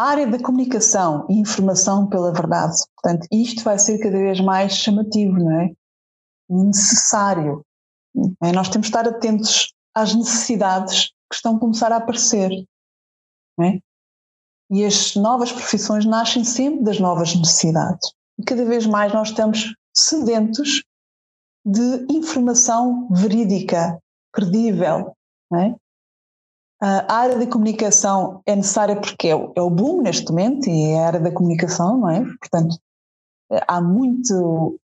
A 0.00 0.12
área 0.12 0.26
da 0.26 0.42
comunicação 0.42 1.26
e 1.28 1.34
informação 1.34 2.08
pela 2.08 2.32
verdade. 2.32 2.74
Portanto, 2.94 3.28
isto 3.30 3.62
vai 3.62 3.78
ser 3.78 3.98
cada 3.98 4.16
vez 4.16 4.40
mais 4.40 4.72
chamativo, 4.72 5.34
não 5.34 5.60
é? 5.60 5.74
Necessário. 6.48 7.62
É? 8.42 8.50
Nós 8.50 8.70
temos 8.70 8.86
de 8.86 8.96
estar 8.96 9.06
atentos 9.06 9.74
às 9.94 10.14
necessidades 10.14 11.08
que 11.28 11.34
estão 11.34 11.56
a 11.56 11.60
começar 11.60 11.92
a 11.92 11.96
aparecer. 11.96 12.50
É? 13.60 13.78
E 14.70 14.86
as 14.86 15.16
novas 15.16 15.52
profissões 15.52 16.06
nascem 16.06 16.44
sempre 16.44 16.82
das 16.82 16.98
novas 16.98 17.36
necessidades. 17.36 18.10
E 18.38 18.42
cada 18.42 18.64
vez 18.64 18.86
mais 18.86 19.12
nós 19.12 19.28
estamos 19.28 19.74
sedentos 19.94 20.82
de 21.62 22.06
informação 22.08 23.06
verídica, 23.10 24.00
credível. 24.32 25.14
É? 25.52 25.74
A 26.82 27.14
área 27.14 27.38
da 27.38 27.46
comunicação 27.46 28.40
é 28.46 28.56
necessária 28.56 28.98
porque 28.98 29.28
é 29.28 29.36
o, 29.36 29.52
é 29.54 29.60
o 29.60 29.68
boom 29.68 30.00
neste 30.00 30.30
momento 30.30 30.68
e 30.68 30.92
é 30.92 30.98
a 30.98 31.06
área 31.08 31.20
da 31.20 31.30
comunicação, 31.30 31.98
não 31.98 32.08
é? 32.10 32.24
Portanto, 32.38 32.78
há 33.68 33.80
muito, 33.82 34.80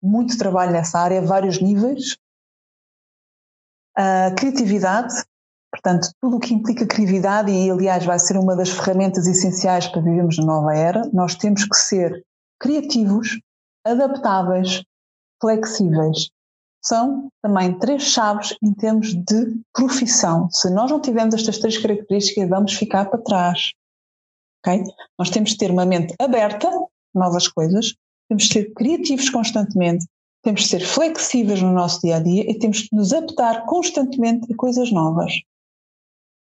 muito 0.00 0.38
trabalho 0.38 0.70
nessa 0.70 1.00
área, 1.00 1.20
vários 1.20 1.60
níveis, 1.60 2.16
a 3.96 4.30
criatividade, 4.36 5.14
portanto, 5.72 6.10
tudo 6.20 6.36
o 6.36 6.40
que 6.40 6.54
implica 6.54 6.86
criatividade, 6.86 7.50
e 7.50 7.70
aliás 7.70 8.04
vai 8.04 8.18
ser 8.18 8.36
uma 8.36 8.54
das 8.54 8.68
ferramentas 8.68 9.26
essenciais 9.26 9.88
para 9.88 10.02
vivermos 10.02 10.38
na 10.38 10.44
nova 10.44 10.74
era, 10.76 11.02
nós 11.12 11.34
temos 11.34 11.64
que 11.64 11.76
ser 11.76 12.24
criativos, 12.60 13.40
adaptáveis, 13.84 14.84
flexíveis. 15.40 16.30
São 16.84 17.28
também 17.42 17.78
três 17.78 18.02
chaves 18.02 18.56
em 18.62 18.72
termos 18.72 19.14
de 19.14 19.60
profissão. 19.72 20.48
Se 20.50 20.70
nós 20.70 20.90
não 20.90 21.00
tivermos 21.00 21.34
estas 21.34 21.58
três 21.58 21.78
características, 21.78 22.48
vamos 22.48 22.74
ficar 22.74 23.06
para 23.06 23.22
trás. 23.22 23.72
Okay? 24.60 24.82
Nós 25.18 25.30
temos 25.30 25.50
de 25.50 25.58
ter 25.58 25.70
uma 25.70 25.84
mente 25.84 26.14
aberta 26.20 26.68
a 26.68 26.86
novas 27.14 27.48
coisas, 27.48 27.94
temos 28.28 28.44
de 28.44 28.52
ser 28.52 28.72
criativos 28.74 29.30
constantemente, 29.30 30.06
temos 30.42 30.62
de 30.62 30.68
ser 30.68 30.80
flexíveis 30.80 31.60
no 31.60 31.72
nosso 31.72 32.00
dia 32.02 32.16
a 32.16 32.20
dia 32.20 32.48
e 32.48 32.58
temos 32.58 32.78
de 32.78 32.88
nos 32.92 33.12
adaptar 33.12 33.64
constantemente 33.66 34.52
a 34.52 34.56
coisas 34.56 34.92
novas. 34.92 35.32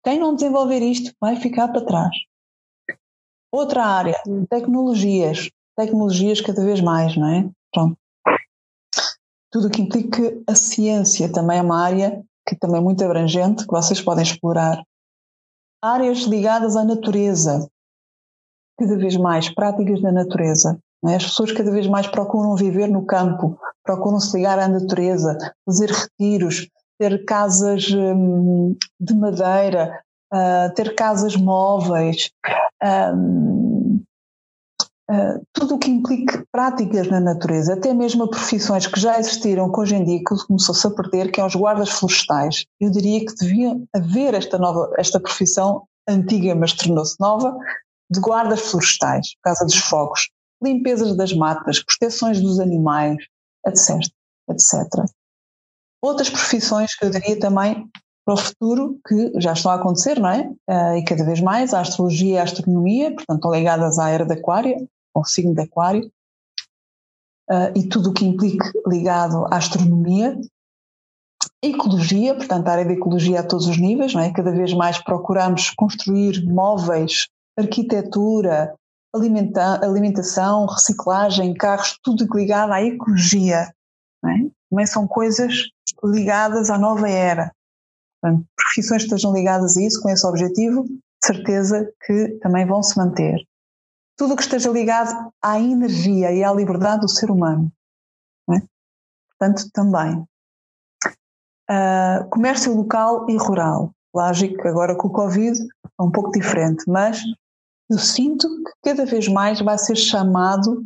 Quem 0.04 0.18
não 0.18 0.34
desenvolver 0.34 0.80
isto 0.80 1.12
vai 1.20 1.36
ficar 1.36 1.68
para 1.68 1.84
trás. 1.84 2.16
Outra 3.50 3.84
área, 3.84 4.20
tecnologias. 4.48 5.50
Tecnologias 5.76 6.40
cada 6.40 6.64
vez 6.64 6.80
mais, 6.80 7.16
não 7.16 7.28
é? 7.28 7.50
Pronto. 7.72 7.96
Tudo 9.50 9.68
o 9.68 9.70
que 9.70 9.82
implica 9.82 10.22
a 10.46 10.54
ciência 10.54 11.32
também 11.32 11.58
é 11.58 11.62
uma 11.62 11.82
área 11.82 12.22
que 12.46 12.56
também 12.56 12.78
é 12.78 12.82
muito 12.82 13.04
abrangente, 13.04 13.66
que 13.66 13.72
vocês 13.72 14.00
podem 14.00 14.22
explorar. 14.22 14.82
Áreas 15.82 16.20
ligadas 16.20 16.76
à 16.76 16.84
natureza, 16.84 17.68
cada 18.78 18.96
vez 18.96 19.16
mais 19.16 19.52
práticas 19.52 20.00
da 20.00 20.10
natureza. 20.10 20.78
É? 21.06 21.14
As 21.14 21.24
pessoas 21.24 21.52
cada 21.52 21.70
vez 21.70 21.86
mais 21.86 22.06
procuram 22.06 22.56
viver 22.56 22.88
no 22.88 23.04
campo, 23.04 23.58
procuram 23.84 24.18
se 24.18 24.36
ligar 24.36 24.58
à 24.58 24.66
natureza, 24.66 25.36
fazer 25.64 25.90
retiros, 25.90 26.68
ter 26.98 27.24
casas 27.24 27.88
hum, 27.90 28.76
de 28.98 29.14
madeira, 29.14 30.02
uh, 30.32 30.74
ter 30.74 30.94
casas 30.94 31.36
móveis, 31.36 32.30
um, 33.14 33.77
ah, 35.10 35.40
tudo 35.52 35.76
o 35.76 35.78
que 35.78 35.90
implique 35.90 36.44
práticas 36.52 37.08
na 37.08 37.18
natureza, 37.18 37.74
até 37.74 37.94
mesmo 37.94 38.28
profissões 38.28 38.86
que 38.86 39.00
já 39.00 39.18
existiram, 39.18 39.72
que 39.72 39.80
hoje 39.80 39.96
em 39.96 40.04
dia 40.04 40.20
começou-se 40.46 40.86
a 40.86 40.90
perder, 40.90 41.30
que 41.30 41.36
são 41.36 41.46
os 41.46 41.54
guardas 41.54 41.88
florestais. 41.88 42.66
Eu 42.78 42.90
diria 42.90 43.24
que 43.24 43.34
devia 43.34 43.74
haver 43.94 44.34
esta 44.34 44.58
nova, 44.58 44.92
esta 44.98 45.18
profissão 45.18 45.84
antiga, 46.06 46.54
mas 46.54 46.74
tornou-se 46.74 47.16
nova, 47.18 47.56
de 48.10 48.20
guardas 48.20 48.60
florestais, 48.60 49.34
por 49.36 49.42
causa 49.44 49.64
dos 49.64 49.76
fogos 49.76 50.28
limpezas 50.62 51.16
das 51.16 51.32
matas, 51.32 51.82
proteções 51.82 52.40
dos 52.40 52.58
animais, 52.58 53.16
etc, 53.66 54.00
etc. 54.50 55.04
Outras 56.02 56.28
profissões 56.28 56.94
que 56.94 57.04
eu 57.04 57.10
diria 57.10 57.38
também 57.38 57.88
para 58.24 58.34
o 58.34 58.36
futuro 58.36 59.00
que 59.06 59.40
já 59.40 59.52
estão 59.52 59.72
a 59.72 59.76
acontecer, 59.76 60.20
não 60.20 60.28
é? 60.28 60.50
Uh, 60.68 60.96
e 60.98 61.04
cada 61.04 61.24
vez 61.24 61.40
mais, 61.40 61.72
a 61.72 61.80
astrologia 61.80 62.34
e 62.34 62.38
a 62.38 62.42
astronomia, 62.42 63.14
portanto, 63.14 63.50
ligadas 63.50 63.98
à 63.98 64.10
era 64.10 64.26
da 64.26 64.38
Aquário, 65.18 65.20
ao 65.20 65.24
signo 65.24 65.54
de 65.54 65.62
Aquário, 65.62 66.12
uh, 67.50 67.72
e 67.76 67.88
tudo 67.88 68.10
o 68.10 68.12
que 68.12 68.24
implique 68.24 68.66
ligado 68.86 69.46
à 69.46 69.56
astronomia. 69.56 70.38
Ecologia, 71.62 72.34
portanto, 72.34 72.68
a 72.68 72.72
área 72.72 72.84
da 72.84 72.92
ecologia 72.92 73.40
a 73.40 73.46
todos 73.46 73.66
os 73.66 73.78
níveis, 73.78 74.14
não 74.14 74.20
é? 74.20 74.32
Cada 74.32 74.52
vez 74.52 74.72
mais 74.74 74.98
procuramos 74.98 75.70
construir 75.70 76.44
móveis, 76.46 77.28
arquitetura, 77.58 78.74
alimenta 79.14 79.84
alimentação, 79.84 80.66
reciclagem, 80.66 81.54
carros, 81.54 81.98
tudo 82.02 82.26
ligado 82.32 82.72
à 82.72 82.82
ecologia. 82.82 83.72
É? 84.24 84.50
Também 84.70 84.86
são 84.86 85.06
coisas 85.06 85.68
ligadas 86.04 86.70
à 86.70 86.78
nova 86.78 87.08
era. 87.08 87.52
Portanto, 88.20 88.46
profissões 88.56 89.02
que 89.02 89.08
estejam 89.08 89.32
ligadas 89.32 89.76
a 89.76 89.82
isso, 89.82 90.02
com 90.02 90.08
esse 90.08 90.26
objetivo, 90.26 90.84
de 90.84 91.26
certeza 91.26 91.90
que 92.04 92.38
também 92.40 92.66
vão 92.66 92.82
se 92.82 92.96
manter. 92.96 93.44
Tudo 94.18 94.34
o 94.34 94.36
que 94.36 94.42
esteja 94.42 94.68
ligado 94.70 95.32
à 95.40 95.58
energia 95.58 96.32
e 96.32 96.42
à 96.42 96.52
liberdade 96.52 97.02
do 97.02 97.08
ser 97.08 97.30
humano. 97.30 97.72
É? 98.50 98.60
Portanto, 99.30 99.70
também. 99.72 100.26
Uh, 101.70 102.28
comércio 102.28 102.74
local 102.74 103.30
e 103.30 103.36
rural. 103.36 103.92
Lógico 104.14 104.60
que 104.60 104.68
agora 104.68 104.96
com 104.96 105.08
o 105.08 105.12
Covid 105.12 105.56
é 105.60 106.02
um 106.02 106.10
pouco 106.10 106.32
diferente, 106.32 106.84
mas 106.88 107.22
eu 107.90 107.98
sinto 107.98 108.48
que 108.64 108.72
cada 108.82 109.06
vez 109.06 109.28
mais 109.28 109.60
vai 109.60 109.78
ser 109.78 109.96
chamado, 109.96 110.84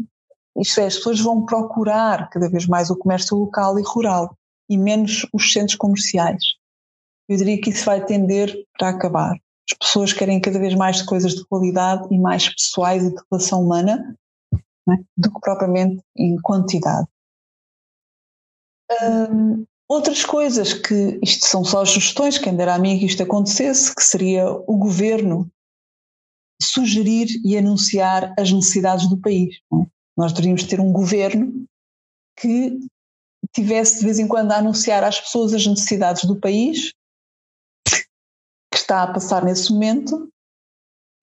isto 0.57 0.81
é, 0.81 0.87
as 0.87 0.97
pessoas 0.97 1.21
vão 1.21 1.45
procurar 1.47 2.29
cada 2.31 2.49
vez 2.49 2.67
mais 2.67 2.91
o 2.91 2.97
comércio 2.97 3.37
local 3.37 3.79
e 3.79 3.83
rural 3.83 4.37
e 4.69 4.77
menos 4.77 5.27
os 5.33 5.53
centros 5.53 5.77
comerciais. 5.77 6.43
Eu 7.29 7.37
diria 7.37 7.61
que 7.61 7.71
isso 7.71 7.85
vai 7.85 8.05
tender 8.05 8.55
para 8.79 8.91
acabar. 8.91 9.37
As 9.71 9.79
pessoas 9.79 10.13
querem 10.13 10.41
cada 10.41 10.59
vez 10.59 10.75
mais 10.75 11.03
coisas 11.03 11.35
de 11.35 11.45
qualidade 11.47 12.07
e 12.11 12.19
mais 12.19 12.49
pessoais 12.49 13.05
e 13.05 13.11
de 13.11 13.23
relação 13.31 13.63
humana 13.63 14.17
é? 14.89 14.97
do 15.17 15.33
que 15.33 15.41
propriamente 15.41 16.03
em 16.17 16.37
quantidade. 16.41 17.07
Outras 19.89 20.25
coisas 20.25 20.73
que, 20.73 21.19
isto 21.23 21.47
são 21.47 21.65
só 21.65 21.85
sugestões, 21.85 22.39
quem 22.39 22.57
dera 22.57 22.75
a 22.75 22.79
mim 22.79 22.99
que 22.99 23.07
isto 23.07 23.23
acontecesse, 23.23 23.95
que 23.95 24.03
seria 24.03 24.51
o 24.51 24.77
governo 24.77 25.51
sugerir 26.63 27.29
e 27.45 27.59
anunciar 27.59 28.33
as 28.39 28.51
necessidades 28.51 29.09
do 29.09 29.19
país. 29.19 29.57
É? 29.73 29.87
Nós 30.17 30.33
deveríamos 30.33 30.65
ter 30.65 30.81
um 30.81 30.93
governo 30.93 31.67
que 32.39 32.79
tivesse 33.55 33.99
de 33.99 34.05
vez 34.05 34.19
em 34.19 34.29
quando 34.29 34.53
a 34.53 34.59
anunciar 34.59 35.05
às 35.05 35.21
pessoas 35.21 35.53
as 35.53 35.67
necessidades 35.67 36.25
do 36.25 36.41
país 36.41 36.93
está 38.93 39.05
a 39.05 39.13
passar 39.13 39.45
nesse 39.45 39.73
momento, 39.73 40.31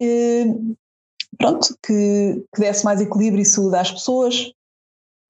e, 0.01 0.45
pronto, 1.37 1.77
que, 1.85 2.43
que, 2.53 2.61
desse 2.61 2.83
mais 2.83 2.99
equilíbrio 2.99 3.43
e 3.43 3.45
saúde 3.45 3.75
às 3.75 3.91
pessoas, 3.91 4.51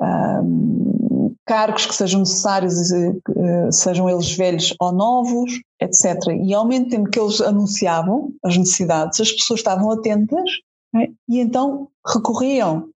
um, 0.02 1.36
cargos 1.46 1.86
que 1.86 1.94
sejam 1.94 2.22
necessários, 2.22 2.92
uh, 2.92 3.72
sejam 3.72 4.10
eles 4.10 4.32
velhos 4.32 4.74
ou 4.80 4.92
novos, 4.92 5.52
etc. 5.82 6.16
E 6.44 6.54
ao 6.54 6.66
mesmo 6.66 6.90
tempo 6.90 7.10
que 7.10 7.20
eles 7.20 7.42
anunciavam 7.42 8.34
as 8.44 8.56
necessidades, 8.56 9.20
as 9.20 9.32
pessoas 9.32 9.60
estavam 9.60 9.92
atentas 9.92 10.50
é? 10.96 11.10
e 11.28 11.40
então 11.40 11.90
recorriam 12.08 12.90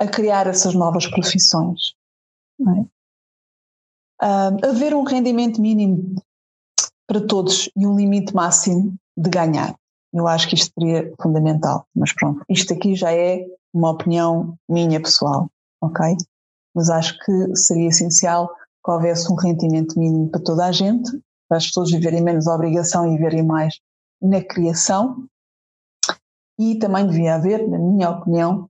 a 0.00 0.06
criar 0.06 0.46
essas 0.46 0.74
novas 0.74 1.06
profissões. 1.06 1.94
É? 2.60 2.92
Haver 4.66 4.94
um 4.94 5.02
rendimento 5.02 5.60
mínimo 5.60 6.14
para 7.06 7.20
todos 7.26 7.68
e 7.76 7.86
um 7.86 7.96
limite 7.96 8.34
máximo 8.34 8.94
de 9.16 9.30
ganhar. 9.30 9.74
Eu 10.12 10.26
acho 10.28 10.48
que 10.48 10.54
isto 10.54 10.72
seria 10.78 11.12
fundamental. 11.20 11.86
Mas 11.94 12.12
pronto, 12.12 12.44
isto 12.48 12.72
aqui 12.72 12.94
já 12.94 13.12
é 13.12 13.46
uma 13.72 13.90
opinião 13.90 14.56
minha 14.68 15.00
pessoal, 15.00 15.50
ok? 15.80 16.16
Mas 16.74 16.90
acho 16.90 17.18
que 17.24 17.56
seria 17.56 17.88
essencial 17.88 18.48
que 18.84 18.90
houvesse 18.90 19.30
um 19.32 19.36
rendimento 19.36 19.98
mínimo 19.98 20.28
para 20.28 20.42
toda 20.42 20.66
a 20.66 20.72
gente, 20.72 21.10
para 21.48 21.58
as 21.58 21.66
pessoas 21.66 21.90
viverem 21.90 22.22
menos 22.22 22.46
obrigação 22.46 23.12
e 23.12 23.18
verem 23.18 23.42
mais 23.42 23.78
na 24.20 24.42
criação. 24.42 25.26
E 26.58 26.76
também 26.78 27.06
devia 27.06 27.34
haver, 27.34 27.66
na 27.68 27.78
minha 27.78 28.10
opinião, 28.10 28.68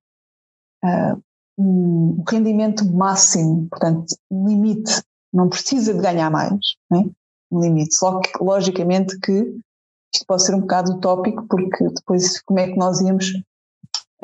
uh, 0.85 1.23
um 1.59 2.23
rendimento 2.29 2.85
máximo, 2.91 3.69
portanto, 3.69 4.15
limite. 4.31 5.03
Não 5.33 5.49
precisa 5.49 5.95
de 5.95 6.01
ganhar 6.01 6.31
mais, 6.31 6.59
né? 6.91 7.11
Um 7.53 7.61
limite. 7.61 7.95
Só 7.95 8.19
que, 8.21 8.31
logicamente, 8.43 9.19
que 9.21 9.55
isto 10.15 10.27
pode 10.27 10.45
ser 10.45 10.55
um 10.55 10.61
bocado 10.61 10.93
utópico, 10.93 11.47
porque 11.49 11.89
depois 11.89 12.41
como 12.43 12.61
é 12.61 12.69
que 12.69 12.77
nós 12.77 13.01
íamos 13.01 13.31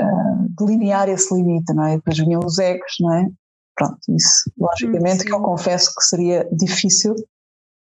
uh, 0.01 0.49
delinear 0.59 1.09
esse 1.09 1.35
limite, 1.35 1.73
não 1.73 1.85
é? 1.85 1.97
Depois 1.97 2.19
vinham 2.19 2.41
os 2.45 2.59
egos, 2.59 2.97
não 3.01 3.13
é? 3.15 3.29
Pronto, 3.75 3.99
isso, 4.09 4.51
logicamente, 4.59 5.25
que 5.25 5.33
eu 5.33 5.41
confesso 5.41 5.95
que 5.95 6.05
seria 6.05 6.49
difícil 6.53 7.15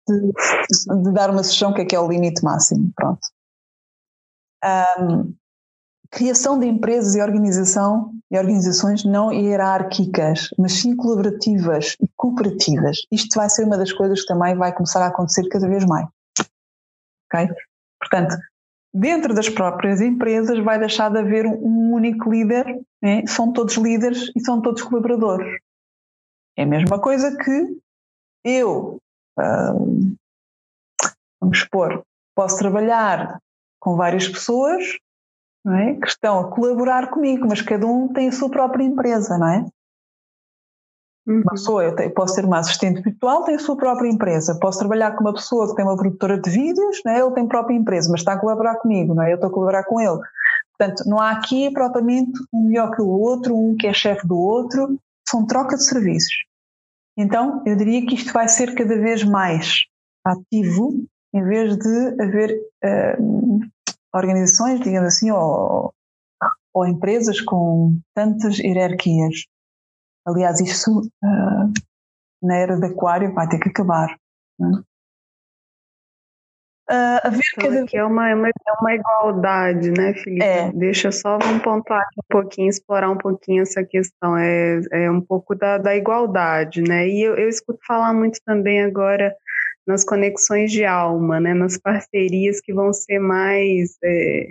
de, 0.08 0.32
de, 1.04 1.12
dar 1.12 1.32
uma 1.32 1.44
sugestão 1.44 1.74
que 1.74 1.82
é 1.82 1.86
que 1.86 1.96
é 1.96 2.00
o 2.00 2.08
limite 2.08 2.44
máximo, 2.44 2.92
pronto. 2.96 3.20
Um, 5.00 5.34
criação 6.10 6.60
de 6.60 6.68
empresas 6.68 7.16
e 7.16 7.22
organização 7.22 8.12
e 8.32 8.38
organizações 8.38 9.04
não 9.04 9.32
hierárquicas, 9.32 10.50
mas 10.58 10.74
sim 10.74 10.96
colaborativas 10.96 11.96
e 12.02 12.08
cooperativas. 12.16 13.00
Isto 13.12 13.36
vai 13.36 13.50
ser 13.50 13.66
uma 13.66 13.78
das 13.78 13.92
coisas 13.92 14.22
que 14.22 14.28
também 14.28 14.56
vai 14.56 14.74
começar 14.74 15.04
a 15.04 15.08
acontecer 15.08 15.48
cada 15.50 15.68
vez 15.68 15.86
mais. 15.86 16.08
Ok? 17.26 17.50
Portanto, 18.00 18.38
dentro 18.94 19.34
das 19.34 19.50
próprias 19.50 20.02
empresas 20.02 20.60
vai 20.64 20.80
deixar 20.80 21.10
de 21.10 21.20
haver 21.20 21.46
um 21.46 21.94
único 21.94 22.30
líder, 22.30 22.66
né? 23.02 23.26
são 23.28 23.52
todos 23.52 23.76
líderes 23.76 24.32
e 24.36 24.40
são 24.42 24.62
todos 24.62 24.84
colaboradores. 24.84 25.60
É 26.58 26.64
a 26.64 26.68
mesma 26.68 27.00
coisa 27.00 27.38
que 27.38 27.78
eu, 28.44 28.98
vamos 31.40 31.60
supor, 31.60 32.04
posso 32.36 32.58
trabalhar 32.58 33.40
com 33.80 33.96
várias 33.96 34.28
pessoas 34.28 34.98
é? 35.74 35.96
que 35.96 36.08
estão 36.08 36.40
a 36.40 36.52
colaborar 36.52 37.10
comigo, 37.10 37.48
mas 37.48 37.62
cada 37.62 37.86
um 37.86 38.08
tem 38.08 38.30
a 38.30 38.32
sua 38.32 38.50
própria 38.50 38.84
empresa, 38.84 39.38
não 39.38 39.48
é? 39.48 39.66
Uhum. 41.28 41.42
Uma 41.42 41.52
pessoa, 41.52 41.84
eu, 41.84 41.96
tenho, 41.96 42.14
posso 42.14 42.36
ser 42.36 42.46
uma 42.46 42.60
assistente 42.60 43.02
virtual, 43.02 43.44
tem 43.44 43.56
a 43.56 43.60
sua 43.60 43.76
própria 43.76 44.10
empresa. 44.10 44.58
Posso 44.60 44.80
trabalhar 44.80 45.12
com 45.12 45.22
uma 45.22 45.34
pessoa 45.34 45.68
que 45.68 45.76
tem 45.76 45.86
uma 45.86 45.98
produtora 45.98 46.40
de 46.40 46.50
vídeos, 46.50 47.02
não 47.06 47.12
é? 47.12 47.20
ele 47.20 47.34
tem 47.34 47.44
a 47.44 47.48
própria 47.48 47.76
empresa, 47.76 48.10
mas 48.10 48.22
está 48.22 48.34
a 48.34 48.40
colaborar 48.40 48.76
comigo, 48.76 49.14
não 49.14 49.24
é? 49.24 49.32
eu 49.32 49.36
estou 49.36 49.50
a 49.50 49.54
colaborar 49.54 49.84
com 49.84 50.00
ele. 50.00 50.20
Portanto, 50.78 51.04
não 51.06 51.20
há 51.20 51.32
aqui 51.32 51.72
propriamente 51.72 52.32
um 52.54 52.68
melhor 52.68 52.96
que 52.96 53.02
o 53.02 53.10
outro, 53.10 53.58
um 53.58 53.76
que 53.76 53.88
é 53.88 53.94
chefe 53.94 54.26
do 54.28 54.38
outro, 54.38 54.98
são 55.28 55.46
troca 55.46 55.76
de 55.76 55.84
serviços. 55.84 56.34
Então, 57.18 57.64
eu 57.66 57.76
diria 57.76 58.06
que 58.06 58.14
isto 58.14 58.32
vai 58.32 58.48
ser 58.48 58.76
cada 58.76 58.96
vez 58.96 59.24
mais 59.24 59.86
ativo, 60.24 60.94
em 61.34 61.44
vez 61.44 61.76
de 61.78 62.22
haver 62.22 62.60
uh, 62.86 63.60
organizações, 64.18 64.80
digamos 64.80 65.08
assim, 65.08 65.32
ou, 65.32 65.94
ou 66.74 66.88
empresas 66.88 67.42
com 67.42 68.00
tantas 68.14 68.60
hierarquias. 68.60 69.46
Aliás, 70.26 70.60
isso 70.60 71.02
uh, 71.24 71.74
na 72.42 72.56
era 72.56 72.78
do 72.78 72.86
aquário 72.86 73.34
vai 73.34 73.48
ter 73.48 73.60
que 73.60 73.70
acabar. 73.70 74.18
Né? 74.60 74.82
Uh, 76.90 77.20
haver 77.22 77.42
então, 77.58 77.70
cada... 77.70 77.84
aqui 77.84 77.98
é 77.98 78.04
uma, 78.04 78.30
é, 78.30 78.36
uma, 78.36 78.48
é 78.48 78.72
uma 78.80 78.94
igualdade, 78.94 79.92
né, 79.92 80.14
Felipe? 80.14 80.44
É. 80.44 80.72
Deixa 80.72 81.12
só, 81.12 81.38
vamos 81.38 81.62
pontuar 81.62 82.02
aqui 82.02 82.20
um 82.20 82.28
pouquinho, 82.30 82.70
explorar 82.70 83.12
um 83.12 83.18
pouquinho 83.18 83.64
essa 83.64 83.84
questão. 83.84 84.38
É, 84.38 84.80
é 84.94 85.12
um 85.12 85.20
pouco 85.20 85.54
da, 85.54 85.78
da 85.78 85.96
igualdade, 85.96 86.82
né? 86.82 87.06
E 87.08 87.22
eu, 87.22 87.36
eu 87.36 87.50
escuto 87.50 87.80
falar 87.86 88.14
muito 88.14 88.40
também 88.46 88.84
agora 88.84 89.36
nas 89.88 90.04
conexões 90.04 90.72
de 90.72 90.84
alma, 90.84 91.40
né, 91.40 91.54
nas 91.54 91.78
parcerias 91.78 92.60
que 92.60 92.74
vão 92.74 92.92
ser 92.92 93.20
mais. 93.20 93.98
É, 94.04 94.48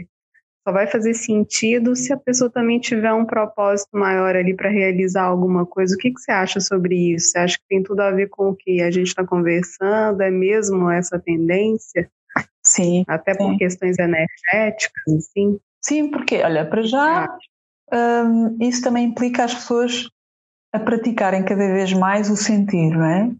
só 0.66 0.72
vai 0.72 0.89
fazer 0.89 1.14
sentido 1.14 1.95
se 1.95 2.12
a 2.12 2.16
pessoa 2.16 2.51
também 2.51 2.80
tiver 2.80 3.12
um 3.12 3.24
propósito 3.24 3.97
maior 3.97 4.34
ali 4.34 4.53
para 4.53 4.68
realizar 4.68 5.22
alguma 5.22 5.64
coisa. 5.64 5.95
O 5.95 5.99
que, 5.99 6.11
que 6.11 6.20
você 6.20 6.32
acha 6.32 6.59
sobre 6.59 7.14
isso? 7.14 7.30
Você 7.30 7.39
acha 7.39 7.57
que 7.57 7.64
tem 7.68 7.82
tudo 7.84 8.01
a 8.01 8.11
ver 8.11 8.28
com 8.28 8.49
o 8.49 8.57
que 8.57 8.82
a 8.82 8.91
gente 8.91 9.07
está 9.07 9.24
conversando? 9.24 10.20
É 10.22 10.30
mesmo 10.30 10.91
essa 10.91 11.20
tendência? 11.20 12.11
Sim. 12.64 13.05
Até 13.07 13.34
sim. 13.34 13.39
por 13.39 13.57
questões 13.57 13.97
energéticas, 13.97 15.14
assim? 15.16 15.61
Sim, 15.80 16.11
porque, 16.11 16.43
olha, 16.43 16.68
para 16.68 16.82
já, 16.82 17.28
hum, 17.93 18.59
isso 18.61 18.82
também 18.82 19.05
implica 19.05 19.45
as 19.45 19.55
pessoas 19.55 20.09
a 20.72 20.80
praticarem 20.80 21.45
cada 21.45 21.72
vez 21.72 21.93
mais 21.93 22.28
o 22.28 22.34
sentir, 22.34 22.91
não 22.91 23.05
é? 23.05 23.30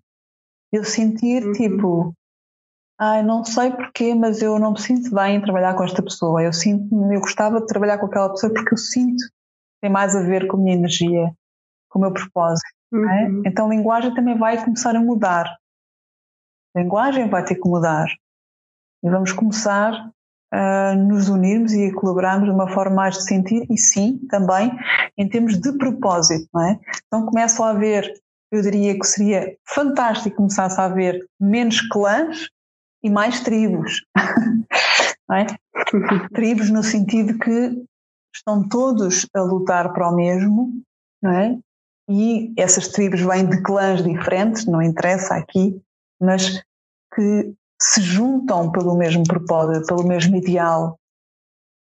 Eu 0.73 0.85
sentir 0.85 1.45
uhum. 1.45 1.53
tipo, 1.53 2.15
ai, 2.99 3.23
não 3.23 3.45
sei 3.45 3.71
porquê, 3.71 4.15
mas 4.15 4.43
eu 4.43 4.59
não 4.59 4.73
me 4.73 4.81
sinto 4.81 5.15
bem 5.15 5.37
em 5.37 5.43
trabalhar 5.43 5.75
com 5.75 5.85
esta 5.85 6.03
pessoa. 6.03 6.43
Eu 6.43 6.53
sinto, 6.53 6.95
eu 7.13 7.21
gostava 7.21 7.61
de 7.61 7.67
trabalhar 7.67 7.99
com 7.99 8.07
aquela 8.07 8.31
pessoa 8.31 8.53
porque 8.53 8.75
eu 8.75 8.79
sinto 8.79 9.25
tem 9.81 9.91
mais 9.91 10.17
a 10.17 10.23
ver 10.23 10.47
com 10.47 10.57
a 10.57 10.61
minha 10.61 10.75
energia, 10.75 11.33
com 11.89 11.99
o 11.99 12.03
meu 12.03 12.13
propósito. 12.13 12.67
É? 12.93 12.97
Uhum. 12.97 13.09
É? 13.45 13.49
Então 13.49 13.67
a 13.67 13.71
linguagem 13.71 14.15
também 14.15 14.37
vai 14.37 14.63
começar 14.63 14.95
a 14.97 15.01
mudar. 15.01 15.47
A 16.75 16.81
linguagem 16.81 17.29
vai 17.29 17.45
ter 17.45 17.57
que 17.57 17.69
mudar. 17.69 18.07
E 19.03 19.11
vamos 19.11 19.33
começar 19.33 20.11
a 20.53 20.95
nos 20.95 21.29
unirmos 21.29 21.73
e 21.73 21.87
a 21.87 21.95
colaborarmos 21.95 22.49
de 22.49 22.55
uma 22.55 22.69
forma 22.69 22.97
mais 22.97 23.17
de 23.17 23.25
sentir 23.25 23.67
e 23.71 23.77
sim, 23.77 24.19
também 24.29 24.73
em 25.17 25.29
termos 25.29 25.59
de 25.59 25.73
propósito, 25.77 26.49
não 26.53 26.63
é? 26.63 26.81
Então 27.07 27.27
começam 27.27 27.65
a 27.65 27.71
haver 27.71 28.13
eu 28.51 28.63
diria 28.63 28.99
que 28.99 29.07
seria 29.07 29.57
fantástico 29.67 30.37
começasse 30.37 30.81
a 30.81 30.85
haver 30.85 31.27
menos 31.41 31.81
clãs 31.89 32.49
e 33.03 33.11
mais 33.11 33.41
tribos. 33.41 34.05
é? 35.33 35.47
tribos 36.35 36.71
no 36.71 36.83
sentido 36.83 37.39
que 37.39 37.85
estão 38.35 38.67
todos 38.69 39.27
a 39.35 39.43
lutar 39.43 39.93
para 39.93 40.09
o 40.09 40.15
mesmo, 40.15 40.73
é? 41.25 41.57
E 42.09 42.53
essas 42.57 42.89
tribos 42.89 43.21
vêm 43.21 43.49
de 43.49 43.61
clãs 43.63 44.03
diferentes, 44.03 44.65
não 44.67 44.81
interessa 44.81 45.35
aqui, 45.35 45.81
mas 46.21 46.63
que 47.15 47.55
se 47.81 48.01
juntam 48.01 48.71
pelo 48.71 48.97
mesmo 48.97 49.25
propósito, 49.25 49.87
pelo 49.87 50.07
mesmo 50.07 50.37
ideal. 50.37 50.99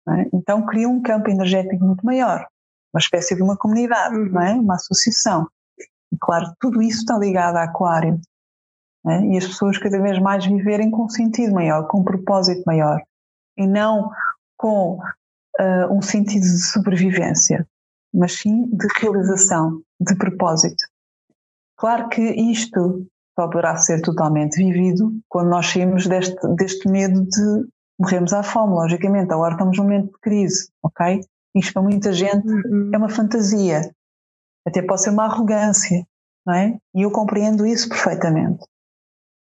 É? 0.08 0.28
Então 0.32 0.64
criam 0.66 0.92
um 0.92 1.02
campo 1.02 1.28
energético 1.28 1.84
muito 1.84 2.04
maior, 2.04 2.46
uma 2.94 3.00
espécie 3.00 3.34
de 3.34 3.42
uma 3.42 3.56
comunidade, 3.56 4.16
não 4.16 4.40
é? 4.40 4.52
Uma 4.54 4.74
associação. 4.74 5.48
E 6.12 6.16
claro, 6.20 6.52
tudo 6.60 6.82
isso 6.82 6.98
está 6.98 7.18
ligado 7.18 7.56
a 7.56 7.64
Aquário. 7.64 8.20
Né? 9.04 9.26
E 9.28 9.38
as 9.38 9.46
pessoas 9.46 9.78
cada 9.78 10.00
vez 10.00 10.18
mais 10.18 10.44
viverem 10.46 10.90
com 10.90 11.04
um 11.04 11.08
sentido 11.08 11.52
maior, 11.54 11.86
com 11.88 12.00
um 12.00 12.04
propósito 12.04 12.62
maior. 12.66 13.00
E 13.56 13.66
não 13.66 14.10
com 14.56 14.98
uh, 14.98 15.92
um 15.92 16.00
sentido 16.00 16.42
de 16.42 16.64
sobrevivência, 16.64 17.66
mas 18.12 18.38
sim 18.38 18.66
de 18.66 18.86
realização, 19.00 19.80
de 20.00 20.14
propósito. 20.16 20.84
Claro 21.76 22.08
que 22.08 22.22
isto 22.22 23.06
só 23.34 23.48
poderá 23.48 23.76
ser 23.76 24.00
totalmente 24.02 24.56
vivido 24.56 25.12
quando 25.28 25.48
nós 25.48 25.66
saímos 25.66 26.06
deste, 26.06 26.36
deste 26.54 26.88
medo 26.88 27.24
de 27.24 27.66
morrermos 27.98 28.32
à 28.32 28.42
fome, 28.42 28.74
logicamente. 28.74 29.32
Agora 29.32 29.54
estamos 29.54 29.76
num 29.78 29.84
momento 29.84 30.12
de 30.12 30.18
crise, 30.20 30.68
ok? 30.82 31.20
Isto 31.54 31.72
para 31.72 31.82
muita 31.82 32.12
gente 32.12 32.46
uhum. 32.48 32.90
é 32.92 32.98
uma 32.98 33.08
fantasia, 33.08 33.90
Até 34.66 34.82
pode 34.82 35.02
ser 35.02 35.10
uma 35.10 35.24
arrogância, 35.24 36.06
não 36.46 36.54
é? 36.54 36.78
E 36.94 37.02
eu 37.02 37.10
compreendo 37.10 37.66
isso 37.66 37.88
perfeitamente. 37.88 38.64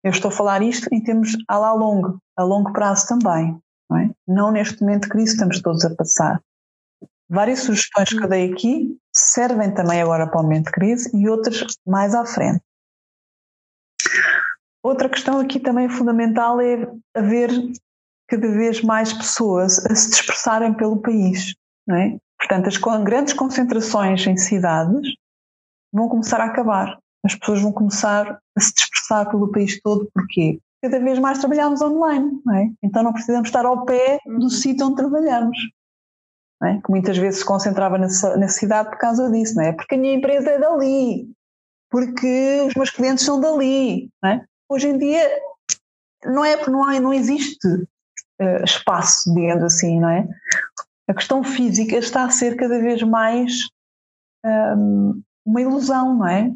Eu 0.03 0.11
estou 0.11 0.29
a 0.29 0.33
falar 0.33 0.61
isto 0.61 0.87
em 0.91 1.01
termos 1.01 1.37
a 1.47 1.57
lá 1.57 1.73
longo, 1.73 2.19
a 2.37 2.43
longo 2.43 2.73
prazo 2.73 3.07
também, 3.07 3.57
não 3.89 3.97
é? 3.97 4.09
Não 4.27 4.51
neste 4.51 4.81
momento 4.81 5.03
de 5.03 5.09
crise 5.09 5.33
estamos 5.33 5.61
todos 5.61 5.85
a 5.85 5.95
passar. 5.95 6.41
Várias 7.29 7.59
sugestões 7.59 8.09
que 8.09 8.23
eu 8.23 8.27
dei 8.27 8.51
aqui 8.51 8.97
servem 9.13 9.73
também 9.73 10.01
agora 10.01 10.27
para 10.27 10.39
o 10.39 10.43
momento 10.43 10.65
de 10.65 10.71
crise 10.71 11.09
e 11.15 11.29
outras 11.29 11.65
mais 11.87 12.13
à 12.13 12.25
frente. 12.25 12.61
Outra 14.83 15.07
questão 15.07 15.39
aqui 15.39 15.59
também 15.59 15.87
fundamental 15.87 16.59
é 16.59 16.85
haver 17.15 17.49
cada 18.27 18.47
vez 18.49 18.81
mais 18.81 19.13
pessoas 19.13 19.79
a 19.85 19.95
se 19.95 20.09
dispersarem 20.09 20.73
pelo 20.73 21.01
país, 21.01 21.55
não 21.87 21.95
é? 21.95 22.17
Portanto, 22.43 22.67
as 22.67 22.77
grandes 23.03 23.33
concentrações 23.33 24.27
em 24.27 24.35
cidades 24.35 25.13
vão 25.93 26.09
começar 26.09 26.41
a 26.41 26.45
acabar. 26.45 26.99
As 27.23 27.35
pessoas 27.35 27.61
vão 27.61 27.71
começar 27.71 28.37
a 28.55 28.59
se 28.59 28.73
dispersar 28.73 29.29
pelo 29.29 29.49
país 29.49 29.81
todo. 29.81 30.09
Porquê? 30.13 30.59
Cada 30.81 30.99
vez 30.99 31.17
mais 31.19 31.39
trabalhamos 31.39 31.81
online, 31.81 32.41
não 32.45 32.53
é? 32.53 32.69
Então 32.83 33.01
não 33.01 33.13
precisamos 33.13 33.47
estar 33.47 33.65
ao 33.65 33.85
pé 33.85 34.19
do 34.25 34.43
uhum. 34.43 34.49
sítio 34.49 34.87
onde 34.87 34.97
trabalhamos. 34.97 35.57
É? 36.61 36.81
Que 36.81 36.89
muitas 36.89 37.17
vezes 37.17 37.39
se 37.39 37.45
concentrava 37.45 37.97
na, 37.97 38.07
na 38.37 38.47
cidade 38.49 38.89
por 38.89 38.97
causa 38.97 39.31
disso, 39.31 39.55
não 39.55 39.63
é? 39.63 39.71
Porque 39.71 39.95
a 39.95 39.97
minha 39.97 40.13
empresa 40.13 40.49
é 40.49 40.59
dali, 40.59 41.29
porque 41.89 42.61
os 42.67 42.73
meus 42.75 42.89
clientes 42.89 43.23
são 43.23 43.39
dali. 43.39 44.09
É? 44.25 44.41
Hoje 44.69 44.89
em 44.89 44.97
dia 44.97 45.29
não 46.25 46.43
é 46.43 46.57
não, 46.69 46.83
há, 46.83 46.99
não 46.99 47.13
existe 47.13 47.67
uh, 47.67 48.63
espaço, 48.65 49.33
digamos 49.33 49.63
assim, 49.63 49.99
não 49.99 50.09
é? 50.09 50.27
A 51.07 51.13
questão 51.13 51.43
física 51.43 51.97
está 51.97 52.23
a 52.23 52.29
ser 52.29 52.55
cada 52.55 52.79
vez 52.79 53.01
mais 53.03 53.69
um, 54.45 55.21
uma 55.45 55.61
ilusão, 55.61 56.17
não 56.17 56.27
é? 56.27 56.53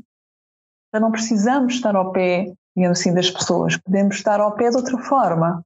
Já 0.93 0.99
não 0.99 1.11
precisamos 1.11 1.73
estar 1.73 1.95
ao 1.95 2.11
pé, 2.11 2.53
digamos 2.75 2.99
assim, 2.99 3.13
das 3.13 3.29
pessoas, 3.29 3.77
podemos 3.77 4.15
estar 4.15 4.39
ao 4.39 4.55
pé 4.55 4.69
de 4.69 4.77
outra 4.77 4.97
forma. 4.99 5.63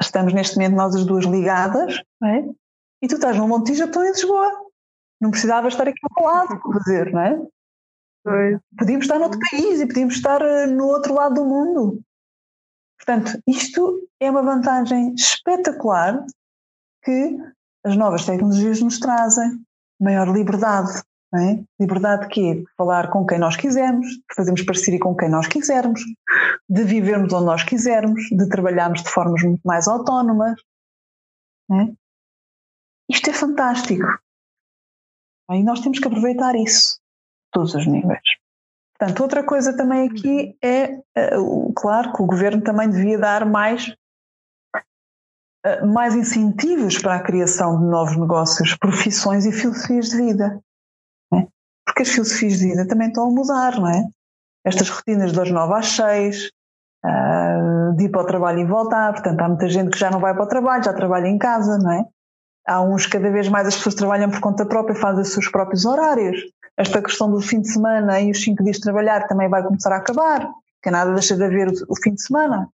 Estamos 0.00 0.32
neste 0.32 0.56
momento 0.56 0.76
nós 0.76 0.94
as 0.94 1.04
duas 1.04 1.24
ligadas, 1.24 2.00
não 2.20 2.28
é? 2.28 2.48
E 3.02 3.08
tu 3.08 3.16
estás 3.16 3.36
num 3.36 3.48
Montijo, 3.48 3.84
estou 3.84 4.04
em 4.04 4.10
Lisboa. 4.10 4.48
Não 5.20 5.30
precisava 5.30 5.66
estar 5.66 5.88
aqui 5.88 5.98
ao 6.16 6.24
lado 6.24 6.60
para 6.60 6.72
fazer, 6.72 7.12
não 7.12 7.20
é? 7.20 7.46
Foi. 8.22 8.58
Podíamos 8.78 9.06
estar 9.06 9.18
noutro 9.18 9.40
país 9.50 9.80
e 9.80 9.86
podíamos 9.86 10.14
estar 10.14 10.40
eh, 10.42 10.66
no 10.66 10.86
outro 10.86 11.14
lado 11.14 11.34
do 11.34 11.44
mundo. 11.44 12.00
Portanto, 12.98 13.40
isto 13.46 14.08
é 14.20 14.30
uma 14.30 14.42
vantagem 14.42 15.14
espetacular 15.14 16.24
que 17.02 17.36
as 17.84 17.96
novas 17.96 18.24
tecnologias 18.24 18.80
nos 18.80 18.98
trazem. 18.98 19.60
Maior 20.00 20.28
liberdade. 20.28 21.02
É? 21.34 21.62
Liberdade 21.78 22.22
de 22.22 22.28
quê? 22.28 22.54
De 22.54 22.66
falar 22.76 23.10
com 23.10 23.26
quem 23.26 23.38
nós 23.38 23.54
quisermos, 23.54 24.06
de 24.06 24.34
fazermos 24.34 24.62
parceria 24.62 24.98
com 24.98 25.14
quem 25.14 25.28
nós 25.28 25.46
quisermos, 25.46 26.00
de 26.68 26.84
vivermos 26.84 27.32
onde 27.34 27.44
nós 27.44 27.62
quisermos, 27.62 28.22
de 28.30 28.48
trabalharmos 28.48 29.02
de 29.02 29.10
formas 29.10 29.42
muito 29.42 29.60
mais 29.62 29.86
autónomas. 29.86 30.58
É? 31.70 31.92
Isto 33.10 33.28
é 33.28 33.32
fantástico. 33.34 34.06
E 35.50 35.62
nós 35.62 35.80
temos 35.80 35.98
que 35.98 36.06
aproveitar 36.06 36.54
isso, 36.54 36.98
todos 37.52 37.74
os 37.74 37.86
níveis. 37.86 38.20
Portanto, 38.98 39.20
outra 39.22 39.44
coisa 39.44 39.76
também 39.76 40.08
aqui 40.08 40.56
é, 40.62 40.98
eh, 41.14 41.30
claro, 41.76 42.12
que 42.12 42.22
o 42.22 42.26
governo 42.26 42.62
também 42.62 42.90
devia 42.90 43.18
dar 43.18 43.46
mais 43.46 43.94
mais 45.86 46.14
incentivos 46.14 46.98
para 46.98 47.16
a 47.16 47.22
criação 47.22 47.78
de 47.78 47.86
novos 47.86 48.16
negócios, 48.16 48.76
profissões 48.76 49.44
e 49.44 49.52
filosofias 49.52 50.10
de 50.10 50.16
vida. 50.16 50.60
É? 51.34 51.46
Porque 51.84 52.02
as 52.02 52.08
filosofias 52.08 52.58
de 52.58 52.68
vida 52.68 52.86
também 52.86 53.08
estão 53.08 53.28
a 53.28 53.30
mudar, 53.30 53.78
não 53.78 53.88
é? 53.88 54.04
Estas 54.64 54.88
rotinas 54.88 55.32
das 55.32 55.50
9 55.50 55.74
às 55.74 55.86
6, 55.88 56.50
uh, 57.04 57.96
de 57.96 58.04
ir 58.04 58.08
para 58.10 58.22
o 58.22 58.26
trabalho 58.26 58.60
e 58.60 58.64
voltar, 58.64 59.12
portanto 59.12 59.40
há 59.40 59.48
muita 59.48 59.68
gente 59.68 59.90
que 59.90 59.98
já 59.98 60.10
não 60.10 60.20
vai 60.20 60.34
para 60.34 60.44
o 60.44 60.48
trabalho, 60.48 60.84
já 60.84 60.92
trabalha 60.92 61.26
em 61.26 61.38
casa, 61.38 61.78
não 61.78 61.92
é? 61.92 62.04
Há 62.66 62.82
uns 62.82 63.06
cada 63.06 63.30
vez 63.30 63.48
mais 63.48 63.66
as 63.66 63.76
pessoas 63.76 63.94
trabalham 63.94 64.30
por 64.30 64.40
conta 64.40 64.66
própria, 64.66 64.94
fazem 64.94 65.22
os 65.22 65.32
seus 65.32 65.48
próprios 65.48 65.86
horários. 65.86 66.38
Esta 66.76 67.02
questão 67.02 67.30
do 67.30 67.40
fim 67.40 67.60
de 67.60 67.72
semana 67.72 68.20
e 68.20 68.30
os 68.30 68.42
5 68.42 68.62
dias 68.62 68.76
de 68.76 68.82
trabalhar 68.82 69.26
também 69.26 69.48
vai 69.48 69.62
começar 69.62 69.92
a 69.92 69.96
acabar, 69.96 70.48
que 70.82 70.90
nada 70.90 71.12
deixa 71.14 71.34
de 71.34 71.42
haver 71.42 71.68
o 71.88 71.96
fim 71.96 72.14
de 72.14 72.22
semana 72.22 72.68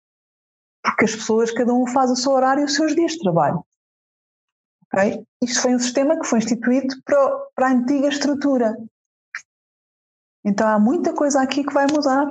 porque 0.84 1.06
as 1.06 1.16
pessoas, 1.16 1.50
cada 1.50 1.72
um 1.72 1.86
faz 1.86 2.10
o 2.10 2.16
seu 2.16 2.32
horário 2.32 2.60
e 2.60 2.64
os 2.64 2.74
seus 2.74 2.94
dias 2.94 3.12
de 3.12 3.20
trabalho. 3.20 3.64
Okay? 4.86 5.24
Isto 5.42 5.62
foi 5.62 5.74
um 5.74 5.78
sistema 5.78 6.20
que 6.20 6.26
foi 6.26 6.38
instituído 6.38 6.94
para, 7.04 7.38
para 7.54 7.68
a 7.68 7.72
antiga 7.72 8.08
estrutura. 8.08 8.76
Então 10.44 10.68
há 10.68 10.78
muita 10.78 11.14
coisa 11.14 11.40
aqui 11.40 11.64
que 11.64 11.72
vai 11.72 11.86
mudar. 11.90 12.30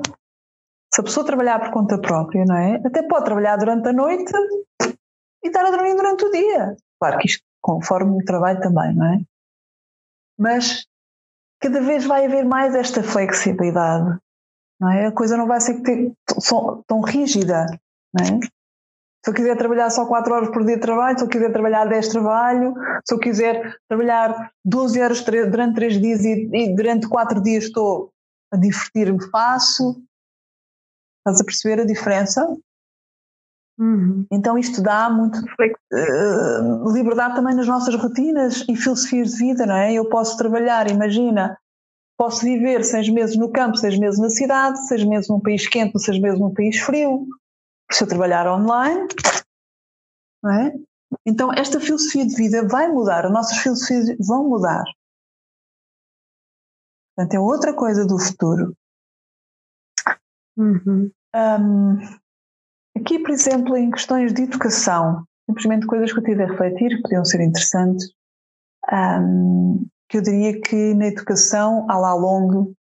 Se 0.94 1.02
a 1.02 1.04
pessoa 1.04 1.26
trabalhar 1.26 1.60
por 1.60 1.72
conta 1.72 2.00
própria, 2.00 2.46
não 2.46 2.56
é? 2.56 2.76
Até 2.86 3.02
pode 3.02 3.26
trabalhar 3.26 3.58
durante 3.58 3.90
a 3.90 3.94
noite 3.94 4.32
e 5.44 5.48
estar 5.48 5.66
a 5.66 5.72
dormir 5.72 5.96
durante 5.96 6.24
o 6.24 6.32
dia. 6.32 6.78
Claro 7.00 7.18
que 7.18 7.28
isto 7.28 7.44
conforme 7.60 8.22
o 8.22 8.26
trabalho 8.26 8.62
também, 8.62 8.94
não 8.94 9.14
é? 9.14 9.22
Mas 10.38 10.86
cada 11.60 11.82
vez 11.82 12.06
vai 12.06 12.26
haver 12.26 12.46
mais 12.46 12.76
esta 12.76 13.02
flexibilidade, 13.02 14.20
não 14.80 14.92
é? 14.92 15.08
A 15.08 15.12
coisa 15.12 15.36
não 15.36 15.48
vai 15.48 15.60
ser 15.60 15.82
tão, 15.82 16.84
tão 16.86 17.02
rígida. 18.18 18.46
É? 18.46 18.64
Se 19.26 19.30
eu 19.30 19.34
quiser 19.34 19.58
trabalhar 19.58 19.90
só 19.90 20.06
4 20.06 20.34
horas 20.34 20.50
por 20.50 20.66
dia 20.66 20.76
de 20.76 20.82
trabalho, 20.82 21.18
se 21.18 21.24
eu 21.24 21.30
quiser 21.30 21.52
trabalhar 21.54 21.86
10 21.86 22.08
trabalho, 22.10 22.74
se 23.06 23.16
eu 23.16 23.20
quiser 23.20 23.78
trabalhar 23.88 24.52
12 24.66 25.02
horas 25.02 25.24
durante 25.24 25.76
3 25.76 26.02
dias 26.02 26.26
e, 26.26 26.50
e 26.54 26.76
durante 26.76 27.08
4 27.08 27.42
dias 27.42 27.64
estou 27.64 28.12
a 28.52 28.58
divertir-me, 28.58 29.24
faço. 29.30 30.04
Estás 31.20 31.40
a 31.40 31.46
perceber 31.46 31.82
a 31.82 31.86
diferença? 31.86 32.46
Uhum. 33.80 34.26
Então 34.30 34.58
isto 34.58 34.84
dá 34.84 35.10
muito 35.10 35.40
uh, 35.40 36.94
liberdade 36.94 37.36
também 37.36 37.56
nas 37.56 37.66
nossas 37.66 37.96
rotinas 37.96 38.66
e 38.68 38.76
filosofias 38.76 39.32
de 39.32 39.38
vida, 39.38 39.66
não 39.66 39.76
é? 39.76 39.94
Eu 39.94 40.10
posso 40.10 40.38
trabalhar, 40.38 40.92
imagina, 40.92 41.58
posso 42.18 42.44
viver 42.44 42.84
seis 42.84 43.08
meses 43.08 43.38
no 43.38 43.50
campo, 43.54 43.78
seis 43.78 43.98
meses 43.98 44.20
na 44.20 44.30
cidade, 44.30 44.86
seis 44.86 45.06
meses 45.06 45.30
num 45.30 45.40
país 45.40 45.66
quente, 45.66 45.98
seis 45.98 46.20
meses 46.20 46.40
num 46.40 46.54
país 46.54 46.78
frio 46.78 47.26
se 47.94 48.04
eu 48.04 48.08
trabalhar 48.08 48.48
online, 48.48 49.08
não 50.42 50.52
é? 50.52 50.74
Então, 51.26 51.54
esta 51.54 51.80
filosofia 51.80 52.26
de 52.26 52.36
vida 52.36 52.68
vai 52.68 52.88
mudar, 52.88 53.26
as 53.26 53.32
nossas 53.32 53.58
filosofias 53.60 54.18
vão 54.20 54.50
mudar. 54.50 54.84
Portanto, 57.16 57.36
é 57.36 57.40
outra 57.40 57.74
coisa 57.74 58.06
do 58.06 58.18
futuro. 58.18 58.76
Uhum. 60.58 61.12
Um, 61.36 62.00
aqui, 62.98 63.20
por 63.20 63.32
exemplo, 63.32 63.78
em 63.78 63.92
questões 63.92 64.34
de 64.34 64.44
educação, 64.44 65.24
simplesmente 65.48 65.86
coisas 65.86 66.12
que 66.12 66.20
eu 66.20 66.24
tive 66.24 66.44
a 66.44 66.48
refletir, 66.48 66.96
que 66.96 67.02
podiam 67.04 67.24
ser 67.24 67.42
interessantes, 67.42 68.12
um, 68.92 69.86
que 70.10 70.18
eu 70.18 70.22
diria 70.22 70.60
que 70.60 70.94
na 70.96 71.08
educação, 71.08 71.90
a 71.90 71.98
lá 71.98 72.14
longo, 72.14 72.74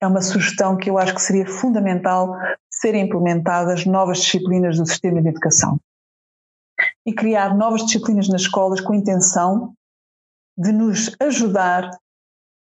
é 0.00 0.06
uma 0.06 0.20
sugestão 0.20 0.76
que 0.76 0.90
eu 0.90 0.98
acho 0.98 1.14
que 1.14 1.22
seria 1.22 1.46
fundamental 1.46 2.34
serem 2.82 3.04
implementadas 3.04 3.86
novas 3.86 4.18
disciplinas 4.18 4.76
do 4.76 4.84
sistema 4.84 5.22
de 5.22 5.28
educação. 5.28 5.80
E 7.06 7.14
criar 7.14 7.56
novas 7.56 7.86
disciplinas 7.86 8.28
nas 8.28 8.42
escolas 8.42 8.80
com 8.80 8.92
a 8.92 8.96
intenção 8.96 9.72
de 10.58 10.72
nos 10.72 11.14
ajudar 11.20 11.88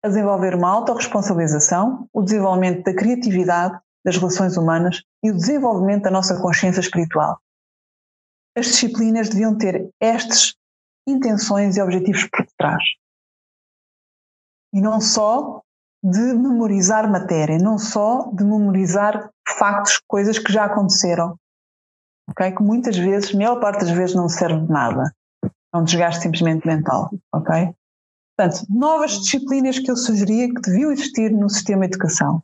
a 0.04 0.08
desenvolver 0.08 0.56
uma 0.56 0.70
autorresponsabilização, 0.70 2.10
o 2.12 2.24
desenvolvimento 2.24 2.84
da 2.84 2.96
criatividade, 2.96 3.80
das 4.04 4.18
relações 4.18 4.58
humanas 4.58 5.04
e 5.24 5.30
o 5.30 5.36
desenvolvimento 5.36 6.04
da 6.04 6.12
nossa 6.12 6.42
consciência 6.42 6.80
espiritual. 6.80 7.40
As 8.58 8.66
disciplinas 8.66 9.30
deviam 9.30 9.56
ter 9.58 9.90
estas 10.02 10.56
intenções 11.08 11.78
e 11.78 11.82
objetivos 11.82 12.28
por 12.32 12.46
detrás. 12.46 12.84
E 14.74 14.82
não 14.82 15.00
só 15.00 15.62
de 16.04 16.34
memorizar 16.34 17.10
matéria, 17.10 17.58
não 17.58 17.78
só 17.78 18.32
de 18.34 18.44
memorizar 18.44 19.30
factos, 19.58 20.02
coisas 20.08 20.40
que 20.40 20.52
já 20.52 20.66
aconteceram. 20.66 21.36
Ok? 22.30 22.52
Que 22.52 22.64
muitas 22.64 22.98
vezes, 22.98 23.34
a 23.34 23.38
maior 23.38 23.60
parte 23.60 23.82
das 23.82 23.92
vezes, 23.92 24.16
não 24.16 24.30
serve 24.30 24.66
de 24.66 24.72
nada. 24.72 25.14
É 25.44 25.78
um 25.78 25.84
desgaste 25.84 26.22
simplesmente 26.22 26.66
mental. 26.66 27.10
Ok? 27.34 27.74
Portanto, 28.38 28.66
novas 28.70 29.12
disciplinas 29.20 29.80
que 29.80 29.92
eu 29.92 29.98
sugeria 29.98 30.48
que 30.48 30.62
deviam 30.62 30.92
existir 30.92 31.32
no 31.32 31.50
sistema 31.50 31.82
de 31.88 31.96
educação. 31.96 32.42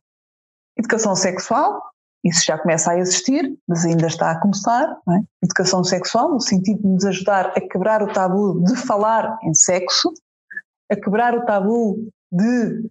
Educação 0.77 1.15
sexual, 1.15 1.81
isso 2.25 2.43
já 2.43 2.57
começa 2.57 2.91
a 2.91 2.97
existir, 2.97 3.55
mas 3.67 3.85
ainda 3.85 4.07
está 4.07 4.31
a 4.31 4.41
começar. 4.41 4.97
É? 5.09 5.23
Educação 5.43 5.83
sexual, 5.83 6.31
no 6.31 6.41
sentido 6.41 6.81
de 6.81 6.87
nos 6.87 7.05
ajudar 7.05 7.53
a 7.55 7.61
quebrar 7.61 8.03
o 8.03 8.11
tabu 8.11 8.61
de 8.63 8.75
falar 8.75 9.37
em 9.43 9.53
sexo, 9.53 10.11
a 10.91 10.95
quebrar 10.95 11.35
o 11.35 11.45
tabu 11.45 12.09
de 12.31 12.89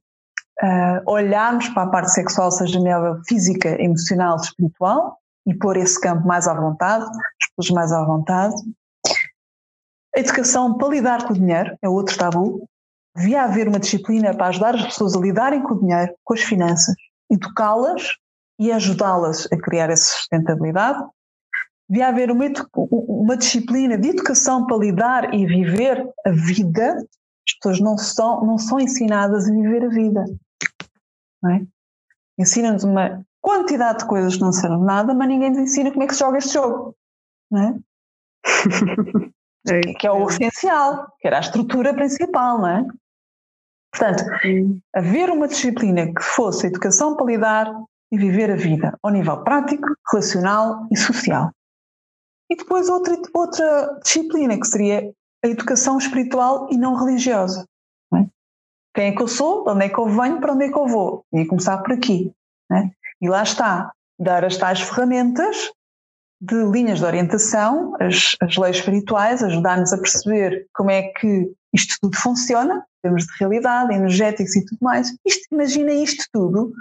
uh, 0.63 1.11
olharmos 1.11 1.69
para 1.71 1.85
a 1.85 1.91
parte 1.91 2.13
sexual, 2.13 2.51
seja 2.51 2.81
nela 2.81 3.21
física, 3.27 3.81
emocional, 3.83 4.37
espiritual, 4.37 5.19
e 5.47 5.55
pôr 5.55 5.77
esse 5.77 6.01
campo 6.01 6.27
mais 6.27 6.49
à 6.49 6.55
vontade, 6.55 7.05
as 7.05 7.49
pessoas 7.57 7.75
mais 7.75 7.93
à 7.93 8.05
vontade. 8.05 8.55
A 10.17 10.21
educação 10.21 10.77
para 10.77 10.89
lidar 10.89 11.27
com 11.27 11.33
o 11.33 11.37
dinheiro 11.37 11.77
é 11.83 11.89
outro 11.89 12.17
tabu. 12.17 12.69
devia 13.17 13.43
haver 13.43 13.69
uma 13.69 13.79
disciplina 13.79 14.35
para 14.35 14.49
ajudar 14.49 14.75
as 14.75 14.85
pessoas 14.85 15.15
a 15.15 15.21
lidarem 15.21 15.63
com 15.63 15.75
o 15.75 15.81
dinheiro, 15.81 16.15
com 16.25 16.35
as 16.35 16.41
finanças, 16.41 16.95
educá-las 17.31 18.17
e 18.59 18.71
ajudá-las 18.73 19.47
a 19.53 19.57
criar 19.57 19.91
essa 19.91 20.17
sustentabilidade. 20.17 21.05
Devia 21.89 22.09
haver 22.09 22.31
uma, 22.31 22.47
uma 22.91 23.37
disciplina 23.37 23.99
de 23.99 24.09
educação 24.09 24.67
para 24.67 24.79
lidar 24.79 25.35
e 25.35 25.45
viver 25.47 26.09
a 26.25 26.31
vida. 26.31 26.97
As 27.47 27.55
pessoas 27.57 27.81
não 27.81 27.99
são, 27.99 28.47
não 28.47 28.57
são 28.57 28.81
ensinadas 28.81 29.49
a 29.49 29.53
viver 29.53 29.85
a 29.85 29.89
vida. 29.89 30.25
É? 31.51 31.67
Ensinam-nos 32.39 32.85
uma 32.85 33.25
quantidade 33.41 33.99
de 33.99 34.07
coisas 34.07 34.37
que 34.37 34.41
não 34.41 34.53
servem 34.53 34.83
nada, 34.83 35.15
mas 35.15 35.29
ninguém 35.29 35.51
nos 35.51 35.59
ensina 35.59 35.91
como 35.91 36.03
é 36.03 36.07
que 36.07 36.15
se 36.15 36.21
joga 36.21 36.39
este 36.39 36.55
jogo. 36.55 36.97
É? 37.55 37.75
é 39.69 39.81
que 39.95 40.07
é 40.07 40.11
o 40.11 40.29
essencial, 40.29 41.13
que 41.19 41.27
era 41.29 41.37
a 41.37 41.41
estrutura 41.41 41.95
principal, 41.95 42.59
não 42.59 42.69
é? 42.69 42.87
Portanto, 43.93 44.25
haver 44.93 45.31
uma 45.31 45.47
disciplina 45.47 46.13
que 46.13 46.23
fosse 46.23 46.67
a 46.67 46.69
educação 46.69 47.15
para 47.15 47.27
lidar 47.27 47.85
e 48.11 48.19
viver 48.19 48.51
a 48.51 48.57
vida 48.57 48.99
ao 49.03 49.11
nível 49.13 49.45
prático, 49.45 49.87
relacional 50.11 50.87
e 50.91 50.97
social. 50.97 51.53
E 52.51 52.57
depois 52.57 52.89
outra, 52.89 53.17
outra 53.33 53.99
disciplina 54.03 54.59
que 54.59 54.67
seria 54.67 55.13
a 55.45 55.49
educação 55.49 55.99
espiritual 55.99 56.69
e 56.71 56.77
não 56.77 56.97
religiosa. 56.97 57.67
É? 58.95 59.01
Quem 59.01 59.05
é 59.09 59.13
que 59.13 59.23
eu 59.23 59.29
sou? 59.29 59.69
Onde 59.69 59.87
é 59.87 59.89
que 59.89 59.99
eu 59.99 60.07
venho? 60.07 60.41
Para 60.41 60.53
onde 60.53 60.65
é 60.65 60.69
que 60.69 60.79
eu 60.79 60.87
vou? 60.87 61.25
E 61.33 61.45
começar 61.45 61.79
por 61.79 61.93
aqui. 61.93 62.33
É? 62.73 62.91
E 63.21 63.29
lá 63.29 63.43
está, 63.43 63.93
dar 64.19 64.45
as 64.45 64.57
tais 64.57 64.81
ferramentas 64.81 65.71
de 66.41 66.57
linhas 66.67 66.99
de 66.99 67.05
orientação, 67.05 67.95
as, 68.01 68.37
as 68.41 68.57
leis 68.57 68.77
espirituais, 68.77 69.43
ajudar-nos 69.43 69.93
a 69.93 69.99
perceber 69.99 70.67
como 70.75 70.91
é 70.91 71.03
que 71.03 71.53
isto 71.73 71.97
tudo 72.01 72.17
funciona, 72.17 72.87
termos 73.03 73.25
de 73.27 73.33
realidade, 73.39 73.95
energéticos 73.95 74.55
e 74.57 74.65
tudo 74.65 74.79
mais. 74.81 75.15
Isto, 75.25 75.49
imagina 75.53 75.93
isto 75.93 76.25
tudo 76.33 76.73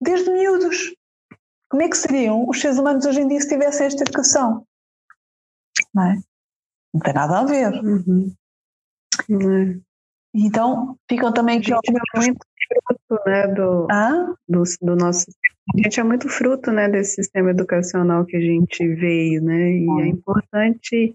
desde 0.00 0.30
miúdos. 0.30 0.94
Como 1.68 1.82
é 1.82 1.88
que 1.88 1.96
seriam 1.96 2.48
os 2.48 2.60
seres 2.60 2.78
humanos 2.78 3.06
hoje 3.06 3.20
em 3.20 3.28
dia 3.28 3.40
se 3.40 3.48
tivessem 3.48 3.86
esta 3.86 4.02
educação? 4.02 4.66
Não 5.94 6.04
é? 6.04 6.20
Não 6.92 7.00
tem 7.00 7.14
nada 7.14 7.38
a 7.38 7.44
ver. 7.44 7.72
Uhum. 7.84 8.34
Uhum. 9.28 9.82
Então, 10.34 10.96
ficam 11.08 11.32
também 11.32 11.60
algumas... 11.72 12.00
É 12.14 12.20
muito 12.20 12.46
fruto, 12.68 13.22
né, 13.26 13.48
do, 13.48 13.86
ah? 13.90 14.34
do, 14.48 14.62
do 14.80 14.96
nosso 14.96 15.26
a 15.72 15.82
gente 15.82 16.00
é 16.00 16.02
muito 16.02 16.28
fruto 16.28 16.72
né, 16.72 16.88
desse 16.88 17.16
sistema 17.16 17.50
educacional 17.50 18.24
que 18.24 18.36
a 18.36 18.40
gente 18.40 18.88
veio, 18.94 19.40
né? 19.42 19.70
E 19.70 20.00
é 20.02 20.06
importante 20.08 21.14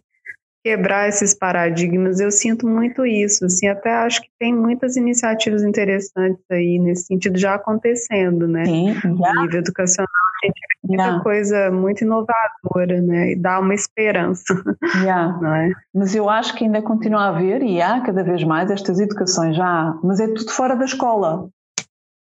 quebrar 0.65 1.07
esses 1.07 1.35
paradigmas. 1.35 2.19
Eu 2.19 2.31
sinto 2.31 2.67
muito 2.67 3.05
isso, 3.05 3.45
assim, 3.45 3.67
até 3.67 3.93
acho 3.93 4.19
que 4.19 4.29
tem 4.39 4.51
muitas 4.51 4.95
iniciativas 4.95 5.61
interessantes 5.61 6.43
aí 6.51 6.79
nesse 6.79 7.05
sentido 7.05 7.37
já 7.37 7.53
acontecendo, 7.53 8.47
né? 8.47 8.65
Sim, 8.65 8.95
já. 8.95 9.41
Nível 9.43 9.59
educacional, 9.59 10.09
a 10.09 10.45
gente 10.47 10.59
vê 10.59 10.97
muita 10.97 11.19
coisa 11.21 11.69
muito 11.69 12.03
inovadora, 12.03 12.99
né? 12.99 13.33
E 13.33 13.35
dá 13.35 13.59
uma 13.59 13.75
esperança. 13.75 14.43
Já. 15.05 15.27
Não 15.39 15.53
é? 15.53 15.71
Mas 15.93 16.15
eu 16.15 16.27
acho 16.27 16.55
que 16.55 16.63
ainda 16.63 16.81
continua 16.81 17.25
a 17.25 17.27
haver 17.29 17.61
e 17.61 17.79
há 17.79 18.01
cada 18.01 18.23
vez 18.23 18.43
mais 18.43 18.71
estas 18.71 18.99
educações 18.99 19.55
já, 19.55 19.95
mas 20.03 20.19
é 20.19 20.27
tudo 20.27 20.49
fora 20.51 20.75
da 20.75 20.85
escola. 20.85 21.47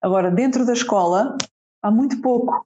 Agora, 0.03 0.30
dentro 0.30 0.64
da 0.64 0.72
escola, 0.72 1.36
há 1.82 1.91
muito 1.91 2.20
pouco. 2.20 2.64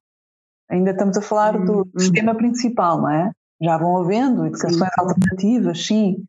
Ainda 0.71 0.91
estamos 0.91 1.17
a 1.17 1.23
falar 1.23 1.53
do 1.53 1.79
uhum. 1.79 1.91
sistema 1.99 2.35
principal, 2.35 3.01
não 3.01 3.11
é? 3.11 3.31
Já 3.63 3.79
vão 3.79 3.99
havendo 3.99 4.47
educações 4.47 4.77
sim. 4.77 4.99
alternativas, 4.99 5.87
sim, 5.87 6.25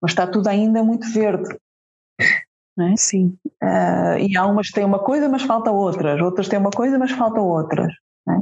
mas 0.00 0.12
está 0.12 0.26
tudo 0.26 0.48
ainda 0.48 0.82
muito 0.82 1.10
verde. 1.12 1.54
É? 2.80 2.96
Sim. 2.96 3.36
Uh, 3.62 4.18
e 4.20 4.36
há 4.36 4.46
umas 4.46 4.68
que 4.68 4.74
têm 4.74 4.84
uma 4.84 5.00
coisa, 5.00 5.28
mas 5.28 5.42
falta 5.42 5.70
outras, 5.70 6.20
outras 6.20 6.48
têm 6.48 6.58
uma 6.58 6.70
coisa, 6.70 6.98
mas 6.98 7.10
falta 7.10 7.40
outras. 7.40 7.92
É? 8.28 8.32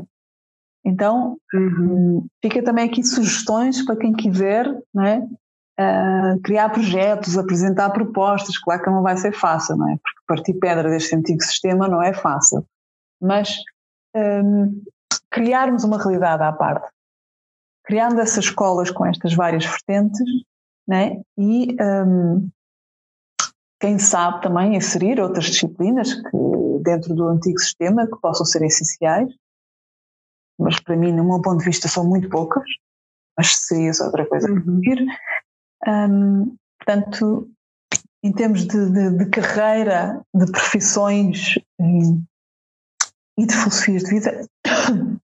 Então, 0.85 1.39
uhum. 1.53 2.19
Hum, 2.19 2.27
fica 2.43 2.63
também 2.63 2.89
aqui 2.89 3.03
sugestões 3.03 3.85
para 3.85 3.97
quem 3.97 4.13
quiser 4.13 4.67
é? 4.69 5.19
uh, 5.19 6.41
criar 6.43 6.69
projetos, 6.69 7.39
apresentar 7.39 7.91
propostas. 7.91 8.59
Claro 8.59 8.83
que 8.83 8.91
não 8.91 9.03
vai 9.03 9.17
ser 9.17 9.33
fácil, 9.33 9.77
não 9.77 9.89
é? 9.89 9.97
porque 9.97 10.21
partir 10.29 10.55
pedra 10.55 10.91
deste 10.91 11.17
antigo 11.17 11.43
sistema 11.43 11.89
não 11.89 12.03
é 12.03 12.13
fácil. 12.13 12.65
Mas 13.21 13.57
um, 14.15 14.83
criarmos 15.31 15.83
uma 15.83 15.97
realidade 15.97 16.43
à 16.43 16.53
parte 16.53 16.96
criando 17.87 18.21
essas 18.21 18.45
escolas 18.45 18.91
com 18.91 19.07
estas 19.07 19.35
várias 19.35 19.65
vertentes, 19.65 20.29
né? 20.87 21.23
e 21.39 21.77
um, 21.81 22.51
quem 23.81 23.99
sabe 23.99 24.43
também 24.43 24.77
inserir 24.77 25.21
outras 25.21 25.47
disciplinas 25.47 26.15
que, 26.15 26.83
dentro 26.83 27.15
do 27.15 27.29
antigo 27.29 27.59
sistema 27.59 28.07
que 28.07 28.21
possam 28.21 28.45
ser 28.45 28.63
essenciais, 28.63 29.33
mas 30.59 30.81
para 30.81 30.97
mim, 30.97 31.13
no 31.13 31.25
meu 31.25 31.41
ponto 31.41 31.59
de 31.59 31.65
vista, 31.65 31.87
são 31.87 32.05
muito 32.05 32.29
poucas, 32.29 32.65
mas 33.37 33.57
seria 33.57 33.93
outra 34.03 34.27
coisa 34.27 34.51
uhum. 34.51 34.81
a 35.87 36.07
um, 36.09 36.57
portanto, 36.79 37.51
em 38.23 38.33
termos 38.33 38.67
de, 38.67 38.91
de, 38.91 39.11
de, 39.19 39.31
carreira, 39.31 40.21
de 40.35 40.51
profissões 40.51 41.57
e, 41.81 43.43
e 43.43 43.47
de 43.47 43.55
filosofias 43.55 44.03
de 44.05 44.11
vida, 44.11 44.47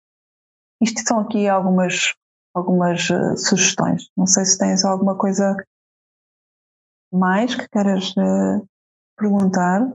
isto 0.81 1.01
são 1.07 1.21
aqui 1.21 1.49
algumas 1.49 2.15
algumas 2.55 3.09
uh, 3.11 3.37
sugestões. 3.37 4.11
Não 4.17 4.27
sei 4.27 4.45
se 4.45 4.59
tens 4.59 4.85
alguma 4.85 5.17
coisa 5.17 5.57
mais 7.13 7.55
que 7.55 7.69
queiras 7.69 8.11
uh, 8.17 8.67
perguntar. 9.17 9.93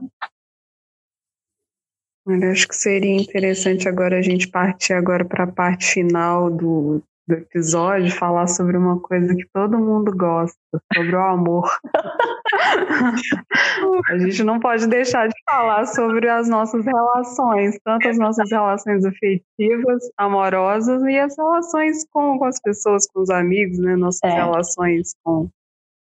Eu 2.26 2.50
acho 2.50 2.68
que 2.68 2.76
seria 2.76 3.20
interessante 3.20 3.88
agora 3.88 4.18
a 4.18 4.22
gente 4.22 4.48
partir 4.48 4.92
agora 4.92 5.24
para 5.24 5.44
a 5.44 5.52
parte 5.52 5.86
final 5.86 6.50
do, 6.50 7.02
do 7.28 7.34
episódio, 7.34 8.10
falar 8.10 8.46
sobre 8.46 8.76
uma 8.76 8.98
coisa 9.00 9.34
que 9.34 9.46
todo 9.52 9.78
mundo 9.78 10.16
gosta, 10.16 10.56
sobre 10.94 11.14
o 11.14 11.20
amor. 11.20 11.68
a 14.08 14.18
gente 14.18 14.42
não 14.42 14.58
pode 14.58 14.86
deixar 14.86 15.28
de 15.28 15.34
falar 15.48 15.86
sobre 15.86 16.28
as 16.28 16.48
nossas 16.48 16.84
relações, 16.84 17.78
tanto 17.84 18.08
as 18.08 18.18
nossas 18.18 18.50
relações 18.50 19.04
afetivas, 19.04 20.02
amorosas 20.16 21.02
e 21.04 21.18
as 21.18 21.36
relações 21.36 22.06
com, 22.10 22.38
com 22.38 22.44
as 22.46 22.58
pessoas, 22.60 23.06
com 23.12 23.20
os 23.20 23.28
amigos, 23.28 23.78
né? 23.78 23.94
Nossas 23.94 24.24
é. 24.24 24.34
relações 24.34 25.14
com. 25.22 25.50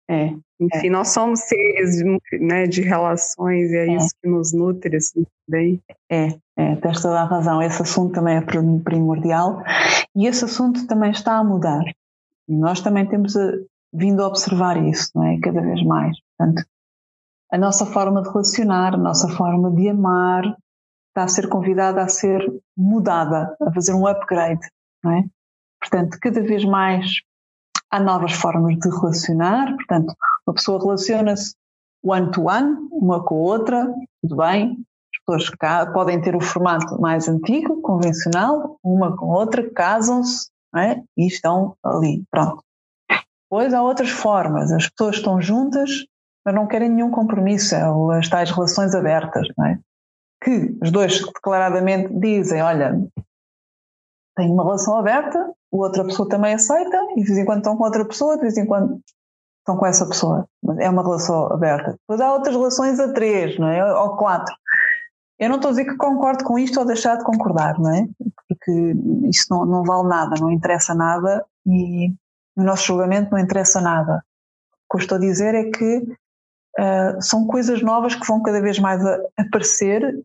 É. 0.09 0.33
Enfim, 0.59 0.87
é. 0.87 0.89
nós 0.89 1.09
somos 1.09 1.39
seres 1.41 2.03
né, 2.39 2.67
de 2.67 2.81
relações 2.81 3.71
e 3.71 3.77
é, 3.77 3.87
é, 3.87 3.95
isso 3.95 4.09
que 4.21 4.29
nos 4.29 4.53
nutre 4.53 4.95
assim, 4.95 5.25
bem. 5.47 5.81
É, 6.09 6.27
é, 6.57 6.75
tens 6.75 7.01
toda 7.01 7.19
a 7.19 7.25
razão. 7.25 7.61
Esse 7.61 7.81
assunto 7.81 8.13
também 8.13 8.37
é 8.37 8.41
primordial 8.41 9.63
e 10.15 10.27
esse 10.27 10.45
assunto 10.45 10.85
também 10.85 11.11
está 11.11 11.37
a 11.37 11.43
mudar. 11.43 11.83
E 12.47 12.55
nós 12.55 12.81
também 12.81 13.07
temos 13.07 13.35
a, 13.35 13.53
vindo 13.93 14.21
a 14.21 14.27
observar 14.27 14.77
isso, 14.85 15.11
não 15.15 15.23
é? 15.25 15.39
Cada 15.39 15.61
vez 15.61 15.83
mais. 15.83 16.17
Portanto, 16.37 16.63
a 17.51 17.57
nossa 17.57 17.85
forma 17.85 18.21
de 18.21 18.29
relacionar, 18.29 18.93
a 18.93 18.97
nossa 18.97 19.27
forma 19.29 19.71
de 19.71 19.89
amar 19.89 20.43
está 21.09 21.23
a 21.23 21.27
ser 21.27 21.49
convidada 21.49 22.01
a 22.01 22.07
ser 22.07 22.41
mudada, 22.77 23.55
a 23.61 23.71
fazer 23.73 23.93
um 23.93 24.07
upgrade, 24.07 24.65
não 25.03 25.11
é? 25.11 25.23
Portanto, 25.79 26.17
cada 26.21 26.41
vez 26.41 26.63
mais 26.63 27.07
há 27.91 27.99
novas 27.99 28.31
formas 28.33 28.77
de 28.77 28.89
relacionar, 28.89 29.75
portanto, 29.75 30.13
uma 30.47 30.53
pessoa 30.53 30.79
relaciona-se 30.79 31.53
one-to-one, 32.03 32.87
uma 32.91 33.23
com 33.23 33.35
a 33.35 33.39
outra, 33.39 33.93
tudo 34.21 34.37
bem, 34.37 34.77
as 35.13 35.39
pessoas 35.39 35.91
podem 35.93 36.21
ter 36.21 36.35
o 36.35 36.41
formato 36.41 36.99
mais 36.99 37.27
antigo, 37.27 37.81
convencional, 37.81 38.77
uma 38.83 39.15
com 39.15 39.33
a 39.33 39.39
outra, 39.39 39.69
casam-se 39.71 40.49
é? 40.75 41.01
e 41.17 41.27
estão 41.27 41.75
ali, 41.83 42.23
pronto. 42.31 42.63
Depois 43.43 43.73
há 43.73 43.83
outras 43.83 44.09
formas, 44.09 44.71
as 44.71 44.89
pessoas 44.89 45.17
estão 45.17 45.41
juntas, 45.41 45.89
mas 46.45 46.55
não 46.55 46.67
querem 46.67 46.89
nenhum 46.89 47.11
compromisso, 47.11 47.75
é 47.75 47.83
as 48.17 48.29
tais 48.29 48.49
relações 48.49 48.95
abertas, 48.95 49.47
não 49.57 49.65
é? 49.65 49.79
Que 50.41 50.75
os 50.81 50.89
dois 50.89 51.19
declaradamente 51.19 52.11
dizem, 52.17 52.61
olha, 52.61 52.97
tenho 54.35 54.53
uma 54.53 54.63
relação 54.63 54.97
aberta, 54.97 55.53
a 55.73 55.77
outra 55.77 56.03
pessoa 56.03 56.27
também 56.27 56.53
aceita, 56.53 56.97
e 57.15 57.21
de 57.21 57.27
vez 57.27 57.37
em 57.37 57.45
quando 57.45 57.59
estão 57.59 57.77
com 57.77 57.83
outra 57.83 58.05
pessoa, 58.05 58.35
de 58.35 58.41
vez 58.41 58.57
em 58.57 58.65
quando 58.65 59.01
estão 59.59 59.77
com 59.77 59.85
essa 59.85 60.05
pessoa. 60.05 60.47
É 60.79 60.89
uma 60.89 61.03
relação 61.03 61.51
aberta. 61.51 61.91
Depois 61.91 62.19
há 62.19 62.33
outras 62.33 62.55
relações 62.55 62.99
a 62.99 63.13
três, 63.13 63.57
não 63.57 63.67
é? 63.67 63.93
Ou 63.93 64.17
quatro. 64.17 64.53
Eu 65.39 65.49
não 65.49 65.55
estou 65.55 65.69
a 65.69 65.71
dizer 65.71 65.85
que 65.85 65.97
concordo 65.97 66.43
com 66.43 66.59
isto 66.59 66.79
ou 66.79 66.85
deixar 66.85 67.17
de 67.17 67.23
concordar, 67.23 67.79
não 67.79 67.91
é? 67.91 68.07
Porque 68.47 68.95
isso 69.27 69.47
não, 69.49 69.65
não 69.65 69.83
vale 69.83 70.07
nada, 70.07 70.35
não 70.39 70.51
interessa 70.51 70.93
nada 70.93 71.43
e 71.65 72.13
no 72.55 72.63
nosso 72.63 72.85
julgamento 72.85 73.31
não 73.31 73.39
interessa 73.39 73.81
nada. 73.81 74.23
O 74.87 74.91
que 74.91 74.97
eu 74.97 74.99
estou 74.99 75.17
a 75.17 75.21
dizer 75.21 75.55
é 75.55 75.63
que 75.71 75.97
uh, 75.97 77.21
são 77.21 77.47
coisas 77.47 77.81
novas 77.81 78.13
que 78.13 78.27
vão 78.27 78.41
cada 78.43 78.61
vez 78.61 78.77
mais 78.77 79.01
aparecer 79.37 80.23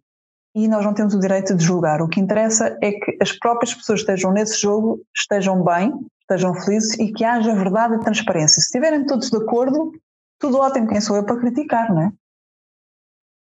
e 0.57 0.67
nós 0.67 0.83
não 0.83 0.95
temos 0.95 1.13
o 1.13 1.21
direito 1.21 1.55
de 1.55 1.63
julgar. 1.63 2.01
O 2.01 2.09
que 2.09 2.19
interessa 2.19 2.79
é 2.83 2.93
que 2.93 3.19
as 3.21 3.31
próprias 3.31 3.75
pessoas 3.75 4.01
estejam 4.01 4.33
nesse 4.33 4.59
jogo 4.59 5.03
estejam 5.15 5.63
bem, 5.63 5.93
estejam 6.23 6.55
felizes 6.55 6.99
e 6.99 7.13
que 7.13 7.23
haja 7.23 7.55
verdade 7.55 7.97
e 7.97 8.01
transparência. 8.01 8.63
Se 8.63 8.69
estiverem 8.69 9.05
todos 9.05 9.29
de 9.29 9.37
acordo, 9.37 9.93
tudo 10.41 10.57
ótimo, 10.57 10.89
quem 10.89 10.99
sou 10.99 11.15
eu 11.15 11.27
para 11.27 11.39
criticar, 11.39 11.93
não 11.93 12.05
é? 12.05 12.13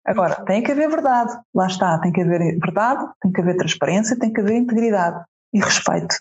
Agora, 0.06 0.46
tem 0.46 0.64
que 0.64 0.72
haver 0.72 0.90
verdade, 0.90 1.38
lá 1.54 1.68
está, 1.68 2.00
tem 2.00 2.12
que 2.12 2.22
haver 2.22 2.58
verdade, 2.58 3.06
tem 3.22 3.32
que 3.34 3.42
haver 3.42 3.58
transparência, 3.58 4.18
tem 4.18 4.32
que 4.32 4.40
haver 4.40 4.56
integridade 4.56 5.26
e 5.54 5.60
respeito. 5.60 6.16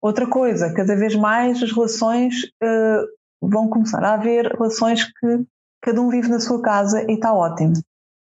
Outra 0.00 0.28
coisa, 0.28 0.72
cada 0.72 0.94
vez 0.94 1.16
mais 1.16 1.60
as 1.60 1.72
relações 1.72 2.44
uh, 2.62 3.48
vão 3.48 3.68
começar 3.68 4.04
a 4.04 4.14
haver 4.14 4.52
relações 4.52 5.04
que 5.04 5.44
cada 5.82 6.00
um 6.00 6.10
vive 6.10 6.28
na 6.28 6.38
sua 6.38 6.62
casa 6.62 7.02
e 7.10 7.14
está 7.14 7.32
ótimo. 7.32 7.74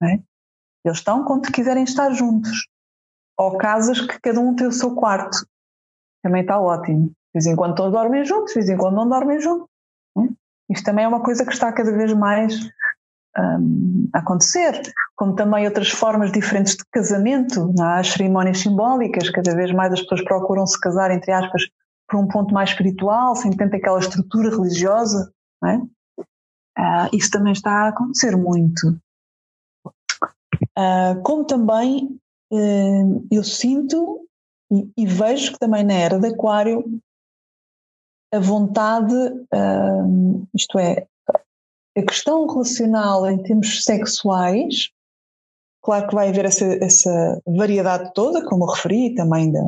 É? 0.02 0.20
Eles 0.86 1.00
estão 1.00 1.26
quando 1.26 1.52
quiserem 1.52 1.84
estar 1.84 2.12
juntos. 2.12 2.68
Ou 3.38 3.58
casas 3.58 4.00
que 4.00 4.20
cada 4.22 4.40
um 4.40 4.56
tem 4.56 4.68
o 4.68 4.72
seu 4.72 4.96
quarto. 4.96 5.46
Também 6.24 6.42
está 6.42 6.60
ótimo. 6.60 7.08
De 7.08 7.14
vez 7.34 7.46
em 7.48 7.56
quando 7.56 7.92
dormem 7.92 8.24
juntos, 8.24 8.54
de 8.54 8.60
vez 8.60 8.70
em 8.70 8.78
quando 8.78 8.96
não 8.96 9.10
dormem 9.10 9.42
juntos. 9.42 9.68
É? 10.18 10.22
Isto 10.70 10.86
também 10.86 11.06
é 11.06 11.08
uma 11.08 11.22
coisa 11.22 11.46
que 11.46 11.52
está 11.52 11.72
cada 11.74 11.92
vez 11.92 12.14
mais 12.14 12.56
um, 13.38 14.10
acontecer, 14.14 14.82
como 15.16 15.36
também 15.36 15.66
outras 15.66 15.90
formas 15.90 16.32
diferentes 16.32 16.76
de 16.76 16.84
casamento, 16.92 17.74
há 17.80 18.00
as 18.00 18.10
cerimónias 18.10 18.60
simbólicas, 18.60 19.30
cada 19.30 19.54
vez 19.56 19.72
mais 19.74 19.92
as 19.94 20.02
pessoas 20.02 20.24
procuram 20.24 20.66
se 20.66 20.80
casar, 20.80 21.12
entre 21.12 21.32
aspas, 21.32 21.64
por 22.08 22.20
um 22.20 22.28
ponto 22.28 22.54
mais 22.54 22.70
espiritual, 22.70 23.36
sem 23.36 23.52
tanto 23.52 23.76
aquela 23.76 24.00
estrutura 24.00 24.50
religiosa, 24.50 25.32
não 25.62 25.70
é? 25.70 25.78
Uh, 26.78 27.10
isso 27.14 27.32
também 27.32 27.54
está 27.54 27.72
a 27.72 27.88
acontecer 27.90 28.36
muito. 28.36 28.98
Uh, 30.78 31.22
como 31.24 31.46
também 31.46 32.20
uh, 32.52 33.28
eu 33.32 33.44
sinto 33.44 34.28
e, 34.72 34.90
e, 34.98 35.06
vejo 35.06 35.54
que 35.54 35.60
também 35.60 35.84
na 35.84 35.94
era 35.94 36.20
de 36.20 36.28
Aquário 36.28 36.84
a 38.34 38.40
vontade, 38.40 39.14
isto 40.54 40.78
é, 40.78 41.08
a 41.98 42.02
questão 42.02 42.46
relacional 42.48 43.30
em 43.30 43.42
termos 43.42 43.84
sexuais, 43.86 44.90
claro 45.82 46.08
que 46.08 46.16
vai 46.16 46.30
haver 46.30 46.44
essa, 46.46 46.66
essa 46.84 47.42
variedade 47.48 48.12
toda, 48.14 48.44
como 48.44 48.66
referi, 48.66 49.16
também 49.16 49.52
da 49.52 49.62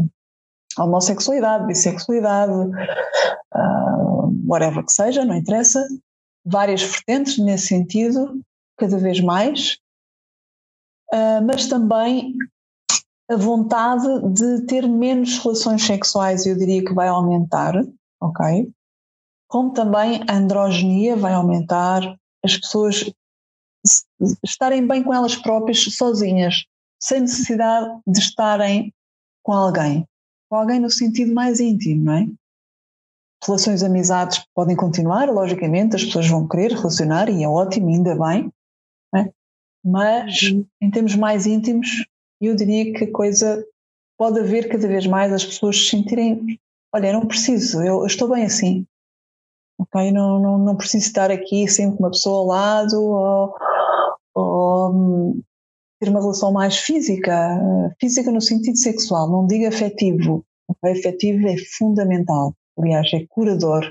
homossexualidade, 0.78 1.68
bissexualidade, 1.68 2.52
uh, 2.54 4.46
whatever 4.46 4.84
que 4.84 4.92
seja, 4.92 5.24
não 5.24 5.36
interessa, 5.36 5.88
várias 6.46 6.82
vertentes 6.82 7.38
nesse 7.38 7.68
sentido, 7.68 8.42
cada 8.78 8.98
vez 8.98 9.20
mais, 9.20 9.78
uh, 11.14 11.46
mas 11.46 11.68
também 11.68 12.34
a 13.30 13.36
vontade 13.36 14.08
de 14.34 14.66
ter 14.66 14.88
menos 14.88 15.38
relações 15.40 15.86
sexuais, 15.86 16.46
eu 16.46 16.58
diria 16.58 16.84
que 16.84 16.94
vai 16.94 17.08
aumentar, 17.08 17.74
ok? 18.22 18.72
como 19.48 19.72
também 19.72 20.22
a 20.28 20.36
androgenia 20.36 21.16
vai 21.16 21.34
aumentar, 21.34 22.02
as 22.44 22.58
pessoas 22.58 23.12
estarem 24.44 24.86
bem 24.86 25.04
com 25.04 25.14
elas 25.14 25.36
próprias, 25.36 25.84
sozinhas, 25.96 26.66
sem 27.02 27.22
necessidade 27.22 27.90
de 28.06 28.20
estarem 28.20 28.94
com 29.44 29.54
alguém. 29.54 30.06
Com 30.50 30.58
alguém 30.58 30.80
no 30.80 30.90
sentido 30.90 31.34
mais 31.34 31.60
íntimo, 31.60 32.06
não 32.06 32.14
é? 32.14 32.28
Relações 33.46 33.84
amizades 33.84 34.44
podem 34.54 34.76
continuar, 34.76 35.30
logicamente, 35.30 35.96
as 35.96 36.04
pessoas 36.04 36.28
vão 36.28 36.48
querer 36.48 36.72
relacionar 36.72 37.30
e 37.30 37.44
é 37.44 37.48
ótimo, 37.48 37.88
ainda 37.88 38.16
bem? 38.16 38.52
Mas 39.88 40.42
em 40.82 40.92
termos 40.92 41.16
mais 41.16 41.46
íntimos, 41.46 42.06
eu 42.42 42.56
diria 42.56 42.94
que 42.94 43.06
a 43.06 43.12
coisa 43.12 43.66
pode 44.18 44.40
haver 44.40 44.68
cada 44.68 44.86
vez 44.86 45.08
mais 45.08 45.32
as 45.32 45.46
pessoas 45.46 45.78
se 45.78 45.92
sentirem: 45.92 46.60
olha, 46.94 47.14
não 47.14 47.26
preciso, 47.26 47.82
eu 47.82 48.06
estou 48.06 48.30
bem 48.30 48.44
assim, 48.44 48.86
ok? 49.80 50.12
Não, 50.12 50.42
não, 50.42 50.58
não 50.58 50.76
preciso 50.76 51.08
estar 51.08 51.32
aqui 51.32 51.68
sempre 51.70 51.98
com 51.98 52.04
uma 52.04 52.12
pessoa 52.12 52.40
ao 52.40 52.46
lado 52.46 53.02
ou, 53.02 53.56
ou 54.36 54.92
hum, 54.92 55.42
ter 56.02 56.10
uma 56.10 56.20
relação 56.20 56.52
mais 56.52 56.78
física, 56.78 57.58
física 57.98 58.30
no 58.30 58.42
sentido 58.42 58.78
sexual, 58.78 59.30
não 59.30 59.48
diga 59.48 59.70
afetivo, 59.70 60.44
ok? 60.68 61.00
Afetivo 61.00 61.48
é 61.48 61.56
fundamental, 61.78 62.54
aliás, 62.78 63.08
é 63.14 63.26
curador, 63.30 63.90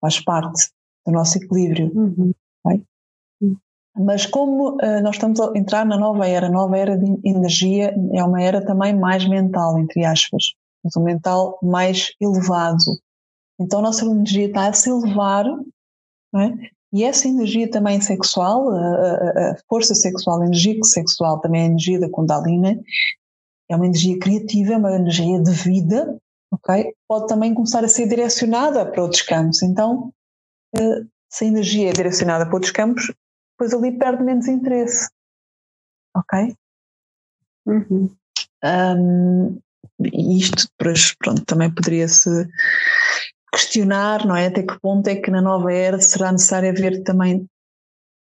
faz 0.00 0.20
parte 0.20 0.70
do 1.04 1.12
nosso 1.12 1.36
equilíbrio, 1.36 1.92
uhum. 1.94 2.32
okay? 2.64 2.82
Mas 3.98 4.26
como 4.26 4.74
uh, 4.74 5.02
nós 5.02 5.14
estamos 5.14 5.40
a 5.40 5.52
entrar 5.56 5.86
na 5.86 5.96
nova 5.96 6.26
era, 6.26 6.48
nova 6.48 6.76
era 6.76 6.96
de 6.98 7.18
energia 7.24 7.94
é 8.12 8.22
uma 8.22 8.42
era 8.42 8.64
também 8.64 8.94
mais 8.94 9.26
mental, 9.26 9.78
entre 9.78 10.04
aspas, 10.04 10.54
mas 10.84 10.96
um 10.96 11.02
mental 11.02 11.58
mais 11.62 12.12
elevado, 12.20 12.84
então 13.58 13.78
a 13.78 13.82
nossa 13.82 14.04
energia 14.04 14.46
está 14.46 14.68
a 14.68 14.72
se 14.72 14.90
elevar, 14.90 15.46
é? 16.34 16.52
e 16.92 17.04
essa 17.04 17.26
energia 17.26 17.70
também 17.70 18.00
sexual, 18.00 18.70
a, 18.70 19.52
a, 19.52 19.56
força 19.68 19.94
sexual, 19.94 20.40
a 20.40 20.46
energia 20.46 20.78
sexual, 20.84 21.40
também 21.40 21.62
a 21.62 21.66
energia 21.66 21.98
da 21.98 22.10
Kundalini, 22.10 22.80
é 23.68 23.76
uma 23.76 23.86
energia 23.86 24.18
criativa, 24.18 24.74
é 24.74 24.76
uma 24.76 24.94
energia 24.94 25.42
de 25.42 25.50
vida, 25.50 26.18
ok? 26.52 26.92
Pode 27.08 27.26
também 27.26 27.52
começar 27.52 27.84
a 27.84 27.88
ser 27.88 28.06
direcionada 28.06 28.86
para 28.86 29.02
outros 29.02 29.22
campos. 29.22 29.62
Então, 29.62 30.12
eh, 30.76 31.02
se 31.28 31.44
a 31.44 31.48
energia 31.48 31.90
é 31.90 31.92
direcionada 31.92 32.46
para 32.46 32.54
outros 32.54 32.70
campos, 32.70 33.12
depois 33.58 33.72
ali 33.72 33.98
perde 33.98 34.22
menos 34.22 34.46
interesse, 34.46 35.08
ok? 36.14 36.54
Uhum. 37.66 38.14
Um, 38.64 39.58
isto 40.00 40.68
depois, 40.78 41.14
pronto, 41.14 41.44
também 41.44 41.72
poderia-se 41.74 42.46
questionar, 43.52 44.26
não 44.26 44.36
é? 44.36 44.46
Até 44.46 44.62
que 44.62 44.78
ponto 44.80 45.08
é 45.08 45.16
que 45.16 45.30
na 45.30 45.40
nova 45.40 45.72
era 45.72 45.98
será 46.00 46.30
necessário 46.30 46.70
haver 46.70 47.02
também 47.02 47.48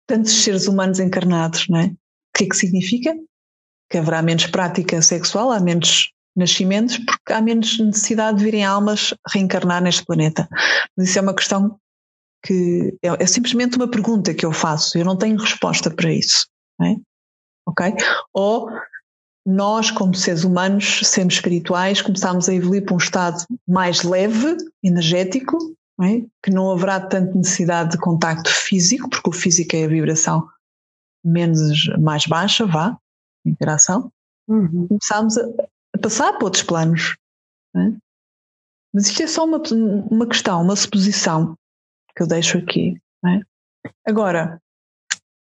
tantos 0.06 0.44
seres 0.44 0.68
humanos 0.68 1.00
encarnados, 1.00 1.66
não 1.68 1.80
é? 1.80 1.86
O 1.86 1.96
que 2.38 2.44
é 2.44 2.48
que 2.48 2.56
significa? 2.56 3.14
Que 3.90 3.98
haverá 3.98 4.22
menos 4.22 4.46
prática 4.46 5.02
sexual, 5.02 5.50
há 5.50 5.60
menos 5.60 6.12
nascimentos, 6.36 6.98
porque 6.98 7.32
há 7.32 7.42
menos 7.42 7.78
necessidade 7.78 8.38
de 8.38 8.44
virem 8.44 8.64
almas 8.64 9.12
reencarnar 9.28 9.82
neste 9.82 10.04
planeta. 10.04 10.48
Mas 10.96 11.08
isso 11.08 11.18
é 11.18 11.22
uma 11.22 11.34
questão 11.34 11.78
que 12.42 12.96
é, 13.02 13.22
é 13.22 13.26
simplesmente 13.26 13.76
uma 13.76 13.88
pergunta 13.88 14.34
que 14.34 14.44
eu 14.44 14.52
faço, 14.52 14.96
eu 14.98 15.04
não 15.04 15.16
tenho 15.16 15.38
resposta 15.38 15.90
para 15.90 16.12
isso, 16.12 16.46
é? 16.80 16.96
Ok? 17.66 17.94
Ou 18.32 18.70
nós, 19.46 19.90
como 19.90 20.14
seres 20.14 20.44
humanos, 20.44 21.00
sermos 21.04 21.34
espirituais, 21.34 22.02
começámos 22.02 22.48
a 22.48 22.54
evoluir 22.54 22.84
para 22.84 22.94
um 22.94 22.98
estado 22.98 23.44
mais 23.66 24.02
leve, 24.02 24.56
energético, 24.82 25.56
não 25.98 26.06
é? 26.06 26.24
que 26.42 26.50
não 26.50 26.70
haverá 26.70 27.00
tanta 27.00 27.34
necessidade 27.34 27.92
de 27.92 27.98
contacto 27.98 28.50
físico, 28.50 29.08
porque 29.08 29.30
o 29.30 29.32
físico 29.32 29.74
é 29.74 29.84
a 29.84 29.88
vibração 29.88 30.48
menos 31.24 31.86
mais 31.98 32.26
baixa, 32.26 32.66
vá, 32.66 32.96
interação. 33.44 34.12
Uhum. 34.46 34.86
Começámos 34.88 35.36
a, 35.36 35.42
a, 35.94 35.98
passar 35.98 36.32
para 36.34 36.44
outros 36.44 36.62
planos. 36.62 37.16
É? 37.76 37.92
Mas 38.94 39.08
isto 39.08 39.22
é 39.22 39.26
só 39.26 39.44
uma, 39.44 39.60
uma 40.10 40.26
questão, 40.26 40.62
uma 40.62 40.76
suposição 40.76 41.56
que 42.18 42.22
eu 42.24 42.26
deixo 42.26 42.58
aqui. 42.58 43.00
É? 43.24 43.40
Agora, 44.04 44.60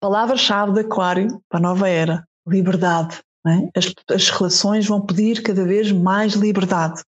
palavra-chave 0.00 0.72
de 0.72 0.80
Aquário 0.80 1.40
para 1.48 1.60
a 1.60 1.62
nova 1.62 1.88
era: 1.88 2.26
liberdade. 2.46 3.22
É? 3.46 3.78
As, 3.78 3.92
as 4.10 4.28
relações 4.30 4.86
vão 4.86 5.00
pedir 5.00 5.42
cada 5.42 5.64
vez 5.64 5.92
mais 5.92 6.32
liberdade. 6.32 7.02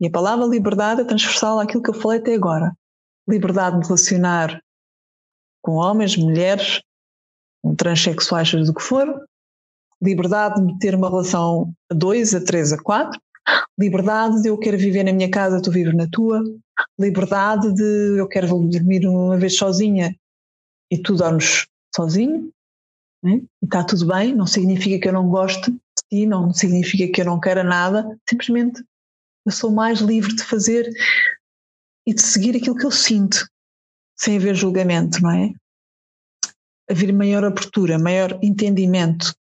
E 0.00 0.06
a 0.06 0.10
palavra 0.10 0.46
liberdade 0.46 1.02
é 1.02 1.04
transversal 1.04 1.60
àquilo 1.60 1.82
que 1.82 1.90
eu 1.90 1.94
falei 1.94 2.18
até 2.18 2.34
agora. 2.34 2.72
Liberdade 3.28 3.80
de 3.80 3.86
relacionar 3.86 4.60
com 5.62 5.72
homens, 5.72 6.16
mulheres, 6.16 6.80
com 7.62 7.74
transexuais, 7.74 8.48
seja 8.48 8.64
do 8.64 8.74
que 8.74 8.82
for. 8.82 9.26
Liberdade 10.00 10.64
de 10.64 10.78
ter 10.78 10.94
uma 10.94 11.08
relação 11.08 11.74
a 11.90 11.94
dois, 11.94 12.34
a 12.34 12.42
três, 12.42 12.72
a 12.72 12.82
quatro. 12.82 13.20
Liberdade 13.78 14.42
de 14.42 14.48
eu 14.48 14.58
quero 14.58 14.78
viver 14.78 15.04
na 15.04 15.12
minha 15.12 15.30
casa, 15.30 15.60
tu 15.60 15.70
vives 15.70 15.94
na 15.94 16.08
tua. 16.08 16.42
Liberdade 16.98 17.72
de 17.74 18.18
eu 18.18 18.28
quero 18.28 18.46
dormir 18.46 19.06
uma 19.06 19.36
vez 19.36 19.56
sozinha 19.56 20.16
e 20.90 20.98
tu 20.98 21.16
dormes 21.16 21.66
sozinho. 21.94 22.50
Né? 23.22 23.40
E 23.62 23.64
está 23.64 23.82
tudo 23.82 24.06
bem, 24.06 24.34
não 24.34 24.46
significa 24.46 25.00
que 25.00 25.08
eu 25.08 25.12
não 25.12 25.28
goste 25.28 25.70
de 25.70 25.78
ti, 26.10 26.26
não 26.26 26.52
significa 26.52 27.12
que 27.12 27.20
eu 27.22 27.24
não 27.24 27.40
queira 27.40 27.64
nada, 27.64 28.06
simplesmente 28.28 28.84
eu 29.46 29.52
sou 29.52 29.70
mais 29.70 30.00
livre 30.00 30.34
de 30.34 30.42
fazer 30.42 30.90
e 32.06 32.14
de 32.14 32.20
seguir 32.20 32.56
aquilo 32.56 32.76
que 32.76 32.84
eu 32.84 32.90
sinto, 32.90 33.48
sem 34.16 34.36
haver 34.36 34.54
julgamento, 34.54 35.22
não 35.22 35.30
é? 35.30 35.52
Haver 36.90 37.12
maior 37.12 37.44
abertura, 37.44 37.98
maior 37.98 38.38
entendimento. 38.42 39.34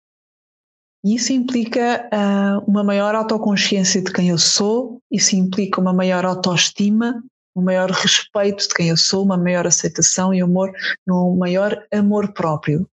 E 1.05 1.15
isso 1.15 1.33
implica 1.33 2.09
uh, 2.13 2.63
uma 2.69 2.83
maior 2.83 3.13
autoconsciência 3.13 4.01
de 4.01 4.11
quem 4.11 4.29
eu 4.29 4.37
sou, 4.37 4.99
isso 5.11 5.35
implica 5.35 5.81
uma 5.81 5.93
maior 5.93 6.25
autoestima, 6.25 7.21
um 7.55 7.61
maior 7.61 7.89
respeito 7.91 8.67
de 8.67 8.73
quem 8.73 8.89
eu 8.89 8.97
sou, 8.97 9.23
uma 9.23 9.37
maior 9.37 9.67
aceitação 9.67 10.33
e 10.33 10.41
amor, 10.41 10.71
um 11.07 11.35
maior 11.35 11.85
amor 11.91 12.31
próprio 12.33 12.87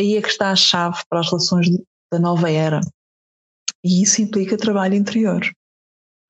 aí 0.00 0.16
é 0.16 0.22
que 0.22 0.28
está 0.28 0.50
a 0.50 0.56
chave 0.56 1.02
para 1.08 1.20
as 1.20 1.28
relações 1.28 1.68
da 2.12 2.18
nova 2.18 2.50
era. 2.50 2.80
E 3.84 4.02
isso 4.02 4.20
implica 4.20 4.56
trabalho 4.56 4.94
interior. 4.94 5.40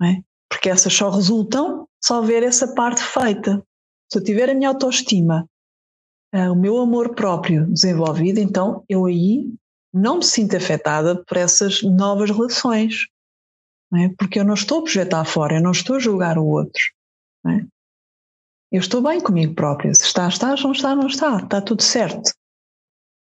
É? 0.02 0.22
Porque 0.48 0.68
essas 0.68 0.92
só 0.92 1.10
resultam 1.10 1.86
se 2.02 2.12
houver 2.12 2.42
essa 2.42 2.74
parte 2.74 3.02
feita. 3.02 3.62
Se 4.10 4.18
eu 4.18 4.24
tiver 4.24 4.50
a 4.50 4.54
minha 4.54 4.70
autoestima 4.70 5.46
uh, 6.34 6.52
o 6.52 6.56
meu 6.56 6.78
amor 6.78 7.14
próprio 7.14 7.66
desenvolvido, 7.66 8.38
então 8.38 8.84
eu 8.88 9.06
aí 9.06 9.52
não 9.92 10.18
me 10.18 10.24
sinto 10.24 10.56
afetada 10.56 11.22
por 11.24 11.36
essas 11.36 11.82
novas 11.82 12.30
relações. 12.30 13.06
É? 13.94 14.08
Porque 14.16 14.38
eu 14.38 14.44
não 14.44 14.54
estou 14.54 14.78
a 14.78 14.82
projetar 14.82 15.24
fora, 15.24 15.56
eu 15.56 15.62
não 15.62 15.72
estou 15.72 15.96
a 15.96 15.98
julgar 15.98 16.38
o 16.38 16.46
outro. 16.46 16.80
É? 17.46 17.64
Eu 18.72 18.78
estou 18.78 19.02
bem 19.02 19.20
comigo 19.20 19.54
própria. 19.54 19.92
Se 19.92 20.04
está, 20.04 20.28
está, 20.28 20.54
não 20.54 20.72
está, 20.72 20.94
não 20.94 21.06
está. 21.08 21.38
Está 21.38 21.60
tudo 21.60 21.82
certo. 21.82 22.32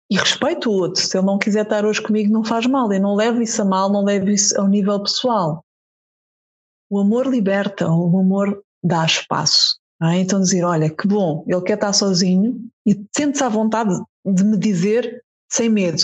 E 0.10 0.18
respeito 0.18 0.70
o 0.70 0.74
outro. 0.74 1.01
Se 1.01 1.16
ele 1.16 1.28
não 1.28 1.38
quiser 1.38 1.64
estar 1.64 1.86
hoje 1.86 2.01
comigo, 2.01 2.34
não 2.34 2.43
faz 2.43 2.66
mal. 2.66 2.91
Eu 2.91 2.99
não 2.99 3.14
levo 3.14 3.41
isso 3.41 3.62
a 3.62 3.66
mal, 3.66 3.91
não 3.91 4.03
levo 4.03 4.30
isso 4.30 4.60
ao 4.60 4.68
nível 4.68 5.01
pessoal. 5.03 5.64
O 6.89 6.99
amor 6.99 7.28
liberta, 7.28 7.88
o 7.88 8.20
amor 8.20 8.64
dá 8.84 9.05
espaço. 9.05 9.78
É? 10.01 10.18
Então 10.18 10.39
dizer, 10.39 10.64
olha, 10.64 10.89
que 10.89 11.08
bom, 11.08 11.43
ele 11.47 11.62
quer 11.62 11.74
estar 11.74 11.93
sozinho 11.93 12.60
e 12.86 12.95
sente-se 13.16 13.43
à 13.43 13.49
vontade 13.49 13.91
de 14.26 14.43
me 14.43 14.58
dizer 14.58 15.24
sem 15.51 15.70
medo. 15.70 16.03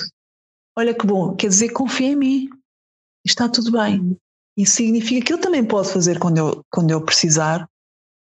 Olha 0.75 0.93
que 0.93 1.05
bom, 1.05 1.35
quer 1.35 1.47
dizer, 1.47 1.69
confia 1.69 2.07
em 2.07 2.15
mim. 2.15 2.49
Está 3.25 3.47
tudo 3.47 3.71
bem. 3.71 4.17
Isso 4.57 4.75
significa 4.75 5.25
que 5.25 5.33
eu 5.33 5.39
também 5.39 5.65
posso 5.65 5.93
fazer 5.93 6.19
quando 6.19 6.37
eu, 6.37 6.61
quando 6.71 6.91
eu 6.91 7.03
precisar 7.03 7.67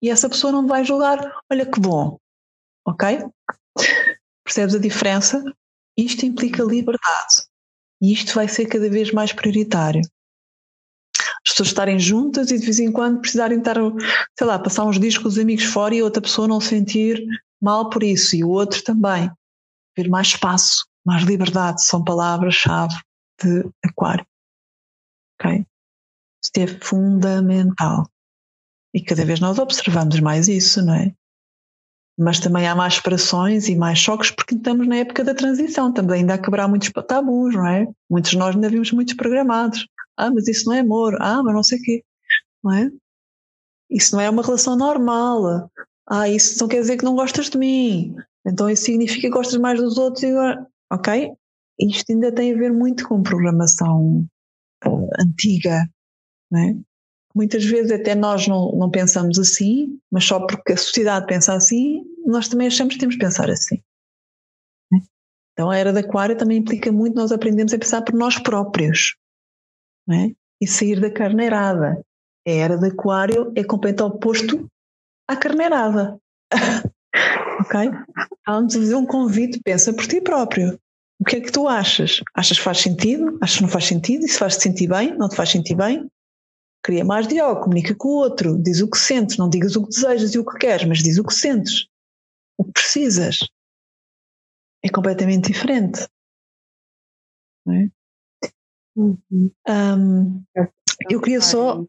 e 0.03 0.11
essa 0.11 0.29
pessoa 0.29 0.53
não 0.53 0.67
vai 0.67 0.85
julgar. 0.85 1.19
Olha 1.51 1.67
que 1.67 1.81
bom. 1.81 2.19
Ok? 2.87 3.25
Percebes 4.45 4.75
a 4.75 4.79
diferença? 4.79 5.45
Isto 5.97 6.25
implica 6.25 6.63
liberdade. 6.63 7.45
E 8.01 8.13
isto 8.13 8.35
vai 8.35 8.49
ser 8.49 8.67
cada 8.67 8.89
vez 8.89 9.13
mais 9.13 9.33
prioritário. 9.33 10.03
As 11.47 11.53
pessoas 11.53 11.69
estarem 11.69 11.99
juntas 11.99 12.51
e 12.51 12.59
de 12.59 12.65
vez 12.65 12.79
em 12.79 12.93
quando 12.93 13.21
precisarem 13.21 13.59
estar, 13.59 13.77
sei 14.39 14.47
lá, 14.47 14.59
passar 14.59 14.85
uns 14.85 15.01
dias 15.01 15.19
com 15.19 15.27
os 15.27 15.39
amigos 15.39 15.65
fora 15.65 15.95
e 15.95 16.03
outra 16.03 16.23
pessoa 16.23 16.47
não 16.47 16.61
sentir 16.61 17.25
mal 17.61 17.91
por 17.91 18.03
isso 18.03 18.37
e 18.37 18.45
o 18.45 18.49
outro 18.49 18.83
também. 18.83 19.31
Ter 19.97 20.09
mais 20.09 20.29
espaço, 20.29 20.87
mais 21.05 21.23
liberdade 21.23 21.83
são 21.83 22.05
palavras-chave 22.05 22.95
de 23.43 23.69
Aquário. 23.85 24.27
Ok? 25.41 25.65
Isto 26.43 26.59
é 26.59 26.67
fundamental. 26.67 28.09
E 28.95 29.03
cada 29.03 29.25
vez 29.25 29.41
nós 29.41 29.59
observamos 29.59 30.19
mais 30.21 30.49
isso, 30.49 30.85
não 30.85 30.95
é? 30.95 31.15
Mas 32.19 32.41
também 32.41 32.67
há 32.67 32.75
mais 32.75 32.95
separações 32.95 33.69
e 33.69 33.77
mais 33.77 33.99
choques 33.99 34.31
porque 34.31 34.55
estamos 34.55 34.89
na 34.89 34.97
época 34.97 35.23
da 35.23 35.35
transição, 35.35 35.89
estamos 35.89 36.13
ainda 36.13 36.35
a 36.35 36.39
quebrar 36.39 36.67
muitos 36.67 36.91
tabus, 37.07 37.55
não 37.55 37.67
é? 37.67 37.87
Muitos 38.11 38.33
de 38.33 38.39
nós 38.39 38.55
ainda 38.55 38.69
vimos 38.69 38.91
muitos 38.91 39.15
programados. 39.15 39.87
Ah, 40.17 40.31
mas 40.31 40.49
isso 40.49 40.67
não 40.67 40.75
é 40.75 40.81
amor. 40.81 41.17
Ah, 41.21 41.43
mas 41.45 41.55
não 41.55 41.63
sei 41.63 41.79
o 41.79 41.83
quê. 41.83 42.05
Não 42.63 42.73
é? 42.73 42.91
Isso 43.89 44.15
não 44.15 44.21
é 44.21 44.29
uma 44.29 44.43
relação 44.43 44.77
normal. 44.77 45.71
Ah, 46.09 46.29
isso 46.29 46.59
não 46.61 46.69
quer 46.69 46.81
dizer 46.81 46.97
que 46.97 47.05
não 47.05 47.15
gostas 47.15 47.49
de 47.51 47.57
mim. 47.57 48.17
Então 48.45 48.69
isso 48.69 48.85
significa 48.85 49.29
que 49.29 49.31
gostas 49.31 49.61
mais 49.61 49.79
dos 49.81 49.97
outros. 49.97 50.25
E... 50.25 50.33
Ok? 50.91 51.33
Isto 51.79 52.13
ainda 52.13 52.35
tem 52.35 52.55
a 52.55 52.59
ver 52.59 52.73
muito 52.73 53.07
com 53.09 53.23
programação 53.23 54.27
uh, 54.87 55.09
antiga, 55.21 55.89
não 56.51 56.61
é? 56.61 56.77
Muitas 57.35 57.65
vezes 57.65 57.93
até 57.93 58.15
nós 58.15 58.49
não, 58.49 58.73
não 58.73 58.91
pensamos 58.91 59.39
assim, 59.39 60.01
mas 60.11 60.25
só 60.25 60.45
porque 60.45 60.73
a 60.73 60.77
sociedade 60.77 61.27
pensa 61.27 61.55
assim, 61.55 62.03
nós 62.27 62.49
também 62.49 62.67
achamos 62.67 62.95
que 62.95 63.01
temos 63.01 63.15
que 63.15 63.21
pensar 63.21 63.49
assim. 63.49 63.81
Então 65.53 65.71
a 65.71 65.77
era 65.77 65.93
da 65.93 66.01
aquário 66.01 66.37
também 66.37 66.59
implica 66.59 66.93
muito 66.93 67.17
nós 67.17 67.33
aprendemos 67.33 67.75
a 67.75 67.79
pensar 67.79 68.03
por 68.03 68.15
nós 68.15 68.39
próprios 68.39 69.17
é? 70.09 70.33
e 70.61 70.67
sair 70.69 71.01
da 71.01 71.13
carneirada. 71.13 72.01
A 72.47 72.51
era 72.51 72.79
da 72.79 72.87
aquário 72.87 73.53
é 73.57 73.65
completamente 73.65 74.15
oposto 74.15 74.71
à 75.29 75.37
carneirada. 75.37 76.17
ok? 77.61 77.91
Vamos 78.47 78.75
fazer 78.75 78.95
um 78.95 79.07
convite, 79.07 79.61
pensa 79.63 79.93
por 79.93 80.07
ti 80.07 80.21
próprio. 80.21 80.79
O 81.21 81.25
que 81.25 81.37
é 81.37 81.41
que 81.41 81.51
tu 81.51 81.67
achas? 81.67 82.23
Achas 82.35 82.59
que 82.59 82.65
faz 82.65 82.79
sentido? 82.79 83.39
Achas 83.41 83.57
que 83.57 83.63
não 83.63 83.69
faz 83.69 83.87
sentido? 83.87 84.25
E 84.25 84.29
se 84.29 84.39
faz-te 84.39 84.63
sentir 84.63 84.89
bem? 84.89 85.17
Não 85.17 85.29
te 85.29 85.35
faz 85.35 85.51
sentir 85.51 85.75
bem? 85.75 86.09
Cria 86.83 87.05
mais 87.05 87.27
diálogo, 87.27 87.63
comunica 87.63 87.95
com 87.95 88.09
o 88.09 88.17
outro, 88.19 88.57
diz 88.57 88.81
o 88.81 88.89
que 88.89 88.97
sentes, 88.97 89.37
não 89.37 89.49
digas 89.49 89.75
o 89.75 89.83
que 89.83 89.91
desejas 89.91 90.35
e 90.35 90.39
o 90.39 90.45
que 90.45 90.59
queres, 90.59 90.87
mas 90.87 91.03
diz 91.03 91.19
o 91.19 91.25
que 91.25 91.35
sentes, 91.35 91.89
o 92.57 92.65
que 92.65 92.73
precisas. 92.73 93.41
É 94.85 94.89
completamente 94.89 95.53
diferente. 95.53 96.07
É? 97.69 97.91
Uhum. 98.97 99.51
Um, 99.69 100.45
eu 101.11 101.21
queria 101.21 101.41
só 101.41 101.85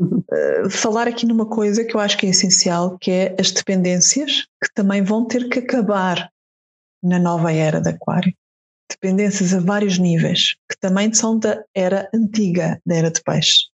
uh, 0.00 0.70
falar 0.70 1.08
aqui 1.08 1.26
numa 1.26 1.46
coisa 1.46 1.84
que 1.84 1.94
eu 1.94 2.00
acho 2.00 2.18
que 2.18 2.26
é 2.26 2.30
essencial, 2.30 2.98
que 2.98 3.10
é 3.10 3.36
as 3.38 3.50
dependências, 3.50 4.46
que 4.62 4.72
também 4.74 5.02
vão 5.02 5.26
ter 5.26 5.48
que 5.48 5.58
acabar 5.58 6.30
na 7.02 7.18
nova 7.18 7.52
era 7.52 7.80
de 7.80 7.90
Aquário. 7.90 8.34
Dependências 8.90 9.52
a 9.52 9.60
vários 9.60 9.98
níveis, 9.98 10.56
que 10.70 10.78
também 10.78 11.12
são 11.12 11.38
da 11.38 11.62
era 11.74 12.08
antiga, 12.14 12.80
da 12.86 12.94
era 12.94 13.10
de 13.10 13.22
peixe 13.22 13.66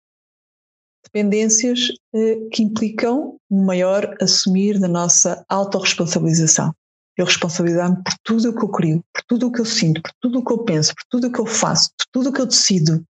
dependências 1.13 1.89
eh, 2.15 2.37
que 2.51 2.63
implicam 2.63 3.37
um 3.49 3.63
maior 3.63 4.17
assumir 4.19 4.79
da 4.79 4.87
nossa 4.87 5.45
autorresponsabilização. 5.47 6.73
Eu 7.15 7.25
responsabilizar-me 7.25 8.03
por 8.03 8.13
tudo 8.23 8.49
o 8.49 8.55
que 8.55 8.65
eu 8.65 8.69
crio, 8.69 9.05
por 9.13 9.23
tudo 9.27 9.47
o 9.47 9.51
que 9.51 9.61
eu 9.61 9.65
sinto, 9.65 10.01
por 10.01 10.11
tudo 10.19 10.39
o 10.39 10.43
que 10.43 10.51
eu 10.51 10.63
penso, 10.63 10.95
por 10.95 11.03
tudo 11.09 11.27
o 11.27 11.31
que 11.31 11.39
eu 11.39 11.45
faço, 11.45 11.91
por 11.95 12.07
tudo 12.11 12.29
o 12.29 12.33
que 12.33 12.41
eu 12.41 12.47
decido. 12.47 13.05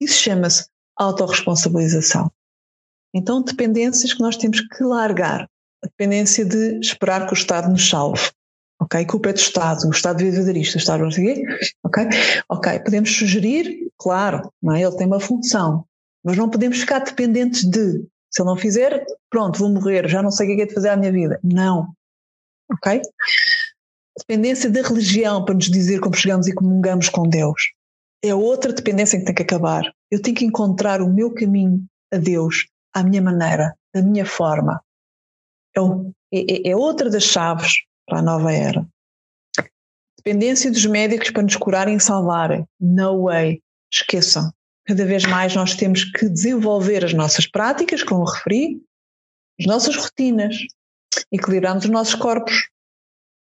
Isso 0.00 0.14
chama-se 0.14 0.66
autorresponsabilização. 0.98 2.30
Então, 3.14 3.42
dependências 3.42 4.12
que 4.12 4.20
nós 4.20 4.36
temos 4.36 4.60
que 4.60 4.84
largar. 4.84 5.48
A 5.82 5.86
dependência 5.86 6.44
de 6.44 6.80
esperar 6.80 7.26
que 7.26 7.32
o 7.32 7.34
Estado 7.34 7.70
nos 7.70 7.88
salve. 7.88 8.30
Ok? 8.80 9.04
Culpa 9.06 9.30
é 9.30 9.32
do 9.32 9.38
Estado, 9.38 9.86
o 9.86 9.90
Estado 9.90 10.18
fazer 10.18 10.56
isto, 10.56 10.74
o 10.74 10.78
Estado 10.78 11.04
não 11.04 11.10
sei. 11.10 11.44
Ok? 11.84 12.06
Ok, 12.48 12.80
podemos 12.80 13.10
sugerir, 13.16 13.90
claro, 13.98 14.52
não 14.62 14.74
é? 14.74 14.82
ele 14.82 14.96
tem 14.96 15.06
uma 15.06 15.20
função, 15.20 15.84
mas 16.24 16.36
não 16.36 16.48
podemos 16.48 16.78
ficar 16.78 17.00
dependentes 17.00 17.64
de. 17.64 18.04
Se 18.30 18.42
ele 18.42 18.50
não 18.50 18.56
fizer, 18.56 19.04
pronto, 19.30 19.58
vou 19.58 19.70
morrer, 19.70 20.06
já 20.08 20.22
não 20.22 20.30
sei 20.30 20.46
o 20.46 20.56
que 20.56 20.62
é, 20.62 20.64
é 20.64 20.68
de 20.68 20.74
fazer 20.74 20.90
à 20.90 20.96
minha 20.96 21.10
vida. 21.10 21.40
Não. 21.42 21.88
Ok? 22.70 23.00
Dependência 24.18 24.70
da 24.70 24.82
religião 24.82 25.44
para 25.44 25.54
nos 25.54 25.70
dizer 25.70 26.00
como 26.00 26.14
chegamos 26.14 26.46
e 26.46 26.54
comungamos 26.54 27.08
com 27.08 27.22
Deus. 27.22 27.72
É 28.22 28.34
outra 28.34 28.72
dependência 28.72 29.18
que 29.18 29.24
tem 29.24 29.34
que 29.34 29.42
acabar. 29.42 29.82
Eu 30.10 30.20
tenho 30.20 30.36
que 30.36 30.44
encontrar 30.44 31.00
o 31.00 31.12
meu 31.12 31.32
caminho 31.32 31.84
a 32.12 32.16
Deus, 32.16 32.66
à 32.92 33.02
minha 33.02 33.22
maneira, 33.22 33.76
da 33.94 34.02
minha 34.02 34.26
forma. 34.26 34.82
É, 35.76 35.80
é, 36.32 36.70
é 36.70 36.76
outra 36.76 37.08
das 37.08 37.24
chaves 37.24 37.84
para 38.06 38.18
a 38.18 38.22
nova 38.22 38.52
era. 38.52 38.86
Dependência 40.18 40.70
dos 40.70 40.84
médicos 40.84 41.30
para 41.30 41.42
nos 41.42 41.56
curarem 41.56 41.96
e 41.96 42.00
salvarem. 42.00 42.66
No 42.80 43.24
way. 43.24 43.62
Esqueçam 43.92 44.52
cada 44.88 45.04
vez 45.04 45.26
mais 45.26 45.54
nós 45.54 45.74
temos 45.76 46.02
que 46.02 46.30
desenvolver 46.30 47.04
as 47.04 47.12
nossas 47.12 47.46
práticas, 47.46 48.02
como 48.02 48.24
referi, 48.24 48.80
as 49.60 49.66
nossas 49.66 49.94
rotinas, 49.94 50.56
equilibrarmos 51.30 51.84
os 51.84 51.90
nossos 51.90 52.14
corpos, 52.14 52.70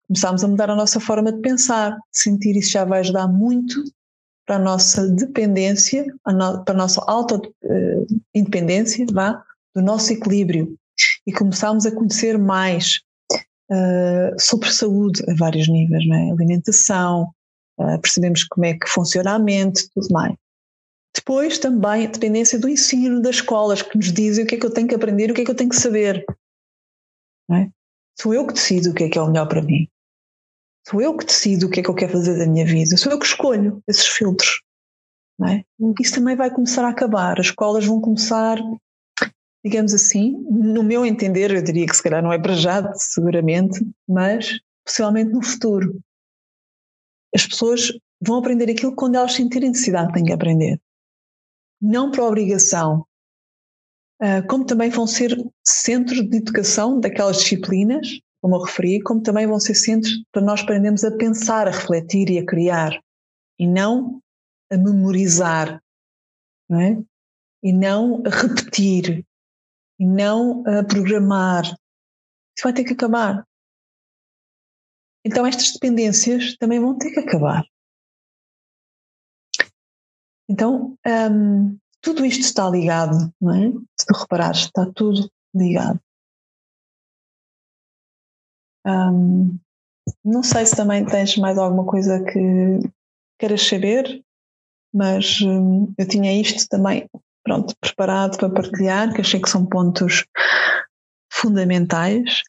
começarmos 0.07 0.43
a 0.43 0.47
mudar 0.47 0.69
a 0.69 0.75
nossa 0.75 0.99
forma 0.99 1.31
de 1.31 1.41
pensar, 1.41 1.97
sentir 2.11 2.55
isso 2.55 2.69
já 2.69 2.85
vai 2.85 2.99
ajudar 2.99 3.27
muito 3.27 3.83
para 4.45 4.57
a 4.57 4.59
nossa 4.59 5.07
dependência, 5.09 6.05
para 6.23 6.63
a 6.67 6.73
nossa 6.73 7.01
auto-independência, 7.07 9.05
vá, 9.11 9.43
do 9.75 9.81
nosso 9.81 10.13
equilíbrio 10.13 10.77
e 11.25 11.33
começarmos 11.33 11.85
a 11.85 11.91
conhecer 11.91 12.37
mais 12.37 13.01
uh, 13.71 14.35
sobre 14.39 14.71
saúde 14.71 15.23
a 15.29 15.33
vários 15.35 15.67
níveis, 15.67 16.03
é? 16.05 16.31
alimentação, 16.31 17.29
uh, 17.79 17.99
percebemos 17.99 18.43
como 18.43 18.65
é 18.65 18.73
que 18.73 18.87
funciona 18.87 19.33
a 19.33 19.39
mente, 19.39 19.89
tudo 19.93 20.07
mais. 20.11 20.35
Depois 21.15 21.59
também 21.59 22.05
a 22.05 22.09
dependência 22.09 22.59
do 22.59 22.67
ensino 22.67 23.21
das 23.21 23.35
escolas 23.35 23.81
que 23.81 23.95
nos 23.97 24.11
dizem 24.11 24.43
o 24.43 24.47
que 24.47 24.55
é 24.55 24.59
que 24.59 24.65
eu 24.65 24.73
tenho 24.73 24.87
que 24.87 24.95
aprender, 24.95 25.31
o 25.31 25.33
que 25.33 25.41
é 25.41 25.45
que 25.45 25.51
eu 25.51 25.55
tenho 25.55 25.69
que 25.69 25.75
saber. 25.75 26.25
É? 27.51 27.69
Sou 28.19 28.33
eu 28.33 28.47
que 28.47 28.53
decido 28.53 28.91
o 28.91 28.93
que 28.93 29.03
é 29.03 29.09
que 29.09 29.17
é 29.17 29.21
o 29.21 29.27
melhor 29.27 29.47
para 29.47 29.61
mim. 29.61 29.87
Sou 30.87 31.01
eu 31.01 31.15
que 31.15 31.25
decido 31.25 31.67
o 31.67 31.69
que 31.69 31.79
é 31.79 31.83
que 31.83 31.89
eu 31.89 31.95
quero 31.95 32.11
fazer 32.11 32.37
da 32.37 32.45
minha 32.45 32.65
vida. 32.65 32.97
Sou 32.97 33.11
eu 33.11 33.19
que 33.19 33.25
escolho 33.25 33.81
esses 33.87 34.07
filtros. 34.07 34.61
É? 35.47 35.63
Isso 35.99 36.15
também 36.15 36.35
vai 36.35 36.51
começar 36.51 36.85
a 36.85 36.89
acabar. 36.89 37.39
As 37.39 37.47
escolas 37.47 37.85
vão 37.85 37.99
começar, 37.99 38.57
digamos 39.65 39.93
assim, 39.93 40.31
no 40.49 40.83
meu 40.83 41.05
entender, 41.05 41.51
eu 41.51 41.63
diria 41.63 41.87
que 41.87 41.95
se 41.95 42.03
calhar 42.03 42.21
não 42.21 42.31
é 42.31 42.39
para 42.39 42.53
já, 42.53 42.93
seguramente, 42.93 43.85
mas 44.07 44.59
possivelmente 44.85 45.31
no 45.31 45.43
futuro. 45.43 45.99
As 47.33 47.47
pessoas 47.47 47.91
vão 48.21 48.37
aprender 48.37 48.69
aquilo 48.69 48.95
quando 48.95 49.15
elas 49.15 49.33
sentirem 49.33 49.69
necessidade 49.69 50.13
de 50.13 50.23
que 50.23 50.31
aprender 50.31 50.79
não 51.83 52.09
por 52.09 52.21
obrigação, 52.21 53.05
ah, 54.21 54.41
como 54.43 54.65
também 54.65 54.89
vão 54.89 55.05
ser 55.05 55.37
centros 55.67 56.21
de 56.29 56.37
educação 56.37 56.97
daquelas 56.97 57.39
disciplinas, 57.39 58.07
como 58.43 58.57
eu 58.57 58.61
referi, 58.61 59.01
como 59.01 59.23
também 59.23 59.47
vão 59.47 59.57
ser 59.57 59.73
centros 59.73 60.21
para 60.29 60.41
nós 60.41 60.59
aprendermos 60.59 61.05
a 61.05 61.15
pensar, 61.15 61.65
a 61.65 61.71
refletir 61.71 62.29
e 62.29 62.39
a 62.39 62.45
criar, 62.45 63.01
e 63.57 63.65
não 63.65 64.21
a 64.69 64.75
memorizar, 64.75 65.81
não 66.69 66.81
é? 66.81 67.01
e 67.63 67.71
não 67.71 68.21
a 68.25 68.29
repetir, 68.29 69.25
e 69.97 70.05
não 70.05 70.61
a 70.67 70.83
programar. 70.83 71.63
Isso 71.63 72.65
vai 72.65 72.73
ter 72.73 72.83
que 72.83 72.91
acabar. 72.91 73.47
Então 75.25 75.47
estas 75.47 75.71
dependências 75.71 76.57
também 76.57 76.81
vão 76.81 76.97
ter 76.97 77.11
que 77.11 77.21
acabar. 77.21 77.65
Então, 80.49 80.97
um, 81.31 81.77
tudo 82.01 82.25
isto 82.25 82.41
está 82.41 82.69
ligado, 82.69 83.33
não 83.39 83.55
é? 83.55 83.71
Se 83.97 84.05
tu 84.05 84.19
reparares, 84.19 84.65
está 84.65 84.85
tudo 84.93 85.31
ligado. 85.55 85.97
Um, 88.85 89.57
não 90.23 90.43
sei 90.43 90.65
se 90.65 90.75
também 90.75 91.05
tens 91.05 91.37
mais 91.37 91.57
alguma 91.57 91.85
coisa 91.85 92.23
que 92.23 92.79
queiras 93.39 93.67
saber, 93.67 94.23
mas 94.93 95.41
um, 95.41 95.93
eu 95.97 96.07
tinha 96.07 96.39
isto 96.39 96.67
também, 96.69 97.09
pronto, 97.43 97.75
preparado 97.79 98.37
para 98.37 98.49
partilhar, 98.49 99.13
que 99.13 99.21
achei 99.21 99.41
que 99.41 99.49
são 99.49 99.65
pontos 99.65 100.25
fundamentais 101.31 102.43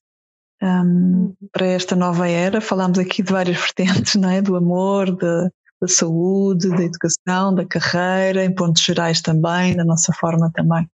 um, 0.62 0.66
uhum. 0.68 1.36
para 1.52 1.66
esta 1.66 1.96
nova 1.96 2.28
era. 2.28 2.60
Falámos 2.60 2.98
aqui 2.98 3.22
de 3.22 3.32
várias 3.32 3.56
vertentes, 3.60 4.14
não 4.16 4.30
é? 4.30 4.42
Do 4.42 4.56
amor, 4.56 5.10
de, 5.14 5.50
da 5.80 5.88
saúde, 5.88 6.68
da 6.70 6.82
educação, 6.82 7.54
da 7.54 7.66
carreira, 7.66 8.44
em 8.44 8.54
pontos 8.54 8.82
gerais 8.82 9.20
também, 9.20 9.76
da 9.76 9.84
nossa 9.84 10.12
forma 10.12 10.50
também 10.52 10.88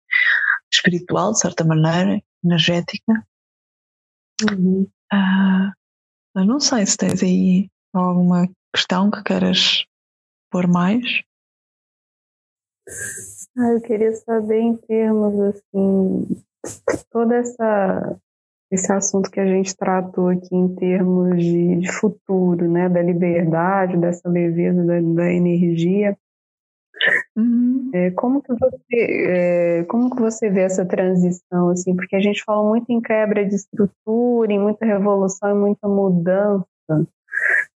espiritual, 0.72 1.32
de 1.32 1.40
certa 1.40 1.64
maneira, 1.64 2.22
energética. 2.44 3.26
Uhum. 4.50 4.86
Uh, 5.12 5.72
eu 6.36 6.44
não 6.44 6.60
sei 6.60 6.86
se 6.86 6.96
tens 6.96 7.22
aí 7.22 7.68
alguma 7.92 8.48
questão 8.74 9.10
que 9.10 9.22
queiras 9.22 9.84
pôr 10.50 10.66
mais. 10.66 11.04
Ah, 13.58 13.72
eu 13.72 13.80
queria 13.80 14.12
saber 14.12 14.60
em 14.60 14.76
termos 14.76 15.40
assim, 15.40 16.44
toda 17.10 17.36
essa 17.36 18.20
esse 18.70 18.92
assunto 18.92 19.30
que 19.30 19.40
a 19.40 19.46
gente 19.46 19.76
tratou 19.76 20.28
aqui 20.28 20.54
em 20.54 20.72
termos 20.76 21.42
de, 21.42 21.80
de 21.80 21.92
futuro, 21.92 22.70
né, 22.70 22.88
da 22.88 23.02
liberdade, 23.02 23.96
dessa 23.96 24.28
leveza, 24.28 24.84
da, 24.84 25.00
da 25.00 25.32
energia. 25.32 26.16
Uhum. 27.36 27.90
É, 27.94 28.10
como 28.10 28.42
que 28.42 28.52
você 28.52 28.80
é, 28.92 29.84
como 29.84 30.14
que 30.14 30.20
você 30.20 30.50
vê 30.50 30.62
essa 30.62 30.84
transição 30.84 31.70
assim? 31.70 31.96
Porque 31.96 32.16
a 32.16 32.20
gente 32.20 32.42
fala 32.44 32.66
muito 32.68 32.90
em 32.90 33.00
quebra 33.00 33.44
de 33.44 33.54
estrutura, 33.54 34.52
em 34.52 34.58
muita 34.58 34.84
revolução, 34.84 35.50
em 35.50 35.60
muita 35.60 35.88
mudança. 35.88 36.66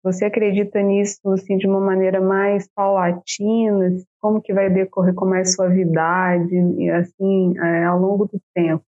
Você 0.03 0.25
acredita 0.25 0.81
nisso 0.81 1.19
assim 1.31 1.57
de 1.57 1.67
uma 1.67 1.79
maneira 1.79 2.19
mais 2.19 2.67
paulatina? 2.75 3.89
Como 4.19 4.41
que 4.41 4.53
vai 4.53 4.69
decorrer 4.69 5.13
com 5.13 5.25
mais 5.25 5.53
suavidade, 5.53 6.55
assim, 6.91 7.57
é, 7.59 7.83
ao 7.85 7.99
longo 7.99 8.25
do 8.25 8.39
tempo? 8.55 8.83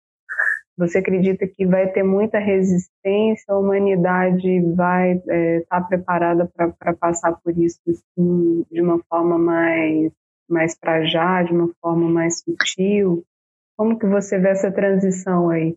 Você 0.77 0.97
acredita 0.99 1.45
que 1.47 1.65
vai 1.65 1.91
ter 1.91 2.01
muita 2.01 2.39
resistência? 2.39 3.45
A 3.49 3.57
humanidade 3.59 4.61
vai 4.73 5.13
estar 5.13 5.33
é, 5.35 5.59
tá 5.69 5.81
preparada 5.81 6.49
para 6.55 6.93
passar 6.95 7.33
por 7.43 7.55
isso 7.57 7.79
assim, 7.87 8.65
de 8.71 8.81
uma 8.81 8.99
forma 9.09 9.37
mais, 9.37 10.11
mais 10.51 10.75
para 10.77 11.05
já, 11.05 11.43
de 11.43 11.51
uma 11.51 11.69
forma 11.81 12.09
mais 12.09 12.39
sutil? 12.39 13.25
Como 13.77 13.97
que 13.97 14.05
você 14.05 14.37
vê 14.37 14.49
essa 14.49 14.71
transição 14.71 15.49
aí? 15.49 15.75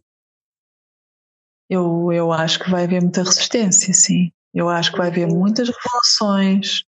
Eu, 1.68 2.12
eu 2.12 2.32
acho 2.32 2.58
que 2.58 2.70
vai 2.70 2.84
haver 2.84 3.00
muita 3.00 3.22
resistência, 3.22 3.92
sim. 3.94 4.30
Eu 4.52 4.68
acho 4.68 4.92
que 4.92 4.98
vai 4.98 5.08
haver 5.08 5.26
muitas 5.26 5.68
revoluções. 5.68 6.84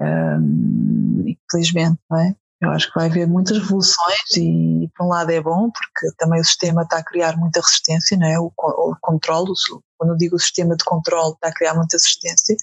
Um, 0.00 1.24
infelizmente, 1.26 1.98
não 2.08 2.18
é? 2.20 2.34
Eu 2.60 2.70
acho 2.70 2.88
que 2.88 2.98
vai 2.98 3.06
haver 3.08 3.26
muitas 3.26 3.56
revoluções 3.56 4.36
e, 4.36 4.90
por 4.96 5.06
um 5.06 5.08
lado, 5.08 5.30
é 5.30 5.40
bom 5.40 5.70
porque 5.70 6.16
também 6.16 6.40
o 6.40 6.44
sistema 6.44 6.82
está 6.82 6.98
a 6.98 7.04
criar 7.04 7.36
muita 7.36 7.60
resistência, 7.60 8.16
não 8.16 8.26
é? 8.26 8.38
o, 8.38 8.52
o 8.56 8.96
controle, 9.00 9.52
quando 9.96 10.10
eu 10.10 10.16
digo 10.16 10.34
o 10.34 10.40
sistema 10.40 10.76
de 10.76 10.84
controle, 10.84 11.34
está 11.34 11.48
a 11.48 11.54
criar 11.54 11.74
muita 11.74 11.96
resistência. 11.96 12.56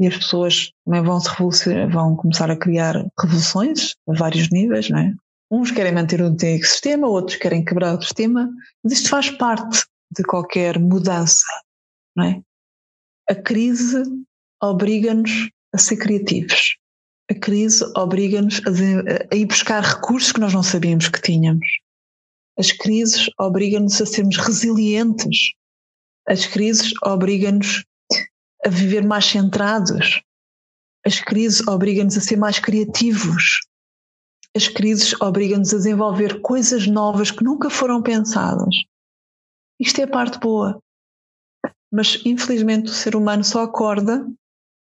É? 0.00 0.04
E 0.04 0.08
as 0.08 0.16
pessoas 0.16 0.72
também 0.84 1.02
vão, 1.02 1.20
se 1.20 1.86
vão 1.86 2.16
começar 2.16 2.50
a 2.50 2.56
criar 2.56 3.04
revoluções 3.20 3.94
a 4.08 4.14
vários 4.14 4.50
níveis, 4.50 4.88
não 4.90 4.98
é? 4.98 5.12
Uns 5.50 5.70
querem 5.70 5.92
manter 5.92 6.20
o 6.20 6.26
antigo 6.26 6.64
sistema, 6.64 7.06
outros 7.06 7.36
querem 7.36 7.64
quebrar 7.64 7.96
o 7.96 8.02
sistema, 8.02 8.50
mas 8.82 8.92
isto 8.92 9.08
faz 9.08 9.30
parte 9.30 9.84
de 10.10 10.24
qualquer 10.24 10.78
mudança, 10.78 11.46
não 12.16 12.24
é? 12.24 12.42
A 13.30 13.34
crise 13.34 14.02
obriga-nos 14.60 15.50
a 15.72 15.78
ser 15.78 15.96
criativos 15.96 16.76
a 17.30 17.34
crise 17.34 17.84
obriga-nos 17.96 18.60
a, 18.66 19.34
ir 19.34 19.46
buscar 19.46 19.82
recursos 19.82 20.32
que 20.32 20.40
nós 20.40 20.52
não 20.52 20.62
sabíamos 20.62 21.08
que 21.08 21.20
tínhamos. 21.20 21.66
As 22.58 22.70
crises 22.70 23.26
obrigam-nos 23.38 24.00
a 24.00 24.06
sermos 24.06 24.36
resilientes. 24.36 25.52
As 26.28 26.46
crises 26.46 26.92
obrigam-nos 27.02 27.84
a 28.64 28.68
viver 28.68 29.04
mais 29.04 29.26
centrados. 29.26 30.22
As 31.04 31.20
crises 31.20 31.66
obrigam-nos 31.66 32.16
a 32.16 32.20
ser 32.20 32.36
mais 32.36 32.58
criativos. 32.58 33.60
As 34.56 34.68
crises 34.68 35.20
obrigam-nos 35.20 35.74
a 35.74 35.76
desenvolver 35.76 36.40
coisas 36.40 36.86
novas 36.86 37.30
que 37.30 37.44
nunca 37.44 37.68
foram 37.68 38.02
pensadas. 38.02 38.74
Isto 39.78 40.00
é 40.00 40.04
a 40.04 40.10
parte 40.10 40.38
boa. 40.38 40.80
Mas, 41.92 42.20
infelizmente, 42.24 42.86
o 42.86 42.94
ser 42.94 43.14
humano 43.16 43.44
só 43.44 43.62
acorda 43.62 44.26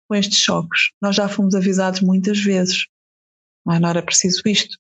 com 0.09 0.15
estes 0.15 0.39
choques. 0.39 0.91
Nós 1.01 1.17
já 1.17 1.29
fomos 1.29 1.55
avisados 1.55 2.01
muitas 2.01 2.39
vezes, 2.39 2.87
é? 3.69 3.79
não 3.79 3.89
era 3.89 4.03
preciso 4.03 4.43
isto. 4.47 4.77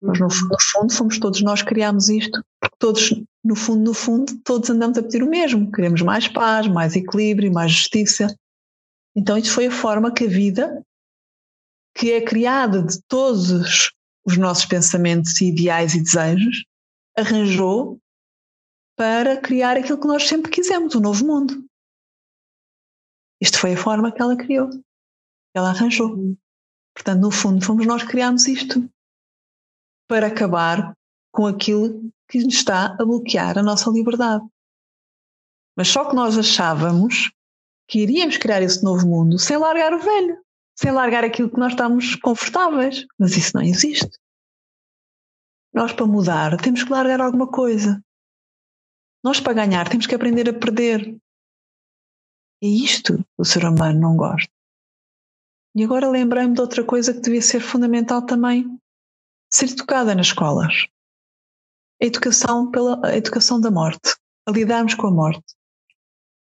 Mas 0.00 0.20
no 0.20 0.30
fundo, 0.30 0.48
no 0.50 0.60
fundo, 0.60 0.92
fomos 0.92 1.18
todos 1.18 1.42
nós 1.42 1.62
que 1.62 1.68
criámos 1.68 2.08
isto, 2.08 2.44
porque 2.60 2.76
todos, 2.78 3.10
no 3.44 3.56
fundo, 3.56 3.82
no 3.82 3.94
fundo, 3.94 4.38
todos 4.44 4.70
andamos 4.70 4.98
a 4.98 5.02
pedir 5.02 5.22
o 5.22 5.28
mesmo. 5.28 5.70
Queremos 5.72 6.02
mais 6.02 6.28
paz, 6.28 6.66
mais 6.68 6.94
equilíbrio, 6.94 7.52
mais 7.52 7.72
justiça. 7.72 8.34
Então, 9.16 9.36
isto 9.36 9.52
foi 9.52 9.66
a 9.66 9.70
forma 9.70 10.12
que 10.12 10.24
a 10.24 10.28
vida, 10.28 10.84
que 11.96 12.12
é 12.12 12.20
criada 12.20 12.82
de 12.82 13.00
todos 13.08 13.90
os 14.24 14.36
nossos 14.36 14.66
pensamentos, 14.66 15.40
ideais 15.40 15.94
e 15.94 16.02
desejos, 16.02 16.64
arranjou 17.16 17.98
para 18.96 19.40
criar 19.40 19.76
aquilo 19.76 20.00
que 20.00 20.06
nós 20.06 20.28
sempre 20.28 20.50
quisemos, 20.50 20.94
o 20.94 20.98
um 20.98 21.02
novo 21.02 21.26
mundo. 21.26 21.64
Isto 23.40 23.58
foi 23.58 23.74
a 23.74 23.76
forma 23.76 24.12
que 24.12 24.20
ela 24.20 24.36
criou, 24.36 24.68
que 24.70 24.82
ela 25.54 25.70
arranjou. 25.70 26.36
Portanto, 26.94 27.20
no 27.20 27.30
fundo, 27.30 27.64
fomos 27.64 27.86
nós 27.86 28.02
que 28.02 28.08
criámos 28.08 28.46
isto 28.48 28.88
para 30.08 30.28
acabar 30.28 30.96
com 31.30 31.46
aquilo 31.46 32.10
que 32.28 32.42
nos 32.42 32.54
está 32.54 32.96
a 32.98 33.04
bloquear 33.04 33.58
a 33.58 33.62
nossa 33.62 33.90
liberdade. 33.90 34.44
Mas 35.76 35.88
só 35.88 36.08
que 36.08 36.16
nós 36.16 36.36
achávamos 36.36 37.30
que 37.86 38.00
iríamos 38.00 38.36
criar 38.38 38.62
esse 38.62 38.82
novo 38.82 39.06
mundo 39.06 39.38
sem 39.38 39.56
largar 39.56 39.92
o 39.92 40.00
velho, 40.00 40.42
sem 40.76 40.90
largar 40.90 41.24
aquilo 41.24 41.50
que 41.50 41.58
nós 41.58 41.72
estamos 41.72 42.16
confortáveis. 42.16 43.06
Mas 43.18 43.36
isso 43.36 43.54
não 43.54 43.62
existe. 43.62 44.18
Nós, 45.72 45.92
para 45.92 46.06
mudar, 46.06 46.56
temos 46.60 46.82
que 46.82 46.90
largar 46.90 47.20
alguma 47.20 47.46
coisa. 47.46 48.02
Nós, 49.22 49.38
para 49.40 49.52
ganhar, 49.52 49.88
temos 49.88 50.06
que 50.06 50.14
aprender 50.14 50.48
a 50.48 50.58
perder. 50.58 51.16
É 52.62 52.66
isto 52.66 53.18
que 53.18 53.24
o 53.38 53.44
ser 53.44 53.64
humano 53.64 54.00
não 54.00 54.16
gosta. 54.16 54.50
E 55.76 55.84
agora 55.84 56.08
lembrei-me 56.08 56.54
de 56.54 56.60
outra 56.60 56.82
coisa 56.82 57.14
que 57.14 57.20
devia 57.20 57.42
ser 57.42 57.60
fundamental 57.60 58.24
também 58.26 58.78
ser 59.50 59.70
educada 59.70 60.14
nas 60.14 60.26
escolas. 60.26 60.86
A 62.00 62.06
educação 62.06 62.70
pela 62.70 63.00
a 63.06 63.16
educação 63.16 63.60
da 63.60 63.70
morte, 63.70 64.14
a 64.46 64.52
lidarmos 64.52 64.94
com 64.94 65.06
a 65.06 65.10
morte. 65.10 65.44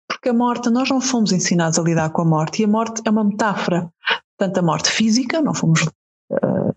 Porque 0.07 0.29
a 0.29 0.33
morte, 0.33 0.69
nós 0.69 0.89
não 0.89 1.01
fomos 1.01 1.31
ensinados 1.31 1.79
a 1.79 1.81
lidar 1.81 2.09
com 2.11 2.21
a 2.21 2.25
morte 2.25 2.61
e 2.61 2.65
a 2.65 2.67
morte 2.67 3.01
é 3.05 3.09
uma 3.09 3.23
metáfora. 3.23 3.89
Tanto 4.37 4.59
a 4.59 4.63
morte 4.63 4.89
física, 4.89 5.41
não 5.41 5.53
fomos 5.53 5.83
uh, 5.83 6.75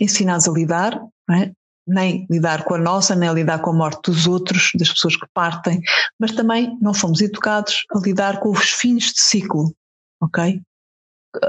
ensinados 0.00 0.48
a 0.48 0.52
lidar, 0.52 1.00
é? 1.30 1.52
nem 1.86 2.26
lidar 2.28 2.64
com 2.64 2.74
a 2.74 2.78
nossa, 2.78 3.14
nem 3.14 3.32
lidar 3.32 3.60
com 3.60 3.70
a 3.70 3.74
morte 3.74 4.10
dos 4.10 4.26
outros, 4.26 4.72
das 4.74 4.90
pessoas 4.92 5.16
que 5.16 5.26
partem, 5.32 5.80
mas 6.18 6.32
também 6.32 6.76
não 6.80 6.92
fomos 6.92 7.20
educados 7.20 7.84
a 7.94 7.98
lidar 8.00 8.40
com 8.40 8.50
os 8.50 8.70
fins 8.70 9.12
de 9.12 9.22
ciclo, 9.22 9.72
ok? 10.20 10.60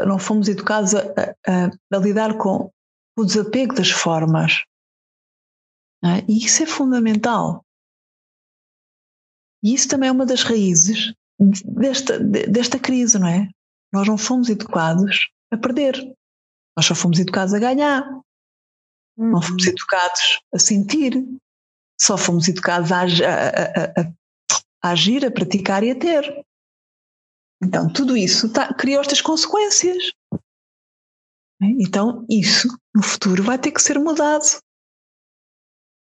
Não 0.05 0.19
fomos 0.19 0.47
educados 0.47 0.93
a, 0.93 1.01
a, 1.47 1.97
a 1.97 1.97
lidar 1.97 2.37
com 2.37 2.69
o 3.17 3.25
desapego 3.25 3.73
das 3.73 3.89
formas. 3.89 4.63
É? 6.03 6.23
E 6.29 6.45
isso 6.45 6.63
é 6.63 6.65
fundamental. 6.65 7.65
E 9.63 9.73
isso 9.73 9.89
também 9.89 10.09
é 10.09 10.11
uma 10.11 10.25
das 10.25 10.43
raízes 10.43 11.13
desta, 11.65 12.19
desta 12.19 12.79
crise, 12.79 13.17
não 13.17 13.27
é? 13.27 13.49
Nós 13.91 14.07
não 14.07 14.17
fomos 14.17 14.49
educados 14.49 15.29
a 15.51 15.57
perder. 15.57 15.95
Nós 16.77 16.85
só 16.85 16.93
fomos 16.93 17.19
educados 17.19 17.53
a 17.53 17.59
ganhar. 17.59 18.03
Uhum. 19.17 19.31
Não 19.31 19.41
fomos 19.41 19.63
uhum. 19.63 19.71
educados 19.71 20.39
a 20.53 20.59
sentir, 20.59 21.13
só 21.99 22.17
fomos 22.17 22.47
educados 22.47 22.91
a, 22.91 23.01
a, 23.01 23.21
a, 23.21 24.13
a, 24.83 24.91
agir, 24.91 25.25
a 25.25 25.31
praticar 25.31 25.83
e 25.83 25.91
a 25.91 25.95
ter. 25.97 26.45
Então, 27.63 27.91
tudo 27.91 28.15
isso 28.15 28.53
tá, 28.53 28.71
criou 28.73 29.01
estas 29.01 29.21
consequências. 29.21 30.11
Então, 31.61 32.25
isso 32.29 32.67
no 32.95 33.01
futuro 33.01 33.43
vai 33.43 33.57
ter 33.57 33.71
que 33.71 33.81
ser 33.81 33.99
mudado. 33.99 34.45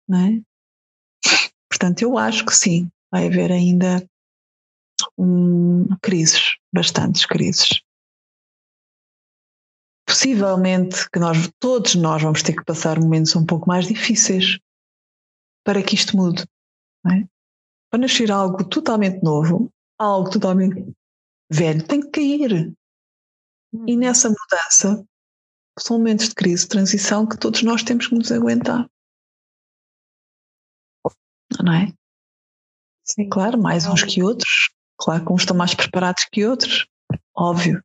Não 0.09 0.19
é? 0.19 0.43
Portanto, 1.69 2.03
eu 2.03 2.17
acho 2.17 2.47
que 2.47 2.55
sim, 2.55 2.91
vai 3.11 3.27
haver 3.27 3.53
ainda 3.53 4.09
hum, 5.19 5.87
crises, 6.01 6.57
bastantes 6.73 7.27
crises. 7.27 7.83
Possivelmente 10.07 11.11
que 11.11 11.19
nós, 11.19 11.51
todos 11.59 11.95
nós, 11.95 12.23
vamos 12.23 12.43
ter 12.43 12.55
que 12.55 12.65
passar 12.65 12.99
momentos 12.99 13.35
um 13.37 13.45
pouco 13.45 13.69
mais 13.69 13.87
difíceis 13.87 14.59
para 15.65 15.83
que 15.83 15.95
isto 15.95 16.17
mude. 16.17 16.47
É? 17.07 17.27
Para 17.91 18.01
nascer 18.01 18.31
algo 18.31 18.65
totalmente 18.65 19.23
novo, 19.23 19.71
algo 19.99 20.31
totalmente 20.31 20.95
velho, 21.51 21.87
tem 21.87 22.01
que 22.01 22.09
cair. 22.09 22.73
E 23.73 23.95
uhum. 23.95 23.99
nessa 23.99 24.29
mudança 24.29 25.05
são 25.79 25.99
momentos 25.99 26.29
de 26.29 26.35
crise, 26.35 26.65
de 26.65 26.69
transição 26.69 27.27
que 27.27 27.39
todos 27.39 27.63
nós 27.63 27.83
temos 27.83 28.07
que 28.07 28.15
nos 28.15 28.31
aguentar. 28.31 28.89
Não 31.63 31.73
é? 31.73 31.93
Sim. 33.05 33.29
Claro, 33.29 33.61
mais 33.61 33.87
uns 33.87 34.03
que 34.03 34.23
outros. 34.23 34.71
Claro 34.99 35.25
que 35.25 35.33
uns 35.33 35.43
estão 35.43 35.57
mais 35.57 35.75
preparados 35.75 36.25
que 36.31 36.47
outros. 36.47 36.87
Óbvio. 37.37 37.83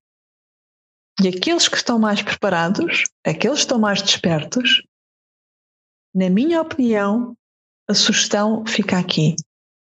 E 1.22 1.28
aqueles 1.28 1.68
que 1.68 1.76
estão 1.76 2.00
mais 2.00 2.22
preparados, 2.22 3.04
aqueles 3.26 3.58
que 3.58 3.66
estão 3.66 3.80
mais 3.80 4.02
despertos, 4.02 4.82
na 6.16 6.30
minha 6.30 6.62
opinião, 6.62 7.36
a 7.90 7.94
sugestão 7.94 8.66
fica 8.66 8.98
aqui. 8.98 9.36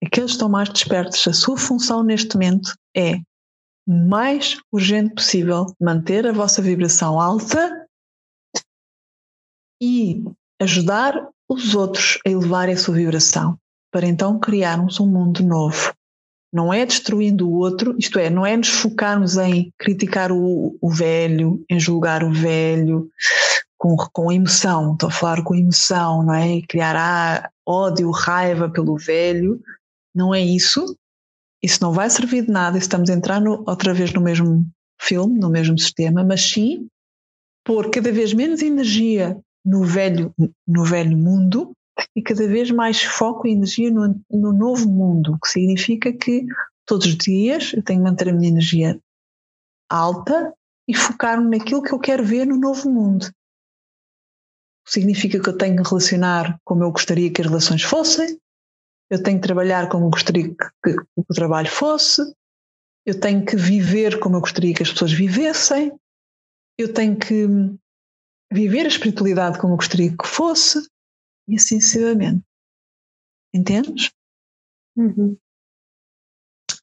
Aqueles 0.03 0.31
que 0.31 0.35
estão 0.35 0.49
mais 0.49 0.67
despertos, 0.69 1.25
a 1.27 1.33
sua 1.33 1.57
função 1.57 2.03
neste 2.03 2.35
momento 2.35 2.75
é 2.95 3.19
mais 3.87 4.57
urgente 4.71 5.15
possível 5.15 5.65
manter 5.79 6.27
a 6.27 6.33
vossa 6.33 6.61
vibração 6.61 7.19
alta 7.19 7.87
e 9.81 10.23
ajudar 10.61 11.27
os 11.49 11.73
outros 11.73 12.19
a 12.25 12.29
elevar 12.29 12.69
a 12.69 12.77
sua 12.77 12.95
vibração, 12.95 13.57
para 13.91 14.05
então 14.05 14.39
criarmos 14.39 14.99
um 14.99 15.07
mundo 15.07 15.43
novo. 15.43 15.93
Não 16.53 16.73
é 16.73 16.85
destruindo 16.85 17.49
o 17.49 17.53
outro, 17.55 17.95
isto 17.97 18.19
é, 18.19 18.29
não 18.29 18.45
é 18.45 18.55
nos 18.55 18.69
focarmos 18.69 19.37
em 19.37 19.71
criticar 19.77 20.31
o, 20.31 20.77
o 20.81 20.89
velho, 20.89 21.63
em 21.69 21.79
julgar 21.79 22.23
o 22.23 22.31
velho 22.31 23.09
com, 23.77 23.95
com 24.13 24.31
emoção, 24.31 24.93
estou 24.93 25.09
a 25.09 25.11
falar 25.11 25.43
com 25.43 25.55
emoção, 25.55 26.23
não 26.23 26.33
é? 26.33 26.61
Criar 26.61 26.95
ah, 26.95 27.49
ódio, 27.65 28.11
raiva 28.11 28.69
pelo 28.69 28.95
velho, 28.95 29.59
não 30.13 30.35
é 30.35 30.41
isso. 30.41 30.95
Isso 31.63 31.81
não 31.81 31.91
vai 31.91 32.09
servir 32.09 32.45
de 32.45 32.51
nada, 32.51 32.77
estamos 32.77 33.09
a 33.09 33.13
entrar 33.13 33.39
no, 33.39 33.63
outra 33.67 33.93
vez 33.93 34.13
no 34.13 34.21
mesmo 34.21 34.65
filme, 35.01 35.39
no 35.39 35.49
mesmo 35.49 35.77
sistema, 35.79 36.23
mas 36.23 36.41
sim 36.41 36.87
pôr 37.65 37.89
cada 37.89 38.11
vez 38.11 38.33
menos 38.33 38.61
energia 38.61 39.39
no 39.63 39.83
velho, 39.83 40.33
no 40.67 40.83
velho 40.83 41.17
mundo 41.17 41.73
e 42.15 42.21
cada 42.21 42.47
vez 42.47 42.71
mais 42.71 43.01
foco 43.03 43.47
e 43.47 43.51
energia 43.51 43.91
no, 43.91 44.19
no 44.29 44.51
novo 44.53 44.89
mundo, 44.89 45.37
que 45.41 45.49
significa 45.49 46.11
que 46.11 46.45
todos 46.85 47.05
os 47.05 47.15
dias 47.15 47.73
eu 47.73 47.83
tenho 47.83 47.99
que 47.99 48.09
manter 48.09 48.29
a 48.29 48.33
minha 48.33 48.49
energia 48.49 48.99
alta 49.89 50.53
e 50.87 50.95
focar-me 50.95 51.57
naquilo 51.57 51.81
que 51.81 51.93
eu 51.93 51.99
quero 51.99 52.23
ver 52.23 52.45
no 52.45 52.57
novo 52.57 52.89
mundo. 52.89 53.29
Significa 54.87 55.39
que 55.39 55.47
eu 55.47 55.57
tenho 55.57 55.81
que 55.81 55.87
relacionar 55.87 56.59
como 56.65 56.83
eu 56.83 56.91
gostaria 56.91 57.31
que 57.31 57.41
as 57.41 57.47
relações 57.47 57.83
fossem, 57.83 58.37
eu 59.09 59.21
tenho 59.21 59.39
que 59.39 59.45
trabalhar 59.45 59.89
como 59.89 60.05
eu 60.05 60.09
gostaria 60.09 60.49
que, 60.49 60.55
que, 60.83 60.95
que 60.95 61.05
o 61.17 61.33
trabalho 61.33 61.69
fosse, 61.69 62.21
eu 63.05 63.19
tenho 63.19 63.45
que 63.45 63.55
viver 63.55 64.19
como 64.19 64.37
eu 64.37 64.41
gostaria 64.41 64.73
que 64.73 64.83
as 64.83 64.91
pessoas 64.91 65.11
vivessem, 65.11 65.91
eu 66.77 66.93
tenho 66.93 67.17
que 67.17 67.47
viver 68.51 68.85
a 68.85 68.89
espiritualidade 68.89 69.59
como 69.59 69.73
eu 69.73 69.77
gostaria 69.77 70.15
que 70.15 70.27
fosse, 70.27 70.79
e 71.47 71.55
assim 71.55 71.79
sucessivamente. 71.79 72.43
Entendes? 73.53 74.11
Uhum. 74.95 75.37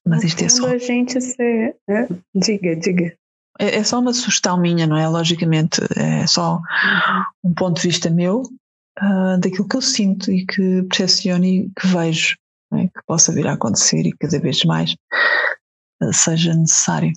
Mas 0.05 0.23
isto 0.23 0.43
é 0.43 0.49
só. 0.49 0.67
a 0.67 0.77
gente 0.77 1.19
ser. 1.21 1.77
É? 1.87 2.07
Diga, 2.33 2.75
diga. 2.75 3.17
É, 3.59 3.75
é, 3.77 3.83
só 3.83 3.99
uma 3.99 4.13
sugestão 4.13 4.59
minha, 4.59 4.87
não 4.87 4.97
é? 4.97 5.07
Logicamente, 5.07 5.81
é 5.97 6.25
só 6.25 6.55
uhum. 6.55 7.51
um 7.51 7.53
ponto 7.53 7.81
de 7.81 7.87
vista 7.87 8.09
meu 8.09 8.41
uh, 8.41 9.39
daquilo 9.39 9.67
que 9.67 9.75
eu 9.75 9.81
sinto 9.81 10.31
e 10.31 10.45
que 10.45 10.83
percepciono 10.83 11.45
e 11.45 11.71
que 11.77 11.87
vejo 11.87 12.37
é? 12.73 12.87
que 12.87 13.03
possa 13.05 13.33
vir 13.33 13.47
a 13.47 13.53
acontecer 13.53 14.05
e 14.05 14.13
cada 14.13 14.39
vez 14.39 14.63
mais 14.63 14.95
uh, 16.01 16.13
seja 16.13 16.53
necessário. 16.53 17.11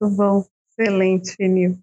Muito 0.00 0.16
bom, 0.16 0.46
excelente, 0.78 1.34
Finil. 1.34 1.76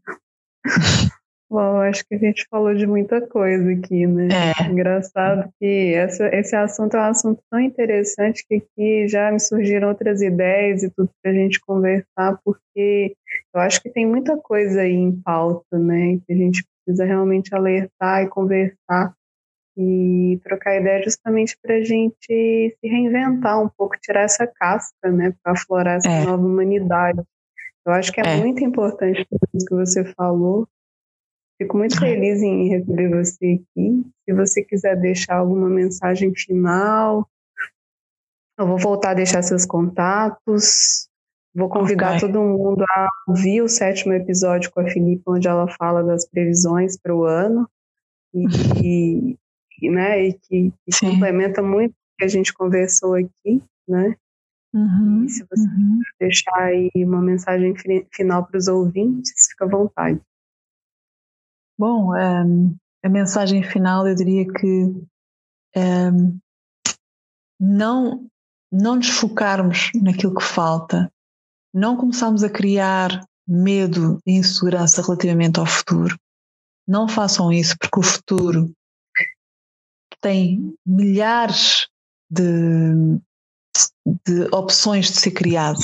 Bom, 1.48 1.80
acho 1.82 2.04
que 2.08 2.16
a 2.16 2.18
gente 2.18 2.46
falou 2.50 2.74
de 2.74 2.88
muita 2.88 3.22
coisa 3.28 3.72
aqui, 3.72 4.08
né? 4.08 4.28
É. 4.60 4.64
Engraçado 4.68 5.48
que 5.60 5.94
essa, 5.94 6.28
esse 6.36 6.56
assunto 6.56 6.98
é 6.98 7.00
um 7.00 7.04
assunto 7.04 7.42
tão 7.52 7.60
interessante 7.60 8.44
que 8.48 8.56
aqui 8.56 9.08
já 9.08 9.32
me 9.32 9.40
surgiram 9.40 9.90
outras 9.90 10.22
ideias 10.22 10.82
e 10.82 10.90
tudo 10.90 11.10
para 11.22 11.32
a 11.32 11.36
gente 11.36 11.60
conversar, 11.60 12.40
porque 12.44 13.16
eu 13.54 13.62
acho 13.62 13.80
que 13.82 13.92
tem 13.92 14.08
muita 14.08 14.36
coisa 14.38 14.82
aí 14.82 14.94
em 14.94 15.22
pauta, 15.22 15.78
né? 15.78 16.20
Que 16.26 16.34
a 16.34 16.36
gente 16.36 16.66
precisa 16.84 17.06
realmente 17.06 17.54
alertar 17.54 18.24
e 18.24 18.28
conversar 18.28 19.14
e 19.78 20.40
trocar 20.44 20.80
ideia 20.80 21.04
justamente 21.04 21.56
para 21.62 21.76
a 21.76 21.84
gente 21.84 22.18
se 22.28 22.88
reinventar 22.88 23.62
um 23.62 23.70
pouco, 23.70 23.96
tirar 24.02 24.22
essa 24.22 24.48
casca, 24.48 25.12
né? 25.12 25.32
Para 25.44 25.54
aflorar 25.54 25.98
essa 25.98 26.10
é. 26.10 26.26
nova 26.26 26.44
humanidade. 26.44 27.22
Eu 27.86 27.94
acho 27.94 28.12
que 28.12 28.22
é, 28.22 28.38
é. 28.38 28.38
muito 28.38 28.64
importante 28.64 29.28
isso 29.54 29.66
que 29.66 29.76
você 29.76 30.04
falou 30.14 30.68
Fico 31.58 31.78
muito 31.78 31.98
feliz 31.98 32.42
em 32.42 32.68
receber 32.68 33.10
você 33.10 33.62
aqui. 33.62 34.06
Se 34.26 34.34
você 34.34 34.62
quiser 34.62 35.00
deixar 35.00 35.38
alguma 35.38 35.70
mensagem 35.70 36.34
final, 36.36 37.30
eu 38.58 38.68
vou 38.68 38.78
voltar 38.78 39.12
a 39.12 39.14
deixar 39.14 39.42
seus 39.42 39.66
contatos. 39.66 41.08
Vou 41.54 41.70
convidar 41.70 42.18
okay. 42.18 42.20
todo 42.20 42.44
mundo 42.44 42.84
a 42.84 43.10
ouvir 43.30 43.62
o 43.62 43.70
sétimo 43.70 44.12
episódio 44.12 44.70
com 44.72 44.82
a 44.82 44.90
Filipe, 44.90 45.24
onde 45.26 45.48
ela 45.48 45.66
fala 45.70 46.04
das 46.04 46.28
previsões 46.28 46.98
para 46.98 47.16
o 47.16 47.24
ano 47.24 47.70
e, 48.34 48.44
e, 49.82 49.90
né, 49.90 50.28
e 50.28 50.34
que, 50.34 50.74
que 50.86 51.00
complementa 51.00 51.62
muito 51.62 51.92
o 51.92 52.18
que 52.18 52.26
a 52.26 52.28
gente 52.28 52.54
conversou 52.54 53.14
aqui, 53.14 53.64
né? 53.88 54.18
Uhum, 54.76 55.24
e 55.24 55.30
se 55.30 55.46
você 55.50 55.70
uhum. 55.70 56.02
deixar 56.20 56.60
aí 56.60 56.92
uma 56.98 57.22
mensagem 57.22 57.74
final 58.12 58.46
para 58.46 58.58
os 58.58 58.68
ouvintes, 58.68 59.32
fica 59.50 59.64
à 59.64 59.70
vontade. 59.70 60.22
Bom, 61.80 62.10
um, 62.10 62.16
ehm, 62.16 62.76
a 63.02 63.08
mensagem 63.08 63.64
final 63.64 64.06
eu 64.06 64.14
diria 64.14 64.46
que 64.46 64.68
um, 64.68 65.08
ehm, 65.78 66.38
não, 67.58 68.28
não 68.70 68.98
nos 68.98 69.12
focarmos 69.12 69.92
naquilo 69.96 70.36
que 70.36 70.44
falta, 70.44 71.10
não 71.74 71.96
começarmos 71.96 72.44
a 72.44 72.50
criar 72.50 73.26
medo 73.48 74.20
e 74.26 74.34
insegurança 74.34 75.02
relativamente 75.02 75.58
ao 75.58 75.66
futuro. 75.66 76.20
Não 76.86 77.08
façam 77.08 77.52
isso, 77.52 77.78
porque 77.80 78.00
o 78.00 78.04
futuro 78.04 78.74
tem 80.20 80.76
milhares 80.86 81.88
de, 82.30 82.44
de 84.26 84.48
opções 84.52 85.12
de 85.12 85.20
ser 85.20 85.32
criado. 85.32 85.80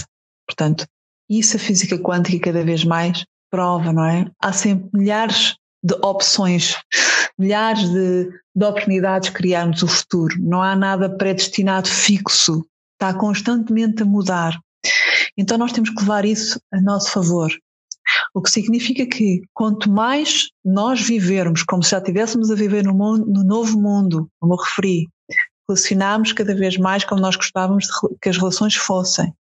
Portanto, 0.48 0.86
isso 1.30 1.58
a 1.58 1.60
física 1.60 1.98
quântica 1.98 2.52
cada 2.52 2.64
vez 2.64 2.84
mais 2.84 3.24
prova, 3.50 3.92
não 3.92 4.06
é? 4.06 4.30
Há 4.42 4.54
sempre 4.54 4.90
milhares 4.94 5.56
de 5.84 5.96
opções, 6.04 6.76
milhares 7.38 7.90
de, 7.90 8.30
de 8.56 8.66
oportunidades 8.66 9.30
criarmos 9.30 9.82
o 9.82 9.88
futuro. 9.88 10.36
Não 10.40 10.62
há 10.62 10.76
nada 10.76 11.10
predestinado 11.10 11.88
fixo, 11.88 12.66
está 12.94 13.14
constantemente 13.14 14.04
a 14.04 14.06
mudar. 14.06 14.60
Então 15.38 15.58
nós 15.58 15.72
temos 15.72 15.90
que 15.90 16.02
levar 16.02 16.26
isso 16.26 16.60
a 16.72 16.82
nosso 16.82 17.12
favor. 17.12 17.52
O 18.34 18.42
que 18.42 18.52
significa 18.52 19.06
que 19.06 19.42
quanto 19.54 19.90
mais 19.90 20.50
nós 20.64 21.02
vivermos 21.02 21.64
como 21.64 21.84
se 21.84 21.92
já 21.92 21.98
estivéssemos 21.98 22.52
a 22.52 22.56
viver 22.56 22.84
no, 22.84 22.94
mundo, 22.94 23.26
no 23.26 23.44
novo 23.44 23.80
mundo, 23.80 24.30
como 24.40 24.54
eu 24.54 24.58
referi, 24.58 25.08
relacionarmos 25.72 26.34
cada 26.34 26.54
vez 26.54 26.78
mais 26.78 27.04
como 27.04 27.22
nós 27.22 27.36
gostávamos 27.36 27.88
que 28.22 28.30
as 28.30 28.38
relações 28.38 28.76
fossem, 28.76 29.34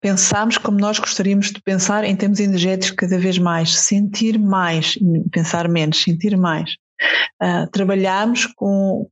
pensarmos 0.00 0.58
como 0.58 0.78
nós 0.78 0.98
gostaríamos 0.98 1.50
de 1.50 1.60
pensar 1.62 2.04
em 2.04 2.14
termos 2.14 2.38
energéticos 2.38 2.96
cada 2.96 3.18
vez 3.18 3.38
mais, 3.38 3.74
sentir 3.74 4.38
mais, 4.38 4.98
pensar 5.32 5.68
menos, 5.68 6.02
sentir 6.02 6.36
mais. 6.36 6.76
Uh, 7.42 7.68
trabalharmos 7.70 8.46
com 8.46 9.08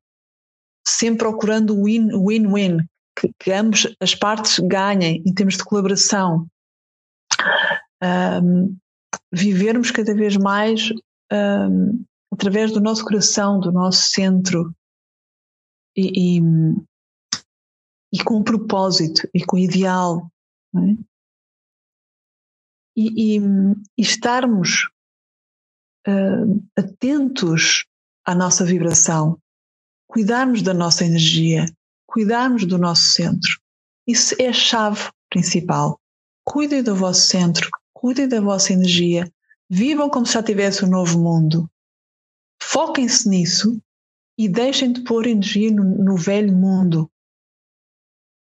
sempre 0.87 1.19
procurando 1.19 1.77
o 1.77 1.85
win-win, 1.85 2.79
que, 3.19 3.31
que 3.39 3.53
ambas 3.53 3.87
as 4.01 4.15
partes 4.15 4.59
ganhem 4.59 5.23
em 5.27 5.35
termos 5.35 5.57
de 5.57 5.65
colaboração. 5.65 6.47
Um, 8.03 8.77
vivermos 9.33 9.91
cada 9.91 10.15
vez 10.15 10.37
mais 10.37 10.91
um, 11.33 12.05
através 12.33 12.73
do 12.73 12.81
nosso 12.81 13.05
coração, 13.05 13.61
do 13.61 13.73
nosso 13.73 14.11
centro 14.11 14.75
e, 15.97 16.39
e, 16.39 16.43
e 18.13 18.25
com 18.25 18.39
um 18.39 18.43
propósito 18.43 19.29
e 19.35 19.45
com 19.45 19.57
um 19.57 19.61
ideal 19.61 20.31
é? 20.77 21.13
E, 22.95 23.37
e, 23.37 23.39
e, 23.39 24.03
estarmos 24.03 24.91
uh, 26.07 26.63
atentos 26.77 27.87
à 28.25 28.35
nossa 28.35 28.67
vibração, 28.67 29.41
cuidarmos 30.07 30.61
da 30.61 30.75
nossa 30.75 31.05
energia, 31.05 31.65
cuidarmos 32.07 32.67
do 32.67 32.77
nosso 32.77 33.13
centro. 33.15 33.59
Isso 34.07 34.35
é 34.39 34.49
a 34.49 34.53
chave 34.53 35.11
principal. 35.31 35.99
Cuidem 36.45 36.83
do 36.83 36.95
vosso 36.95 37.23
centro, 37.23 37.71
cuidem 37.95 38.29
da 38.29 38.43
vossa 38.43 38.75
energia, 38.75 39.33
vivam 39.71 40.11
como 40.11 40.27
se 40.27 40.35
já 40.35 40.43
tivesse 40.43 40.85
um 40.85 40.89
novo 40.89 41.19
mundo. 41.19 41.71
Foquem-se 42.63 43.27
nisso 43.27 43.81
e 44.39 44.49
deixem 44.49 44.93
de 44.93 45.03
pôr 45.03 45.27
energia 45.27 45.71
no, 45.71 45.85
no 45.85 46.17
velho 46.17 46.53
mundo. 46.53 47.11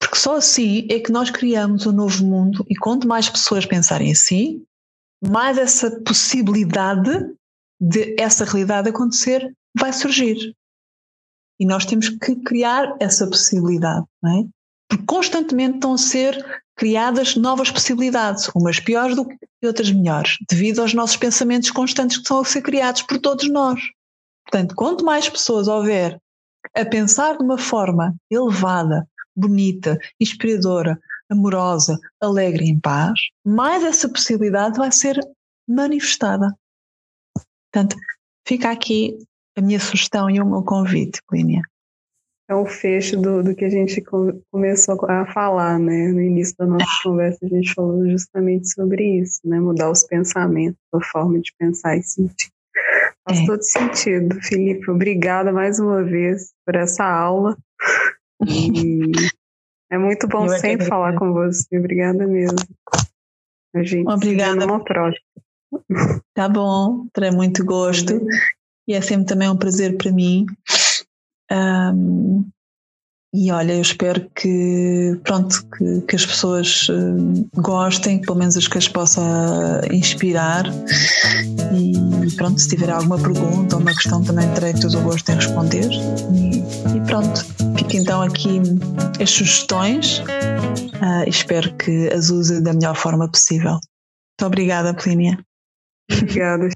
Porque 0.01 0.17
só 0.17 0.37
assim 0.37 0.87
é 0.91 0.99
que 0.99 1.12
nós 1.12 1.31
criamos 1.31 1.87
um 1.87 1.93
novo 1.93 2.25
mundo 2.25 2.65
e 2.69 2.77
quanto 2.77 3.07
mais 3.07 3.29
pessoas 3.29 3.67
pensarem 3.67 4.11
assim, 4.11 4.65
mais 5.23 5.59
essa 5.59 6.01
possibilidade 6.01 7.11
de 7.81 8.17
essa 8.19 8.45
realidade 8.45 8.89
acontecer 8.89 9.55
vai 9.79 9.93
surgir. 9.93 10.55
E 11.59 11.67
nós 11.67 11.85
temos 11.85 12.09
que 12.09 12.37
criar 12.37 12.97
essa 12.99 13.27
possibilidade, 13.27 14.07
não 14.23 14.41
é? 14.41 14.45
Porque 14.89 15.05
constantemente 15.05 15.77
estão 15.77 15.93
a 15.93 15.99
ser 15.99 16.62
criadas 16.75 17.37
novas 17.37 17.71
possibilidades, 17.71 18.49
umas 18.55 18.81
piores 18.81 19.15
do 19.15 19.27
que 19.29 19.37
outras 19.62 19.93
melhores, 19.93 20.39
devido 20.49 20.81
aos 20.81 20.95
nossos 20.95 21.17
pensamentos 21.17 21.71
constantes 21.71 22.17
que 22.17 22.23
estão 22.23 22.41
a 22.41 22.45
ser 22.45 22.62
criados 22.62 23.03
por 23.03 23.19
todos 23.19 23.49
nós. 23.51 23.79
Portanto, 24.45 24.75
quanto 24.75 25.05
mais 25.05 25.29
pessoas 25.29 25.69
houver 25.69 26.21
a 26.75 26.85
pensar 26.85 27.37
de 27.37 27.43
uma 27.43 27.59
forma 27.59 28.15
elevada, 28.31 29.09
bonita, 29.37 29.99
inspiradora, 30.21 30.99
amorosa, 31.31 31.99
alegre 32.21 32.65
e 32.65 32.71
em 32.71 32.81
paz, 32.81 33.19
mais 33.45 33.85
essa 33.85 34.09
possibilidade 34.09 34.77
vai 34.77 34.91
ser 34.91 35.19
manifestada. 35.69 36.55
Portanto, 37.73 37.97
fica 38.47 38.71
aqui 38.71 39.19
a 39.57 39.61
minha 39.61 39.79
sugestão 39.79 40.29
e 40.29 40.41
o 40.41 40.47
meu 40.47 40.62
convite, 40.62 41.21
Clínia. 41.29 41.62
É 42.49 42.55
o 42.55 42.67
fecho 42.67 43.17
do, 43.17 43.45
do 43.45 43.55
que 43.55 43.65
a 43.65 43.69
gente 43.69 44.03
começou 44.51 44.99
a 45.09 45.25
falar, 45.33 45.79
né? 45.79 46.09
No 46.09 46.21
início 46.21 46.57
da 46.59 46.67
nossa 46.67 46.85
conversa, 47.05 47.39
a 47.45 47.49
gente 47.49 47.73
falou 47.73 48.09
justamente 48.11 48.69
sobre 48.73 49.21
isso, 49.21 49.41
né? 49.45 49.61
Mudar 49.61 49.89
os 49.89 50.05
pensamentos, 50.05 50.81
a 50.93 51.01
forma 51.01 51.39
de 51.39 51.53
pensar 51.57 51.97
e 51.97 52.03
sentir. 52.03 52.51
Faz 53.29 53.41
é. 53.41 53.47
todo 53.47 53.63
sentido. 53.63 54.41
Felipe, 54.43 54.91
obrigada 54.91 55.53
mais 55.53 55.79
uma 55.79 56.03
vez 56.03 56.53
por 56.65 56.75
essa 56.75 57.05
aula. 57.05 57.57
E 58.47 59.13
é 59.91 59.99
muito 59.99 60.27
bom 60.27 60.47
Eu 60.47 60.59
sempre 60.59 60.87
falar 60.87 61.19
com 61.19 61.33
você. 61.33 61.79
Obrigada 61.79 62.27
mesmo. 62.27 62.59
A 63.75 63.83
gente 63.83 64.09
Obrigada. 64.09 64.65
uma 64.65 64.83
próxima. 64.83 65.25
Tá 66.35 66.49
bom, 66.49 67.07
terá 67.13 67.31
muito 67.31 67.65
gosto. 67.65 68.21
E 68.89 68.95
é 68.95 69.01
sempre 69.01 69.27
também 69.27 69.49
um 69.49 69.57
prazer 69.57 69.97
para 69.97 70.11
mim. 70.11 70.47
Um, 71.53 72.49
e 73.32 73.52
olha, 73.52 73.74
eu 73.74 73.81
espero 73.81 74.28
que, 74.35 75.16
pronto, 75.23 75.65
que, 75.77 76.01
que 76.01 76.16
as 76.16 76.27
pessoas 76.27 76.89
uh, 76.89 77.48
gostem, 77.61 78.20
pelo 78.20 78.36
menos 78.36 78.57
as 78.57 78.66
que 78.66 78.77
as 78.77 78.89
possa 78.89 79.23
inspirar. 79.93 80.65
E 81.73 82.35
pronto, 82.35 82.61
se 82.61 82.69
tiver 82.69 82.90
alguma 82.90 83.19
pergunta 83.19 83.77
ou 83.77 83.82
uma 83.82 83.94
questão, 83.94 84.23
também 84.24 84.52
terei 84.55 84.74
todo 84.74 84.98
o 84.98 85.02
gosto 85.02 85.31
em 85.31 85.36
responder. 85.36 85.89
E, 86.35 86.97
e 86.97 87.01
pronto, 87.07 87.44
fica 87.78 87.97
então 87.97 88.20
aqui 88.20 88.61
as 89.23 89.31
sugestões. 89.31 90.19
Uh, 90.19 91.28
espero 91.28 91.73
que 91.77 92.09
as 92.09 92.31
use 92.31 92.61
da 92.61 92.73
melhor 92.73 92.97
forma 92.97 93.31
possível. 93.31 93.73
Muito 93.73 94.47
obrigada, 94.47 94.93
Plínia. 94.93 95.39
Obrigada. 96.11 96.69